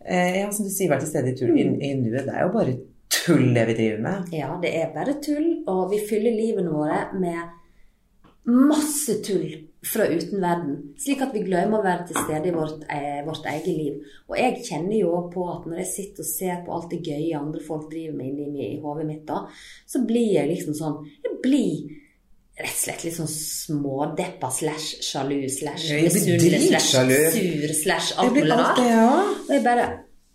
eh, 0.06 0.40
Ja, 0.42 0.52
som 0.52 0.66
du 0.66 0.72
sier, 0.72 0.90
være 0.90 1.06
til 1.06 1.10
stede 1.14 1.30
i, 1.32 1.36
tur, 1.38 1.54
i, 1.54 1.62
i 1.90 1.94
nuet. 2.02 2.26
Det 2.26 2.34
er 2.34 2.42
jo 2.48 2.52
bare 2.58 2.78
tull, 3.10 3.54
det 3.54 3.68
vi 3.68 3.74
driver 3.78 4.02
med. 4.02 4.34
Ja, 4.34 4.58
det 4.62 4.74
er 4.76 4.90
bare 4.94 5.14
tull, 5.22 5.64
og 5.68 5.92
vi 5.94 6.02
fyller 6.10 6.32
livene 6.34 6.72
våre 6.74 7.00
med 7.14 7.40
masse 8.46 9.22
tull 9.26 9.67
fra 9.86 10.08
utenverden, 10.10 10.78
slik 10.98 11.22
at 11.22 11.34
vi 11.34 11.44
glemmer 11.46 11.80
å 11.80 11.84
være 11.86 12.08
til 12.10 12.18
stede 12.18 12.48
i 12.50 12.54
vårt, 12.56 12.82
eh, 12.90 13.20
vårt 13.28 13.46
eget 13.46 13.68
liv. 13.68 14.00
Og 14.30 14.36
jeg 14.38 14.64
kjenner 14.66 14.98
jo 15.00 15.30
på 15.34 15.46
at 15.54 15.68
når 15.70 15.78
jeg 15.84 15.92
sitter 15.92 16.24
og 16.26 16.32
ser 16.32 16.64
på 16.66 16.74
alt 16.74 16.90
det 16.90 17.04
gøye 17.06 17.38
andre 17.40 17.62
folk 17.68 17.86
driver 17.92 18.18
med 18.18 18.26
inni 18.32 18.48
mi- 18.52 18.74
i 18.78 18.82
hodet 18.82 19.06
mitt, 19.06 19.26
da, 19.28 19.44
så 19.88 20.02
blir 20.08 20.34
jeg 20.34 20.50
liksom 20.50 20.74
sånn 20.74 20.98
Jeg 21.24 21.38
blir 21.44 21.90
rett 22.58 22.74
og 22.74 22.82
slett 22.82 23.04
litt 23.06 23.14
sånn 23.14 23.30
smådeppa 23.30 24.50
slash 24.52 24.98
sjalu 25.06 25.44
slash 25.50 25.92
misunnelig 25.94 26.68
slash 26.72 26.90
sur 27.38 27.74
slash 27.84 28.10
Det 28.16 28.18
alt 28.18 28.34
mulig 28.34 28.52
alt 28.52 28.60
rart. 28.64 28.76
det, 28.78 28.88
ja. 28.90 29.10
Og 29.48 29.54
jeg 29.54 29.64
bare 29.64 29.88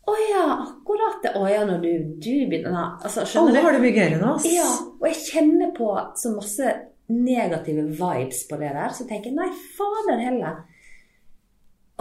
Å 0.03 0.15
ja, 0.31 0.47
akkurat 0.67 1.19
det. 1.23 1.31
Å 1.39 1.43
ja, 1.51 1.65
når 1.65 1.83
du, 1.83 1.91
du 2.19 2.33
begynner 2.51 2.99
altså, 3.05 3.23
Alle 3.39 3.61
har 3.63 3.73
det 3.73 3.81
mye 3.85 3.93
gøyere 3.95 4.17
enn 4.19 4.25
oss. 4.33 4.47
Ja, 4.51 4.67
og 5.01 5.05
jeg 5.07 5.19
kjenner 5.29 5.71
på 5.77 5.91
så 6.19 6.33
masse 6.35 6.73
negative 7.13 7.87
vibes 7.99 8.45
på 8.49 8.59
det 8.61 8.75
der, 8.75 8.93
så 8.97 9.07
tenker 9.09 9.31
jeg 9.31 9.39
nei, 9.39 9.49
fader 9.77 10.23
heller. 10.23 10.63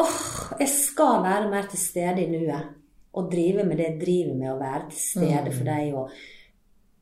Åh, 0.02 0.20
jeg 0.62 0.72
skal 0.72 1.24
være 1.26 1.50
mer 1.52 1.68
til 1.72 1.82
stede 1.82 2.24
i 2.24 2.30
nuet. 2.32 2.78
Og 3.12 3.28
drive 3.32 3.66
med 3.68 3.76
det 3.76 3.90
jeg 3.90 4.00
driver 4.06 4.38
med, 4.38 4.52
å 4.54 4.60
være 4.62 4.86
til 4.92 5.02
stede 5.04 5.52
for 5.52 5.68
deg. 5.68 5.96
og 6.00 6.14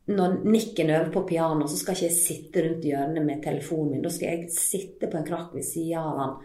når 0.10 0.40
Nikken 0.50 0.90
øver 0.90 1.12
på 1.14 1.22
piano, 1.30 1.68
så 1.70 1.78
skal 1.78 1.94
ikke 1.94 2.08
jeg 2.08 2.18
sitte 2.18 2.64
rundt 2.66 2.86
hjørnet 2.90 3.26
med 3.26 3.44
telefonen 3.44 3.92
min. 3.94 4.06
Da 4.06 4.10
skal 4.14 4.32
jeg 4.32 4.54
sitte 4.56 5.10
på 5.10 5.20
en 5.20 5.28
krakk 5.28 5.54
ved 5.54 5.68
sida 5.68 6.02
av 6.02 6.24
han 6.24 6.40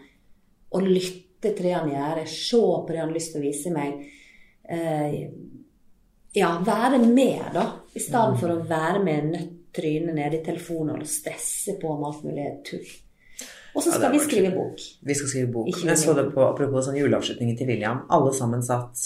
og 0.75 0.85
lytte 0.85 1.53
til 1.53 1.67
det 1.67 1.73
han 1.75 1.91
gjør, 1.91 2.21
se 2.29 2.59
på 2.59 2.91
det 2.91 2.99
han 2.99 3.09
har 3.09 3.15
lyst 3.15 3.33
til 3.33 3.41
å 3.41 3.45
vise 3.45 3.71
meg. 3.73 3.99
Eh, 4.75 5.17
ja, 6.35 6.49
være 6.65 6.99
med, 6.99 7.45
da. 7.55 7.65
I 7.95 8.01
stedet 8.03 8.41
for 8.41 8.51
å 8.51 8.63
være 8.67 9.03
med 9.05 9.29
nødt 9.31 9.53
trynet 9.75 10.15
nede 10.15 10.39
i 10.39 10.45
telefonen 10.45 11.01
og 11.01 11.09
stresse 11.09 11.75
på 11.81 11.91
om 11.91 12.07
alt 12.07 12.23
mulig 12.25 12.47
tull. 12.67 12.87
Og 13.75 13.83
så 13.83 13.91
skal 13.91 14.07
ja, 14.07 14.13
vi 14.13 14.23
skrive 14.23 14.51
bok. 14.55 14.81
Vi 15.03 15.15
skal 15.19 15.29
skrive 15.29 15.51
bok. 15.51 15.69
Jeg 15.83 15.99
så 15.99 16.15
det 16.15 16.29
på 16.31 16.43
apropos 16.47 16.87
sånn 16.87 16.95
juleavslutningen 16.95 17.57
til 17.59 17.67
William. 17.67 18.05
Alle 18.15 18.31
sammen 18.35 18.63
satt 18.63 19.01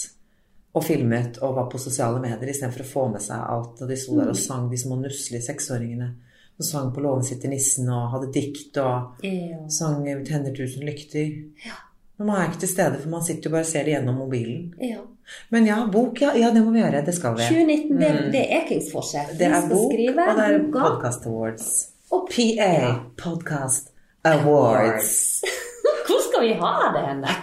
og 0.70 0.84
filmet 0.86 1.40
og 1.42 1.56
var 1.56 1.66
på 1.72 1.80
sosiale 1.82 2.20
medier 2.22 2.52
istedenfor 2.52 2.84
å 2.84 2.90
få 2.92 3.06
med 3.16 3.24
seg 3.24 3.42
alt. 3.42 3.82
Og 3.82 3.90
de 3.90 3.98
sto 3.98 4.14
der 4.20 4.30
og 4.30 4.38
sang, 4.38 4.68
de 4.70 4.78
små 4.78 5.00
nusselige 5.00 5.48
seksåringene. 5.48 6.12
Og 6.60 6.66
sang 6.68 6.92
på 6.94 7.02
låven 7.02 7.26
sitter 7.26 7.50
nissen 7.50 7.88
og 7.90 8.12
hadde 8.14 8.30
dikt 8.36 8.78
og 8.78 9.24
sang 9.72 10.04
'Tenner 10.04 10.54
tusen 10.54 10.86
lykter'. 10.86 11.38
Ja. 11.66 11.78
Men 12.20 12.28
man 12.28 12.36
er 12.36 12.50
ikke 12.50 12.60
til 12.60 12.68
stede, 12.68 12.98
for 13.00 13.08
man 13.08 13.22
sitter 13.24 13.48
jo 13.48 13.50
bare 13.54 13.64
og 13.64 13.68
ser 13.70 13.86
det 13.86 13.94
gjennom 13.94 14.18
mobilen. 14.20 14.74
ja. 14.76 15.00
Men 15.48 15.66
ja, 15.66 15.76
bok, 15.92 16.20
ja, 16.20 16.32
ja 16.36 16.50
det 16.50 16.60
må 16.64 16.72
vi 16.74 16.80
gjøre. 16.82 17.00
Det 17.06 17.14
skal 17.14 17.36
vi. 17.38 17.46
2019, 17.48 18.00
det, 18.00 18.10
det 18.34 18.40
er 18.42 18.64
Ekingsforset. 18.64 19.30
Mm. 19.30 19.38
Det 19.38 19.46
er 19.46 19.68
bok, 19.70 19.92
skrive 19.92 20.26
og 20.26 20.40
det 20.40 20.46
er 20.46 20.58
boka. 20.58 20.82
Podcast 20.82 21.26
Awards. 21.30 21.68
Og 22.10 22.28
PA, 22.32 22.74
Podcast 23.22 23.92
Awards. 24.26 25.12
Hvor 26.08 26.20
skal 26.26 26.44
vi 26.44 26.52
ha 26.60 26.74
det 26.96 27.06
henne? 27.06 27.38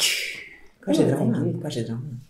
Kanskje 0.86 1.08
i 1.08 1.12
Drammen. 1.14 1.58
Kanskje 1.64 1.82
i 1.82 1.88
Drammen. 1.90 2.22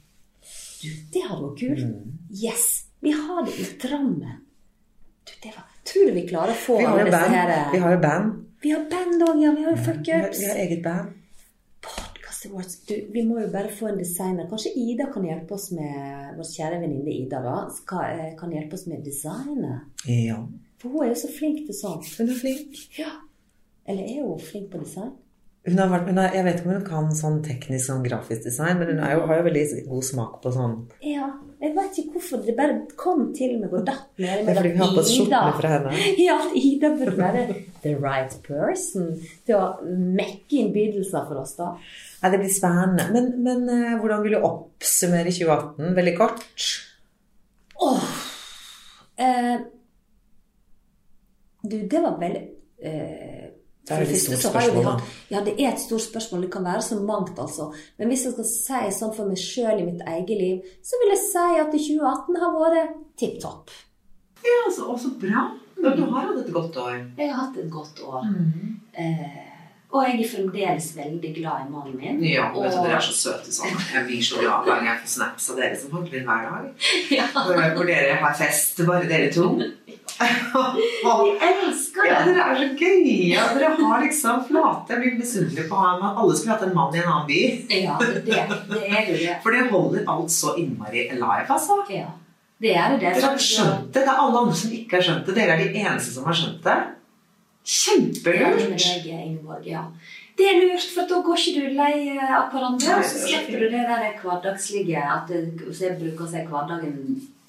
Du, 0.77 0.89
det 1.13 1.27
hadde 1.27 1.43
vært 1.43 1.59
kult. 1.65 1.85
Mm. 1.89 2.17
Yes! 2.45 2.67
Vi 3.03 3.17
har 3.17 3.43
det 3.49 3.59
i 3.59 3.69
Drammen. 3.81 4.41
Du, 5.25 5.35
det 5.43 5.55
var 5.57 5.65
Tror 5.87 6.07
du 6.07 6.17
vi 6.21 6.27
klarer 6.29 6.53
å 6.53 6.59
få 6.59 6.79
alle 6.83 7.05
disse 7.07 7.27
her 7.31 7.71
Vi 7.73 7.79
har 7.83 7.97
jo 7.97 8.03
band. 8.03 8.33
Vi 8.63 8.71
har 8.75 8.87
band 8.91 9.23
òg, 9.23 9.39
ja. 9.41 9.51
Vi 9.57 9.65
har 9.65 9.75
jo 9.75 9.83
fuck 9.89 10.05
ups. 10.05 10.39
vi 10.39 10.47
har 10.47 10.61
eget 10.63 10.83
band. 10.85 11.17
Podcast 12.43 12.87
Du, 12.87 12.95
vi 13.13 13.23
må 13.25 13.39
jo 13.41 13.49
bare 13.53 13.71
få 13.73 13.89
en 13.91 13.97
designer. 13.97 14.47
Kanskje 14.49 14.73
Ida 14.77 15.09
kan 15.13 15.25
hjelpe 15.25 15.55
oss 15.57 15.71
med 15.73 16.37
Vår 16.37 16.49
kjære 16.51 16.81
venninne 16.83 17.13
Ida 17.13 17.41
da, 17.43 17.55
skal, 17.73 18.19
eh, 18.19 18.33
kan 18.39 18.53
hjelpe 18.53 18.77
oss 18.77 18.85
med 18.87 19.05
designet. 19.05 19.87
Ja. 20.05 20.37
For 20.77 20.93
hun 20.93 21.05
er 21.05 21.13
jo 21.13 21.21
så 21.23 21.31
flink 21.33 21.65
til 21.65 21.77
sånt. 21.77 22.05
Hun 22.17 22.29
er 22.29 22.37
flink. 22.41 22.77
Ja. 22.99 23.15
Eller 23.87 24.03
er 24.03 24.27
hun 24.27 24.39
flink 24.39 24.69
på 24.71 24.83
design? 24.83 25.15
Hun 25.67 25.81
har 25.81 25.89
vært, 25.91 26.07
hun 26.07 26.17
har, 26.21 26.31
jeg 26.35 26.45
vet 26.45 26.59
ikke 26.59 26.69
om 26.69 26.75
hun 26.77 26.87
kan 26.87 27.09
sånn 27.15 27.41
teknisk 27.43 27.89
sånn 27.89 28.05
grafisk 28.05 28.45
design, 28.45 28.77
men 28.79 28.93
hun 28.93 29.01
jo, 29.01 29.25
har 29.27 29.41
jo 29.41 29.47
veldig 29.49 29.65
god 29.89 30.05
smak 30.13 30.37
på 30.43 30.53
sånn 30.55 30.77
Ja. 31.03 31.31
Jeg 31.57 31.73
vet 31.73 31.95
ikke 31.97 32.11
hvorfor. 32.17 32.41
Det 32.45 32.53
bare 32.57 32.75
kom 32.99 33.23
til 33.33 33.55
meg 33.57 33.71
og 33.73 33.85
datt 33.87 34.19
ned. 34.21 34.43
Det 34.45 34.51
er 34.51 34.59
fordi 34.59 34.73
vi 34.75 34.81
har 34.83 34.91
på 34.93 35.03
skjortene 35.09 35.55
fra 35.57 35.71
henne. 35.73 35.93
Ja, 36.27 36.35
Ida 36.53 36.91
burde 36.93 37.15
være 37.17 37.45
the 37.81 37.95
right 37.97 38.35
person 38.45 39.07
til 39.47 39.57
å 39.57 39.63
mekke 39.89 40.59
innbydelser 40.61 41.25
for 41.25 41.41
oss, 41.41 41.55
da. 41.57 41.71
Nei, 42.21 42.31
det 42.33 42.41
blir 42.43 42.53
spennende. 42.53 43.07
Men, 43.15 43.31
men 43.45 43.65
eh, 43.73 43.95
hvordan 44.01 44.21
vil 44.25 44.37
du 44.37 44.45
oppsummere 44.45 45.33
2018? 45.33 45.95
Veldig 45.97 46.15
kort. 46.19 46.67
Åh! 47.87 48.07
Eh, 49.17 49.55
du, 51.65 51.77
det 51.89 52.03
var 52.03 52.19
veldig 52.21 52.43
eh, 52.85 53.47
Det 53.87 53.95
er 53.95 54.01
et 54.03 54.09
første 54.11 54.37
så 54.41 54.51
har 54.51 54.65
jo 54.67 54.73
vi 54.75 54.83
hatt- 54.83 55.03
Ja, 55.31 55.41
det 55.45 55.53
er 55.59 55.69
et 55.71 55.79
stort 55.79 56.03
spørsmål. 56.03 56.41
Det 56.43 56.51
kan 56.51 56.63
være 56.67 56.81
så 56.81 56.99
mangt, 56.99 57.39
altså. 57.39 57.69
Men 57.97 58.07
hvis 58.11 58.25
jeg 58.25 58.33
skal 58.33 58.45
si 58.51 58.99
sånn 58.99 59.15
for 59.15 59.25
meg 59.29 59.37
sjøl 59.39 59.79
i 59.79 59.85
mitt 59.87 60.01
eget 60.07 60.37
liv, 60.41 60.61
så 60.83 60.99
vil 61.01 61.13
jeg 61.15 61.23
si 61.23 61.47
at 61.63 61.71
2018 61.71 62.41
har 62.43 62.51
vært 62.59 62.95
tipp 63.17 63.39
topp. 63.41 63.71
Ja, 64.43 64.57
altså, 64.67 64.91
så 64.99 65.13
bra. 65.19 65.47
Du 65.77 66.03
har 66.11 66.27
hatt 66.27 66.39
et 66.45 66.53
godt 66.53 66.75
år. 66.77 66.95
Jeg 67.17 67.31
har 67.31 67.45
hatt 67.45 67.57
et 67.57 67.71
godt 67.71 67.99
år. 68.03 68.25
Eh, 68.97 69.43
og 69.91 70.03
jeg 70.03 70.19
er 70.19 70.29
fremdeles 70.29 70.87
veldig 70.97 71.31
glad 71.35 71.63
i 71.67 71.71
mannen 71.71 71.95
min. 71.97 72.23
Ja, 72.27 72.49
og... 72.51 72.63
vet 72.63 72.73
du, 72.73 72.79
dere 72.83 72.97
er 72.97 73.05
så 73.05 73.13
søte 73.15 73.53
sånn. 73.55 73.77
Jeg 73.93 74.05
blir 74.09 74.23
så 74.25 74.41
glad 74.41 74.65
hver 74.65 74.81
gang 74.81 74.89
jeg 74.89 74.99
får 75.03 75.11
snaps 75.13 75.49
av 75.53 75.61
dere 75.61 75.77
som 75.79 75.93
holder 75.95 76.17
inn 76.19 76.27
hver 76.27 76.49
dag. 76.49 76.89
ja, 77.19 77.27
hvor 77.77 77.87
dere 77.87 78.17
har 78.19 78.35
fest, 78.35 78.81
bare 78.89 79.07
dere 79.07 79.31
to. 79.33 79.47
jeg 81.41 81.49
elsker 81.67 82.07
Ja, 82.07 82.19
det. 82.25 82.33
dere 82.33 82.45
er 82.51 82.59
så 82.61 82.67
gøy 82.79 83.09
Ja, 83.31 83.43
dere 83.53 83.69
har 83.77 84.01
liksom 84.03 84.39
flate. 84.47 84.93
Jeg 84.93 85.01
blir 85.03 85.17
misunnelig 85.19 85.65
på 85.69 85.75
ham. 85.81 86.05
alle 86.09 86.37
skulle 86.37 86.55
hatt 86.55 86.65
en 86.67 86.73
mann 86.75 86.95
i 86.95 87.01
en 87.03 87.09
annen 87.11 87.27
by. 87.29 87.41
Ja, 87.83 87.97
det, 88.01 88.23
det 88.25 88.37
er 88.37 89.11
jo 89.11 89.17
det. 89.21 89.35
For 89.43 89.53
det 89.57 89.67
holder 89.71 90.07
alt 90.15 90.31
så 90.33 90.55
innmari 90.57 91.07
alive, 91.13 91.45
altså. 91.53 91.79
Ja, 91.93 92.07
det 92.61 92.73
er 92.75 92.95
det. 92.97 93.01
Dere 93.05 93.21
har 93.29 93.37
skjønt 93.37 93.91
det. 93.93 94.01
Det 94.01 94.07
er 94.07 94.21
alle 94.25 94.41
andre 94.45 94.55
som 94.61 94.71
ikke 94.79 94.97
har 94.97 95.05
skjønt 95.09 95.27
det. 95.29 95.35
Dere 95.37 95.57
er 95.57 95.65
de 95.67 95.83
eneste 95.85 96.13
som 96.15 96.25
har 96.29 96.39
skjønt 96.41 96.63
det. 96.65 96.77
Kjempelurt. 97.67 98.87
Ingeborg. 99.05 99.65
Ja. 99.67 99.83
Det 100.37 100.45
er 100.45 100.59
lurt, 100.61 100.85
for 100.93 101.07
da 101.09 101.17
går 101.25 101.39
ikke 101.41 101.61
du 101.65 101.77
lei 101.77 101.93
av 102.21 102.51
hverandre. 102.53 102.97
Og 102.99 103.05
så 103.05 103.17
det 103.17 103.23
er 103.23 103.27
slipper 103.27 103.63
du 103.63 103.69
det 103.73 103.85
der 103.89 104.03
hverdagslige 104.21 105.01
at 105.01 105.31
det, 105.31 105.39
så 105.73 105.87
jeg 105.87 105.97
bruker 106.01 106.25
å 106.27 106.29
se 106.29 106.43
hverdagen 106.45 106.97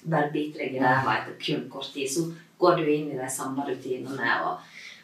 bare 0.09 0.31
biter 0.33 0.63
deg 0.63 0.77
i 0.79 0.81
ræva 0.81 1.19
etter 1.19 1.35
kun 1.43 1.67
kort 1.69 1.91
tid. 1.93 2.09
Så 2.09 2.25
går 2.59 2.79
du 2.79 2.89
inn 2.91 3.11
i 3.13 3.19
de 3.19 3.29
samme 3.31 3.63
rutinene 3.67 4.33
og 4.45 4.59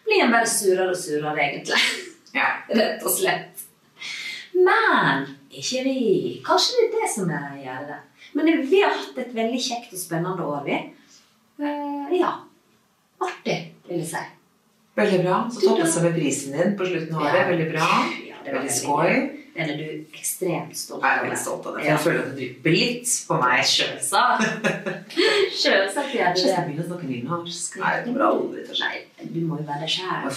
blir 0.06 0.26
en 0.26 0.34
bare 0.36 0.50
surere 0.50 0.92
og 0.92 1.00
surere, 1.00 1.36
egentlig. 1.42 1.80
Ja. 2.36 2.52
Rett 2.78 3.06
og 3.06 3.16
slett. 3.16 3.64
Men 4.56 5.26
ikke 5.52 5.82
vi 5.84 5.98
Kanskje 6.46 6.78
det 6.78 6.86
er 6.86 6.94
det 6.96 7.10
som 7.12 7.32
er 7.32 7.56
gjør 7.64 7.88
det. 7.90 8.02
Men 8.36 8.52
vi 8.68 8.82
har 8.84 8.94
hatt 8.96 9.18
et 9.20 9.34
veldig 9.36 9.62
kjekt 9.62 9.96
og 9.96 10.00
spennende 10.00 10.46
år, 10.46 10.62
vi. 10.68 10.80
Uh, 11.62 12.12
ja. 12.16 12.34
Artig, 13.24 13.58
vil 13.88 14.02
jeg 14.02 14.10
si. 14.12 14.24
Veldig 14.96 15.22
bra. 15.24 15.40
Så 15.52 15.64
toppes 15.64 15.96
det 15.96 16.04
med 16.04 16.18
prisen 16.20 16.56
din 16.56 16.76
på 16.80 16.88
slutten 16.88 17.16
av 17.16 17.26
året. 17.30 17.48
Veldig 17.52 17.68
bra. 17.72 17.90
Ja, 18.28 18.38
det 18.44 18.52
var 18.52 18.60
veldig 18.60 18.76
skål. 18.76 19.14
Den 19.56 19.70
er 19.72 19.78
du 19.80 20.18
ekstremt 20.20 20.76
stolt 20.76 21.04
av. 21.04 21.06
Jeg 21.08 21.18
er 21.18 21.24
veldig 21.30 21.40
stolt 21.40 21.68
av 21.70 21.76
det. 21.78 21.82
For 21.82 21.88
Ja. 21.88 21.94
jeg 21.96 22.04
føler 22.04 22.20
at 22.20 22.26
det 22.28 22.36
drypper 22.42 22.76
litt 22.76 23.14
på 23.28 23.38
meg. 23.40 23.62
Sjøsa. 23.72 24.24
Sjøsa 25.56 26.04
gjør 26.12 26.36
Jeg 26.36 26.36
det 26.36 26.84
å 26.84 26.88
snakke 26.90 27.08
nynorsk. 27.10 27.78
Nei, 27.80 27.94
det 27.96 28.06
kommer 28.10 28.26
aldri 28.28 28.66
til 28.68 28.76
å 28.76 29.34
du 29.36 29.40
må 29.48 29.58
jo 29.60 29.66
være 29.68 29.86
deg 29.86 29.94
sjæl. 29.96 30.28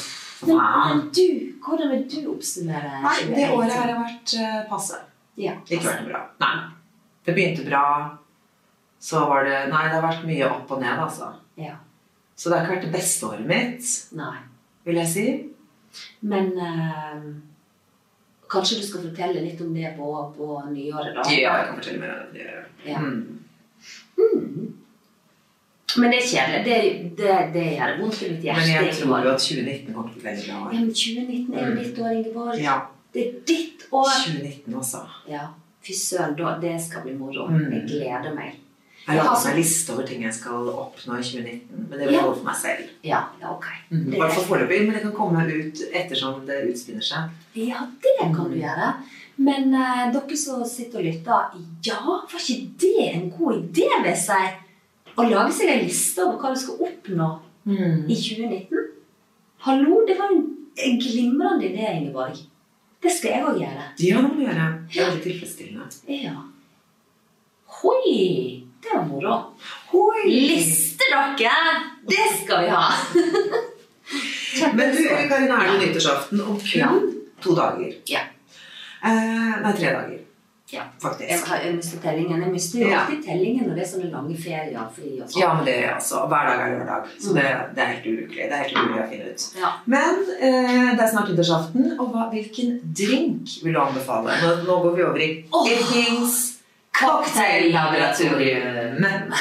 Men, 0.49 1.01
du, 1.11 1.25
hvordan 1.65 1.91
vil 1.91 2.05
du 2.13 2.31
oppsummere 2.31 3.01
Nei, 3.03 3.17
det 3.35 3.49
året 3.51 3.75
har 3.75 3.91
jeg 3.91 3.99
vært 4.05 4.35
eh, 4.39 4.61
passe. 4.71 5.01
Ja. 5.39 5.57
Ikke 5.67 5.83
vært 5.89 6.07
bra. 6.07 6.23
Nei. 6.43 6.55
Det 7.27 7.35
begynte 7.35 7.67
bra. 7.67 7.85
Så 9.03 9.25
var 9.31 9.45
det 9.47 9.65
Nei, 9.73 9.83
det 9.89 9.97
har 9.99 10.07
vært 10.07 10.25
mye 10.27 10.47
opp 10.47 10.71
og 10.77 10.83
ned, 10.83 10.95
altså. 10.99 11.33
Ja. 11.59 11.75
Så 12.39 12.51
det 12.51 12.59
har 12.61 12.67
ikke 12.69 12.77
vært 12.77 12.87
det 12.87 12.95
beste 12.95 13.27
året 13.27 13.47
mitt, 13.51 13.91
Nei. 14.19 14.37
vil 14.87 15.01
jeg 15.03 15.11
si. 15.11 15.27
Men 16.23 16.53
eh, 16.55 17.23
kanskje 18.51 18.79
du 18.81 18.87
skal 18.87 19.05
fortelle 19.09 19.41
litt 19.45 19.61
om 19.61 19.75
det 19.75 19.95
på, 19.97 20.13
på 20.37 20.47
nyåret, 20.73 21.15
da? 21.17 21.25
Ja, 21.33 21.57
jeg 21.59 21.67
kan 21.69 21.77
fortelle 21.81 22.01
mer 22.01 22.15
om 22.27 22.33
det. 22.35 22.47
Ja. 22.89 22.99
Mm. 22.99 24.75
Men 25.99 26.11
det 26.13 26.19
er 26.21 26.27
kjedelig. 26.29 26.65
Det, 26.69 26.79
det, 27.19 27.37
det 27.55 27.65
gjør 27.79 27.95
vondt 28.03 28.23
i 28.23 28.31
mitt 28.33 28.45
hjerte. 28.45 28.61
Men 28.61 28.71
jeg 28.75 28.95
tror 28.99 29.25
jo 29.25 29.31
at 29.33 29.41
2019 29.45 29.95
kommer 29.95 30.11
til 30.13 30.19
å 30.19 30.21
bli 30.21 30.27
veldig 30.29 30.45
bra 30.49 30.59
ja, 30.59 30.67
men 30.75 30.91
2019 30.93 31.55
er 31.55 31.71
jo 31.71 31.77
ditt 31.79 32.01
år, 32.05 32.11
Ingeborg. 32.19 32.61
Ja. 32.63 32.77
Det 33.15 33.25
er 33.25 33.33
ditt 33.49 33.87
år. 33.97 34.11
2019 34.27 34.79
også. 34.83 35.01
Ja. 35.33 35.47
Fy 35.89 35.95
søren, 35.97 36.35
da- 36.39 36.59
det 36.61 36.75
skal 36.85 37.07
bli 37.07 37.15
moro. 37.17 37.47
Mm. 37.49 37.71
Jeg 37.73 37.87
gleder 37.89 38.35
meg. 38.37 38.59
Jeg 39.09 39.21
har 39.23 39.29
lagt 39.33 39.45
meg 39.47 39.57
liste 39.57 39.93
over 39.95 40.05
ting 40.07 40.23
jeg 40.23 40.35
skal 40.37 40.69
oppnå 40.69 41.17
i 41.19 41.23
2019. 41.25 41.87
Men 41.89 41.95
det 41.99 42.07
vil 42.09 42.15
jeg 42.15 42.23
holde 42.27 42.37
for 42.43 42.45
meg 42.51 42.57
selv. 42.61 42.89
Ja, 43.05 43.21
ja 43.41 43.53
ok. 43.55 43.67
Mm. 43.91 44.11
Det- 44.11 44.19
Bare 44.21 44.35
for 44.35 44.43
foreløpig, 44.51 44.81
men 44.85 44.95
det 44.95 45.03
kan 45.03 45.13
komme 45.17 45.45
ut 45.49 45.81
ettersom 45.93 46.43
det 46.47 46.59
utspinner 46.69 47.01
seg. 47.09 47.31
Ja, 47.55 47.87
det 48.03 48.17
kan 48.21 48.35
Mm. 48.35 48.51
du 48.53 48.57
gjøre. 48.61 48.91
Men 49.39 49.75
uh, 49.75 50.13
dere 50.13 50.37
som 50.37 50.65
sitter 50.65 50.99
og 50.99 51.05
lytter, 51.05 51.59
ja, 51.87 51.97
var 52.05 52.27
ikke 52.39 52.71
det 52.81 53.15
en 53.15 53.31
god 53.31 53.55
idé, 53.63 53.87
vil 54.03 54.11
jeg 54.13 54.19
si? 54.19 54.45
Å 55.19 55.23
lage 55.31 55.53
seg 55.53 55.69
en 55.69 55.85
liste 55.87 56.19
over 56.27 56.39
hva 56.39 56.55
du 56.55 56.61
skal 56.61 56.75
oppnå 56.89 57.29
i 57.67 58.15
2019? 58.15 58.85
Hallo, 59.67 60.05
det 60.07 60.19
var 60.19 60.31
en 60.37 60.55
en 60.79 60.99
glimrende 61.01 61.65
idé, 61.73 61.89
Ingeborg. 61.97 62.37
Det 63.03 63.11
skal 63.11 63.31
jeg 63.33 63.45
òg 63.45 63.57
gjøre. 63.59 63.87
Ja, 63.99 64.21
det 64.21 64.23
må 64.23 64.35
du 64.37 64.43
gjøre. 64.45 64.67
Det 64.93 65.01
er 65.03 65.11
veldig 65.11 65.23
tilfredsstillende. 65.25 65.87
Ja. 66.23 66.35
Hoi! 67.81 68.65
Det 68.83 68.89
var 68.95 69.05
moro. 69.05 69.35
Hoi! 69.93 70.31
Liste, 70.31 71.05
dere! 71.11 71.51
Det 72.09 72.27
skal 72.43 72.65
vi 72.65 72.69
ha! 72.71 72.85
Men 74.75 74.95
du, 74.97 75.03
Karin, 75.09 75.51
er 75.51 75.59
det 75.59 75.75
Ja. 75.75 75.81
nyttårsaften 75.87 76.41
om 76.41 76.61
kun 76.61 76.81
Ja. 76.81 76.89
to 77.43 77.55
dager? 77.55 77.93
Ja. 78.07 78.21
Eh, 79.05 79.61
nei, 79.63 79.73
tre 79.77 79.91
dager. 79.93 80.19
Ja. 80.71 80.83
Faktisk. 81.03 81.29
Jeg, 81.31 81.41
har- 81.47 81.61
jeg 81.65 81.75
mister 81.77 81.99
tellingen. 81.99 82.43
Jeg 82.43 82.51
mister 82.53 82.79
jo 82.79 82.89
Ja. 82.89 82.99
alltid 83.01 83.23
tellingen 83.25 83.67
når 83.69 83.75
det 83.75 83.83
er 83.85 83.89
sånne 83.93 84.11
lange 84.13 84.37
ferier 84.37 84.89
fri 84.97 85.21
og 85.23 85.29
sånn. 85.29 85.41
Ja, 85.41 85.55
men 85.55 85.65
det 85.65 85.77
er 85.85 85.95
altså. 85.95 86.27
Hver 86.29 86.45
dag 86.49 86.61
er 86.61 86.79
lørdag. 86.79 87.07
Så 87.21 87.29
Mm. 87.31 87.35
det, 87.35 87.45
det 87.75 87.83
er 87.83 87.87
helt 87.93 88.07
ubrukelig. 88.07 88.45
Det 88.51 88.53
er 88.53 88.63
helt 88.65 88.77
umulig 88.77 89.05
å 89.05 89.11
finne 89.11 89.31
ut. 89.33 89.43
Ja. 89.61 89.71
Men 89.87 90.15
eh, 90.41 90.97
det 90.97 91.01
er 91.01 91.11
snart 91.13 91.29
nyttårsaften, 91.29 91.97
og 92.01 92.13
hva, 92.13 92.31
hvilken 92.33 92.81
drink 92.95 93.49
vil 93.65 93.73
du 93.73 93.81
anbefale? 93.81 94.31
Nå, 94.43 94.65
nå 94.67 94.83
går 94.83 94.97
vi 94.97 95.03
over 95.03 95.19
i 95.21 95.45
oh. 95.53 95.67
Cocktail-laboratorium. 97.01 99.33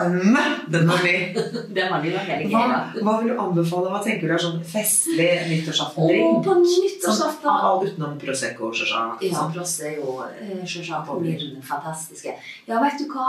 Mm, 0.00 0.36
Den 0.68 0.88
var 0.88 0.98
ny. 1.04 1.34
Den 1.68 1.90
var 1.92 2.02
det 2.02 2.10
var 2.16 2.24
veldig. 2.26 2.48
Hva, 2.54 2.62
hva 3.04 3.14
vil 3.20 3.28
du 3.34 3.40
anbefale? 3.42 3.90
Hva 3.92 3.98
tenker 4.04 4.28
du 4.30 4.34
er 4.34 4.40
sånn 4.40 4.62
festlig 4.64 5.26
Og 5.42 5.48
nyttårsaften-drink? 5.52 6.38
på 6.46 6.54
Sånn, 6.54 6.64
nyttårsaften 6.86 7.50
all 7.52 7.84
utenom 7.84 8.14
Prosecco, 8.22 8.70
selvsagt. 8.78 9.20
Ja, 9.28 9.40
Prosecco 9.52 10.04
og 10.14 10.22
eh, 10.40 10.62
selvsagt 10.64 11.10
blir 11.20 11.40
fantastiske. 11.68 12.32
Ja, 12.70 12.76
vet 12.80 12.96
du 13.02 13.06
hva? 13.12 13.28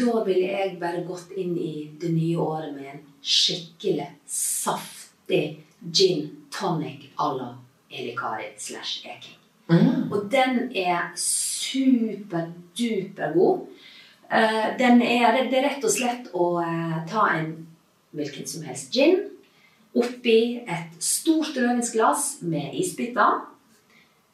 Da 0.00 0.12
ville 0.24 0.46
jeg 0.48 0.78
bare 0.80 1.04
gått 1.08 1.30
inn 1.36 1.52
i 1.60 1.74
det 2.00 2.10
nye 2.16 2.36
året 2.40 2.72
med 2.76 2.86
en 2.94 3.02
skikkelig 3.24 4.08
saftig 4.28 5.44
gin 5.92 6.24
tonic 6.52 7.10
à 7.16 7.30
la 7.36 7.50
Elikari 7.92 8.48
slash 8.60 9.04
Eking. 9.04 9.37
Mm. 9.68 10.12
Og 10.12 10.30
den 10.32 10.72
er 10.76 11.12
superduper 11.20 12.62
god. 13.34 13.58
Eh, 14.32 14.78
den 14.78 15.02
er, 15.02 15.32
det 15.48 15.58
er 15.58 15.68
rett 15.70 15.84
og 15.84 15.92
slett 15.92 16.28
å 16.36 16.60
eh, 16.60 16.98
ta 17.08 17.28
en 17.36 17.66
hvilken 18.16 18.46
som 18.48 18.62
helst 18.64 18.92
gin 18.96 19.18
oppi 19.98 20.60
et 20.68 20.96
stort 21.02 21.56
rødvinsglass 21.56 22.38
med 22.48 22.74
isbiter. 22.76 23.40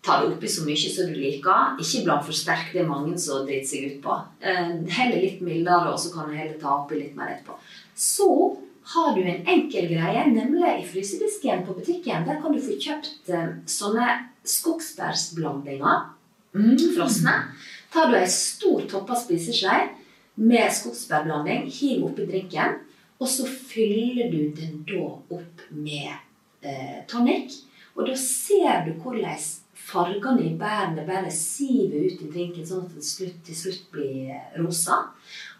Ta 0.04 0.20
det 0.20 0.34
oppi 0.34 0.48
så 0.50 0.64
mye 0.66 0.90
som 0.90 1.06
du 1.08 1.16
liker. 1.16 1.78
Ikke 1.80 2.04
bland 2.04 2.22
for 2.26 2.34
sterkt, 2.36 2.72
det 2.74 2.82
er 2.82 2.90
mange 2.90 3.18
som 3.22 3.46
driter 3.46 3.68
seg 3.70 3.80
ut 3.88 4.00
på. 4.04 4.12
Eh, 4.44 4.70
heller 4.98 5.18
litt 5.22 5.40
mildere, 5.46 5.94
og 5.94 5.98
så 6.02 6.08
kan 6.14 6.28
du 6.28 6.34
heller 6.38 6.58
ta 6.60 6.70
oppi 6.82 6.94
litt 7.00 7.16
mer 7.18 7.28
etterpå. 7.34 7.54
Så 7.94 8.28
har 8.94 9.14
du 9.16 9.22
en 9.22 9.46
enkel 9.48 9.88
greie, 9.94 10.22
nemlig 10.28 10.74
i 10.74 10.86
frysedisken 10.90 11.64
på 11.64 11.78
butikken. 11.78 12.26
Der 12.28 12.42
kan 12.42 12.52
du 12.52 12.60
få 12.60 12.76
kjøpt 12.76 13.30
sånne 13.70 14.08
skogsbærsblandinger 14.44 16.10
Mm. 16.54 16.76
frosne. 16.96 17.32
Tar 17.90 18.10
du 18.10 18.14
ei 18.16 18.26
stor 18.30 18.84
toppa 18.86 19.16
spiseskje 19.18 19.88
med 20.36 20.70
skogsbærblanding, 20.70 21.66
hiv 21.66 22.04
oppi 22.06 22.26
drinken, 22.26 22.76
og 23.18 23.28
så 23.28 23.46
fyller 23.46 24.30
du 24.30 24.52
den 24.54 24.84
da 24.86 25.00
opp 25.34 25.64
med 25.70 26.12
eh, 26.62 27.02
tonic. 27.08 27.56
Og 27.96 28.06
da 28.06 28.14
ser 28.18 28.84
du 28.86 28.92
hvordan 29.02 29.38
fargene 29.74 30.46
i 30.46 30.54
bærene 30.58 31.06
bare 31.06 31.30
siver 31.30 32.06
ut 32.06 32.22
i 32.22 32.30
drinken, 32.30 32.66
sånn 32.66 32.86
at 32.86 32.94
det 32.94 33.04
slutt, 33.04 33.42
til 33.44 33.56
slutt 33.56 33.90
blir 33.90 34.30
eh, 34.30 34.54
rosa. 34.62 35.00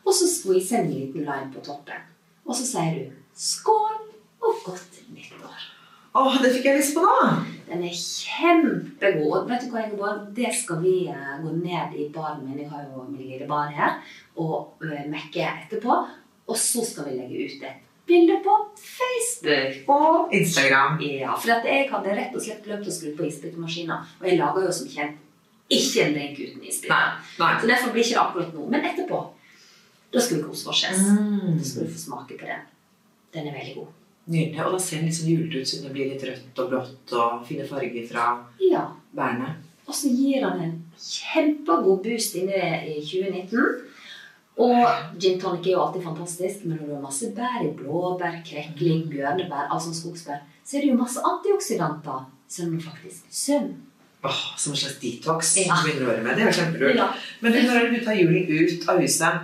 Og 0.07 0.15
så 0.15 0.31
skviser 0.31 0.85
en 0.85 0.91
liten 0.95 1.27
lime 1.27 1.51
på 1.55 1.63
toppen. 1.65 2.07
Og 2.47 2.55
så 2.55 2.67
sier 2.67 2.95
du 2.95 3.11
skål 3.35 3.99
og 4.45 4.63
godt 4.65 5.03
nyttår. 5.11 5.71
Å, 6.15 6.39
det 6.43 6.55
fikk 6.55 6.71
jeg 6.71 6.79
lyst 6.79 6.95
på 6.95 7.03
nå! 7.03 7.54
Den 7.69 7.85
er 7.87 7.95
kjempegod. 7.97 9.47
Vet 9.49 9.65
du 9.65 9.73
hva, 9.73 9.85
Ingeborg? 9.87 10.27
Det 10.37 10.51
skal 10.57 10.83
vi 10.83 10.97
eh, 11.13 11.33
gå 11.41 11.55
ned 11.57 11.97
i 11.97 12.09
baren 12.13 12.45
min. 12.45 12.61
Jeg 12.61 12.71
har 12.73 12.85
jo 12.91 13.07
min 13.09 13.25
lille 13.25 13.49
bar 13.49 13.73
her. 13.73 13.99
Og 14.37 14.77
uh, 14.85 15.01
mekke 15.11 15.47
etterpå. 15.49 15.99
Og 16.45 16.61
så 16.61 16.85
skal 16.85 17.09
vi 17.09 17.19
legge 17.19 17.47
ut 17.47 17.65
et 17.65 17.83
bilde 18.07 18.37
på 18.45 18.57
Facebook. 18.77 19.89
Og 19.89 20.35
Instagram. 20.35 21.01
Ja, 21.01 21.37
for 21.39 21.55
jeg 21.55 21.89
hadde 21.91 22.17
rett 22.19 22.37
og 22.37 22.45
slett 22.45 22.65
glemt 22.67 22.89
å 22.89 22.95
skru 22.95 23.15
på 23.17 23.29
isbitemaskina. 23.31 24.03
Og 24.21 24.29
jeg 24.29 24.41
lager 24.41 24.69
jo 24.69 24.75
som 24.77 24.91
kjent 24.93 25.21
ikke 25.73 26.05
en 26.05 26.15
drink 26.19 26.39
uten 26.43 26.69
isbiter. 26.69 27.19
Så 27.39 27.67
derfor 27.67 27.93
blir 27.95 28.05
ikke 28.05 28.15
det 28.15 28.25
akkurat 28.27 28.55
nå. 28.55 28.69
Men 28.69 28.89
etterpå, 28.93 29.25
da 30.13 30.23
skal 30.23 30.39
vi 30.39 30.47
kose 30.47 30.69
oss. 30.71 30.85
Mm. 30.85 31.59
Da 31.59 31.65
skal 31.65 31.87
du 31.87 31.93
få 31.95 32.03
smake 32.03 32.39
på 32.39 32.49
den. 32.51 32.67
Den 33.35 33.49
er 33.49 33.57
veldig 33.57 33.79
god. 33.81 33.93
Nydelig. 34.27 34.61
Og 34.65 34.73
da 34.73 34.79
ser 34.81 34.97
den 35.03 35.07
litt 35.11 35.17
sånn 35.19 35.29
julete 35.33 35.61
ut, 35.61 35.69
siden 35.69 35.85
det 35.89 35.93
blir 35.93 36.11
litt 36.15 36.23
rødt 36.25 36.59
og 36.63 36.71
blått 36.71 37.13
og 37.13 37.47
fine 37.47 37.67
farger 37.69 38.07
fra 38.09 38.29
Ja. 38.61 38.87
bærene. 39.15 39.55
Og 39.87 39.95
så 39.95 40.09
gir 40.09 40.43
han 40.49 40.61
en 40.61 40.85
kjempegod 40.99 42.03
boost 42.03 42.35
inne 42.41 42.87
i 42.89 43.01
2019. 43.05 43.83
Og 44.57 44.87
gin 45.21 45.39
tonic 45.41 45.67
er 45.67 45.73
jo 45.75 45.81
alltid 45.83 46.05
fantastisk, 46.05 46.65
men 46.65 46.79
når 46.79 46.87
du 46.87 46.95
har 46.95 47.03
masse 47.03 47.31
bær 47.35 47.65
i 47.67 47.73
blåbær, 47.75 48.37
krekling, 48.47 49.09
bjørnebær, 49.11 49.69
altså 49.75 49.91
skogsbær, 49.93 50.39
så 50.65 50.77
er 50.77 50.81
det 50.81 50.91
jo 50.93 50.97
masse 51.01 51.21
antioksidanter 51.21 52.25
som 52.49 52.79
faktisk 52.81 53.25
søvn. 53.31 53.75
Åh, 54.25 54.43
som 54.57 54.73
en 54.73 54.77
slags 54.79 55.01
detox 55.03 55.57
Ja. 55.67 55.75
begynner 55.85 56.09
året 56.15 56.23
med. 56.25 56.37
Det 56.37 56.43
er 56.43 56.47
jo 56.53 56.63
kjempelurt. 56.63 56.97
Ja. 56.97 57.09
Men 57.43 57.53
når 57.53 57.91
du 57.99 58.05
tar 58.05 58.15
julen 58.15 58.47
ut 58.49 58.89
av 58.89 59.01
huset? 59.01 59.41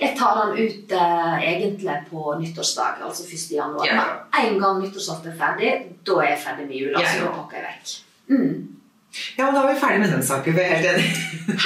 Jeg 0.00 0.12
tar 0.18 0.40
den 0.42 0.58
ut 0.60 0.92
eh, 0.92 1.36
egentlig 1.50 1.94
på 2.10 2.34
nyttårsdag, 2.40 2.98
altså 3.06 3.24
1. 3.24 3.44
januar. 3.56 3.86
Ja. 3.88 4.02
En 4.42 4.58
gang 4.60 4.82
nyttårsaften 4.82 5.32
er 5.32 5.38
ferdig, 5.40 5.70
da 6.06 6.18
er 6.20 6.28
jeg 6.34 6.42
ferdig 6.44 6.66
med 6.68 6.76
jula. 6.82 7.00
Ja, 7.00 7.12
Så 7.14 7.24
da 7.24 7.30
pakker 7.38 7.56
jeg 7.56 7.70
vekk. 7.70 7.94
Mm. 8.28 8.56
Ja, 9.38 9.46
men 9.46 9.54
Da 9.54 9.62
er 9.62 9.72
vi 9.74 9.80
ferdig 9.80 10.00
med 10.02 10.12
den 10.12 10.22
saken. 10.22 10.54
Vi 10.54 10.60
er 10.60 10.74
helt 10.74 10.88
enige. 10.90 11.12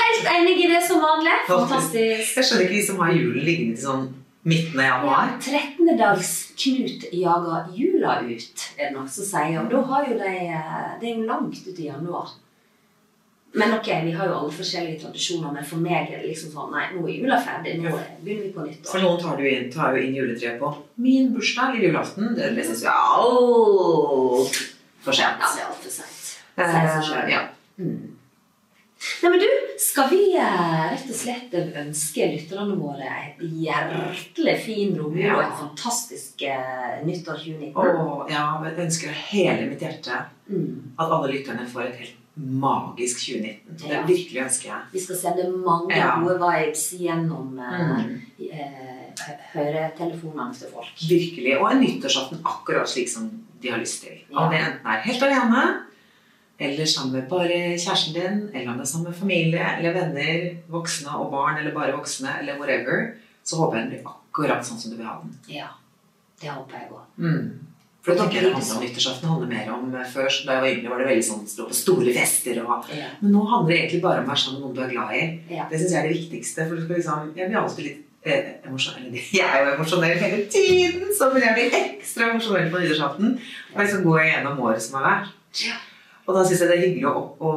Helt 0.03 0.29
enig 0.37 0.55
i 0.65 0.69
det 0.71 0.83
som 0.87 1.03
vanlig. 1.03 1.37
Fantastisk. 1.49 1.73
Fantastisk. 1.75 2.37
Jeg 2.37 2.45
skjønner 2.49 2.67
ikke 2.69 2.77
de 2.79 2.87
som 2.87 3.01
har 3.03 3.13
julen 3.17 3.47
liggende 3.49 3.77
til 3.81 3.87
sånn 3.89 4.05
midten 4.51 4.79
av 4.81 4.87
januar. 4.87 5.33
Ja, 5.33 5.59
13. 5.59 5.91
dags 5.99 6.31
Knut 6.61 7.05
jager 7.17 7.69
jula 7.75 8.15
ut, 8.21 8.63
er 8.77 8.87
det 8.87 8.93
noen 8.95 9.09
som 9.09 9.25
sier. 9.27 9.59
Og 9.65 9.71
da 9.73 9.81
har 9.91 10.07
jo 10.11 10.17
de 10.21 10.33
eh, 10.53 10.89
Det 11.01 11.09
er 11.11 11.15
jo 11.19 11.27
langt 11.29 11.67
ut 11.67 11.79
i 11.81 11.89
januar. 11.89 12.31
Men 13.53 13.73
ok, 13.75 13.89
vi 14.05 14.13
har 14.15 14.29
jo 14.31 14.35
alle 14.39 14.53
forskjellige 14.55 15.01
tradisjoner, 15.03 15.53
men 15.53 15.65
for 15.67 15.77
meg 15.83 16.13
er 16.13 16.21
det 16.23 16.29
liksom 16.31 16.53
sånn 16.53 16.71
Nei, 16.71 16.85
nå 16.95 17.01
er 17.09 17.17
jula 17.17 17.39
ferdig. 17.43 17.73
Nå 17.83 17.89
er- 17.99 18.13
begynner 18.23 18.45
vi 18.47 18.53
på 18.55 18.67
nytt 18.69 18.87
For 18.87 19.01
noen 19.03 19.19
tar, 19.21 19.37
du 19.37 19.43
inn, 19.49 19.71
tar 19.73 19.97
jo 19.97 20.03
inn 20.05 20.15
juletreet 20.15 20.61
på 20.61 20.71
min 21.03 21.33
bursdag 21.35 21.75
eller 21.75 21.89
julaften. 21.89 22.35
Det, 22.37 22.53
det 22.55 22.67
syns 22.69 22.85
alt 22.87 24.61
for 25.03 25.13
sent. 25.13 25.43
Ja, 25.43 25.51
det 25.57 25.65
er 25.65 25.69
altfor 25.73 25.91
seint. 25.91 26.17
Sier 26.55 26.71
seg 26.71 26.87
Eh, 26.87 27.03
selv. 27.11 27.29
ja. 27.35 27.43
Nei, 29.23 29.31
men 29.33 29.39
du, 29.41 29.47
skal 29.81 30.11
vi 30.11 30.19
eh, 30.37 30.91
rett 30.93 31.07
og 31.09 31.17
slett 31.17 31.55
ønske 31.81 32.27
lytterne 32.35 32.75
våre 32.77 33.09
et 33.09 33.39
hjertelig 33.41 34.57
fin 34.61 34.93
romjul 34.99 35.25
Ja. 35.25 35.37
og 35.39 35.43
et 35.47 35.59
fantastisk 35.63 36.43
eh, 36.45 37.01
nyttår 37.09 37.41
2019? 37.41 37.73
Og 37.81 38.31
ja, 38.31 38.45
jeg 38.69 38.77
ønsker 38.87 39.09
av 39.09 39.23
hele 39.33 39.67
mitt 39.73 39.81
hjerte 39.87 40.21
Mm. 40.51 40.93
at 40.99 41.11
alle 41.15 41.29
lytterne 41.33 41.65
får 41.71 41.83
et 41.89 41.97
helt 42.03 42.17
magisk 42.37 43.19
2019. 43.19 43.77
Det 43.79 43.89
Ja. 43.91 44.03
virkelig 44.07 44.43
ønsker 44.43 44.67
jeg. 44.69 44.81
Vi 44.93 45.01
skal 45.01 45.17
sende 45.17 45.49
mange 45.57 45.97
Ja. 45.97 46.21
gode 46.21 46.39
vibes 46.39 46.91
gjennom 46.99 47.59
eh, 47.59 48.05
Mm. 48.05 48.21
eh, 48.53 49.13
hø- 49.27 49.61
høretelefonene 49.61 50.55
til 50.55 50.67
folk. 50.75 50.95
Virkelig. 51.09 51.59
Og 51.61 51.73
en 51.73 51.81
nyttårsaften 51.81 52.39
akkurat 52.45 52.89
slik 52.89 53.09
som 53.09 53.31
de 53.63 53.69
har 53.71 53.79
lyst 53.79 54.03
til. 54.03 54.19
Om 54.35 54.51
det 54.51 54.61
enten 54.61 54.87
er 54.87 55.01
helt 55.01 55.23
alene, 55.23 55.81
eller 56.59 56.85
sammen 56.87 57.13
med 57.13 57.29
bare 57.29 57.77
kjæresten 57.79 58.15
din, 58.15 58.51
eller 58.55 58.71
om 58.71 58.79
det 58.79 58.83
er 58.87 58.93
sammen 58.93 59.09
med 59.11 59.15
familie 59.19 59.67
eller 59.79 59.93
venner, 59.93 60.57
voksne 60.69 61.09
og 61.19 61.31
barn, 61.31 61.59
eller 61.59 61.75
bare 61.75 61.93
voksne, 61.93 62.39
eller 62.41 62.59
whatever, 62.59 63.15
så 63.45 63.57
håper 63.57 63.77
jeg 63.79 63.91
den 63.91 63.99
blir 63.99 64.13
akkurat 64.13 64.65
sånn 64.65 64.79
som 64.79 64.91
du 64.91 64.97
vil 64.97 65.07
ha 65.07 65.21
den. 65.23 65.39
Ja, 65.49 65.67
det 66.41 66.51
håper 66.51 66.73
jeg 66.79 66.89
òg. 66.91 67.01
Mm. 67.19 67.59
For 68.01 68.15
da 68.17 68.23
tenker 68.25 68.37
jeg 68.39 68.45
det 68.47 68.53
handler 68.57 68.77
om 68.77 68.83
nyttårsaften 68.87 69.29
handler 69.29 69.49
mer 69.51 69.67
om 69.75 69.95
eh, 69.95 70.07
Før 70.09 70.29
da 70.47 70.55
jeg 70.57 70.63
var 70.65 70.69
yngre, 70.73 70.91
var 70.93 70.99
det 71.03 71.09
veldig 71.11 71.25
sånn 71.27 71.43
stå 71.51 71.67
på 71.69 71.75
store 71.77 72.13
fester. 72.17 72.61
Og, 72.65 72.87
Ja. 72.97 73.09
men 73.21 73.33
nå 73.35 73.43
handler 73.51 73.75
det 73.75 73.79
egentlig 73.81 74.03
bare 74.07 74.23
om 74.23 74.25
å 74.25 74.33
være 74.33 74.43
sammen 74.45 74.61
med 74.61 74.69
noen 74.69 74.77
du 74.79 74.81
er 74.87 74.95
glad 74.95 75.11
i. 75.19 75.25
Ja. 75.57 75.67
Det 75.69 75.81
syns 75.83 75.93
jeg 75.93 76.01
er 76.01 76.09
det 76.09 76.17
viktigste. 76.17 76.65
For 76.69 76.77
du 76.81 76.85
skal 76.87 76.97
liksom, 76.97 77.35
jeg 77.37 77.51
blir 77.51 77.61
alltid 77.61 77.85
litt 77.91 78.01
eh, 78.25 78.49
emosjonell. 78.71 79.19
Jeg 79.41 79.45
er 79.49 79.67
jo 79.67 79.75
emosjonell 79.75 80.19
hele 80.25 80.41
tiden, 80.57 81.13
så 81.19 81.29
men 81.35 81.43
jeg 81.45 81.55
blir 81.59 81.77
ekstra 81.83 82.31
emosjonell 82.31 82.71
på 82.73 82.81
nyttårsaften. 82.83 83.37
Og 83.75 83.81
liksom 83.85 84.03
går 84.09 84.19
jeg 84.23 84.33
gjennom 84.35 84.61
året 84.65 84.83
som 84.87 84.97
har 85.01 85.07
vært. 85.11 85.63
Ja. 85.69 85.77
Og 86.27 86.35
da 86.37 86.43
syns 86.49 86.61
jeg 86.65 86.69
det 86.73 86.77
er 86.79 86.85
hyggelig 86.87 87.09
å, 87.11 87.23
å 87.41 87.53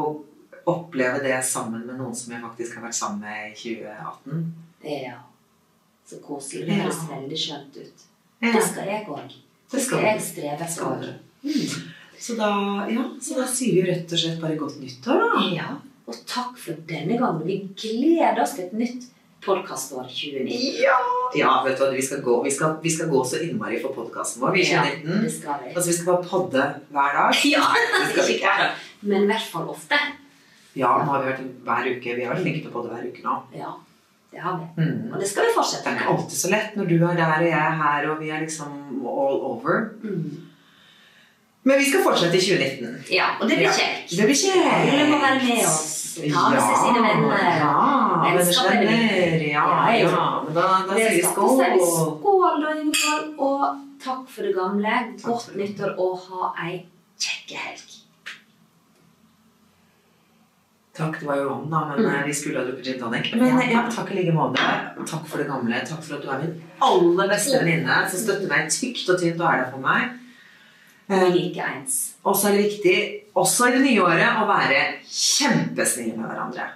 oppleve 0.71 1.19
det 1.23 1.39
sammen 1.45 1.83
med 1.87 1.97
noen 1.99 2.15
som 2.15 2.31
jeg 2.35 2.41
faktisk 2.43 2.77
har 2.79 2.85
vært 2.87 2.95
sammen 2.99 3.23
med 3.23 3.51
i 3.51 3.55
2018. 3.59 4.43
ja. 4.87 5.17
Så 6.03 6.17
koselig. 6.19 6.65
Det 6.67 6.75
høres 6.81 6.97
veldig 7.07 7.37
skjønt 7.39 7.77
ut. 7.79 8.01
Da 8.43 8.49
Det 8.51 8.61
skal 8.67 8.89
jeg 8.91 9.05
òg. 9.07 9.35
Det 9.73 9.83
skal 9.87 10.03
vi. 10.05 10.13
streve 10.21 10.69
Skal 10.69 10.99
vi. 11.01 11.13
Mm. 11.43 11.89
Så 12.23 12.37
da, 12.39 12.51
ja, 12.87 13.07
så 13.21 13.39
da 13.41 13.47
sier 13.51 13.81
vi 13.81 13.89
rett 13.89 14.13
og 14.15 14.21
slett 14.21 14.39
bare 14.39 14.59
godt 14.59 14.77
nyttår, 14.79 15.25
da. 15.25 15.41
Ja. 15.51 15.71
Og 16.07 16.19
takk 16.27 16.55
for 16.59 16.77
denne 16.87 17.17
gangen. 17.19 17.43
Vi 17.47 17.57
gleder 17.79 18.43
oss 18.43 18.55
til 18.57 18.69
et 18.69 18.77
nytt 18.79 19.09
podkastår 19.43 20.07
2019. 20.07 20.79
Ja! 20.83 20.97
ja, 21.35 21.51
vet 21.65 21.77
du 21.79 21.83
hva, 21.83 21.91
vi 21.91 22.03
skal 22.05 22.21
gå, 22.23 22.37
vi 22.45 22.51
skal, 22.53 22.77
vi 22.83 22.91
skal 22.93 23.09
gå 23.11 23.23
så 23.27 23.41
innmari 23.43 23.79
for 23.83 23.95
podkasten 23.95 24.43
vår 24.43 24.59
i 24.59 24.65
Ja, 24.69 24.83
det 25.03 25.31
skal 25.35 25.63
vi. 25.65 25.73
Altså, 25.73 25.87
vi 25.89 25.95
skal 25.97 26.09
bare 26.13 26.29
podde 26.31 26.67
hver 26.95 27.17
dag. 27.19 27.39
Ja, 27.53 27.63
Det 27.75 28.05
skal 28.13 28.27
vi 28.29 28.37
ikke. 28.39 28.69
Men 29.03 29.25
i 29.25 29.31
hvert 29.33 29.49
fall 29.51 29.71
ofte. 29.73 29.99
Ja, 30.79 30.93
nå 31.03 31.11
har 31.11 31.23
vi 31.25 31.31
vært 31.33 31.49
hver 31.67 31.89
uke. 31.91 32.15
Vi 32.15 32.23
har 32.23 32.33
vært 32.33 32.45
flinke 32.45 32.63
til 32.63 32.71
å 32.71 32.75
podde 32.77 32.93
hver 32.93 33.09
uke 33.09 33.25
nå. 33.25 33.35
Ja, 33.59 33.73
det 34.33 34.41
har 34.41 34.57
vi. 34.59 34.83
Mm. 34.83 35.13
Og 35.13 35.19
det 35.21 35.27
skal 35.29 35.43
vi 35.45 35.51
Det 35.51 35.55
fortsette 35.57 35.89
er 35.89 35.93
ikke 35.97 36.09
med. 36.09 36.17
alltid 36.17 36.37
så 36.43 36.49
lett 36.49 36.75
når 36.79 36.89
du 36.89 36.95
er 37.05 37.15
der 37.21 37.35
og 37.37 37.45
jeg 37.47 37.59
er 37.59 37.77
her, 37.83 38.09
og 38.11 38.19
vi 38.19 38.29
er 38.33 38.39
liksom 38.45 38.71
all 39.05 39.39
over. 39.53 39.89
Mm. 40.03 40.49
Men 41.63 41.79
vi 41.79 41.85
skal 41.89 42.03
fortsette 42.03 42.35
i 42.37 42.41
2019. 42.43 42.95
Ja, 43.13 43.27
og 43.39 43.47
det 43.49 43.57
blir 43.57 43.69
Ja. 43.69 43.71
kjekt. 43.71 44.09
Det 44.17 44.25
blir 44.27 44.35
kjekt. 44.35 44.57
Alle 44.91 45.05
må 45.11 45.19
være 45.21 45.39
med 45.43 45.65
oss. 45.65 46.03
Ta 46.13 46.49
med 46.49 46.59
seg 46.61 46.75
sine 46.83 47.01
venner. 47.01 47.37
Ja, 47.57 47.71
er 48.27 48.35
venner. 48.37 49.47
Ja, 49.47 49.63
Ja, 49.87 49.91
ja. 49.91 50.09
ja. 50.09 50.43
Men 50.43 50.53
da, 50.53 50.61
da 50.87 50.93
Det 50.93 51.07
sier 51.07 51.15
vi 51.15 51.21
skål. 51.21 51.63
Vi 51.73 51.79
skål, 51.93 52.61
da, 52.61 52.73
Ingeborg. 52.81 53.39
Og 53.39 53.77
takk 54.03 54.27
for 54.29 54.41
det 54.43 54.55
gamle. 54.55 54.93
Godt 55.23 55.55
nyttår, 55.55 55.95
og 55.97 56.19
ha 56.27 56.53
ei 56.67 56.85
kjekk 57.17 57.55
helg. 57.57 58.02
Takk, 60.93 61.15
det 61.19 61.25
var 61.25 61.37
jo 61.41 61.47
vann, 61.49 61.69
da, 61.71 61.79
men 61.89 62.05
Mm. 62.05 62.15
eh, 62.19 62.25
vi 62.27 62.33
skulle 62.33 62.59
ha 62.59 62.65
drukket 62.65 62.85
gin 62.85 62.99
tonic. 62.99 63.31
Men 63.33 63.47
Ja. 63.47 63.61
eh, 63.63 63.71
ja, 63.71 63.89
takk 63.89 64.11
i 64.11 64.15
like 64.15 64.31
måte. 64.33 64.59
Takk 65.09 65.25
for 65.27 65.37
det 65.37 65.47
gamle. 65.47 65.79
Takk 65.87 66.03
for 66.03 66.15
at 66.15 66.21
du 66.21 66.29
er 66.29 66.37
min 66.43 66.61
aller 66.81 67.27
beste 67.29 67.57
venninne 67.59 68.09
som 68.09 68.19
støtter 68.19 68.47
meg 68.47 68.69
tykt 68.69 69.09
og 69.09 69.19
tynt 69.19 69.41
og 69.41 69.47
er 69.53 69.63
der 69.63 69.71
for 69.71 69.79
meg. 69.79 70.19
Like 71.09 71.57
eins. 71.61 72.13
Og 72.25 72.35
så 72.35 72.47
er 72.47 72.57
det 72.57 72.65
viktig, 72.69 73.21
også 73.35 73.67
i 73.67 73.71
det 73.71 73.81
nye 73.81 74.01
året, 74.01 74.37
å 74.37 74.45
være 74.47 74.99
kjempesnille 75.09 76.15
med 76.17 76.29
hverandre. 76.29 76.69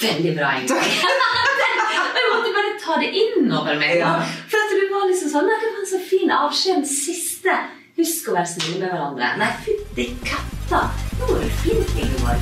Veldig 0.00 0.36
bra, 0.36 0.50
egentlig. 0.52 0.76
Jeg 2.18 2.28
måtte 2.32 2.52
bare 2.54 2.78
ta 2.84 3.00
det 3.00 3.10
inn 3.14 3.50
over 3.52 3.74
meg. 3.78 3.96
Ja. 3.98 4.20
For 4.20 4.58
at 4.58 4.70
du 4.70 4.94
var 4.94 5.08
liksom 5.08 5.30
sånn 5.32 5.46
Nei, 5.48 5.56
det 5.58 5.72
var 5.72 5.80
en 5.80 5.86
så 5.86 6.00
fin 6.04 6.30
avskjed. 6.30 6.74
Den 6.74 6.84
siste. 6.84 7.58
Husk 7.96 8.28
å 8.28 8.34
være 8.36 8.46
snille 8.46 8.80
med 8.80 8.90
hverandre. 8.92 9.36
Nei, 9.38 9.50
fytti 9.64 10.14
katta. 10.22 10.84
Du 11.18 11.50
flink, 11.50 11.96
Ingeborg. 11.96 12.40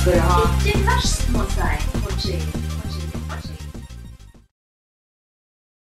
Skal 0.00 0.12
jeg 0.12 0.22
ha 0.22 0.66
Ikke 0.66 0.78
verst, 0.86 1.28
jeg 1.32 1.46
si. 1.50 1.98
Kanskje. 2.08 2.69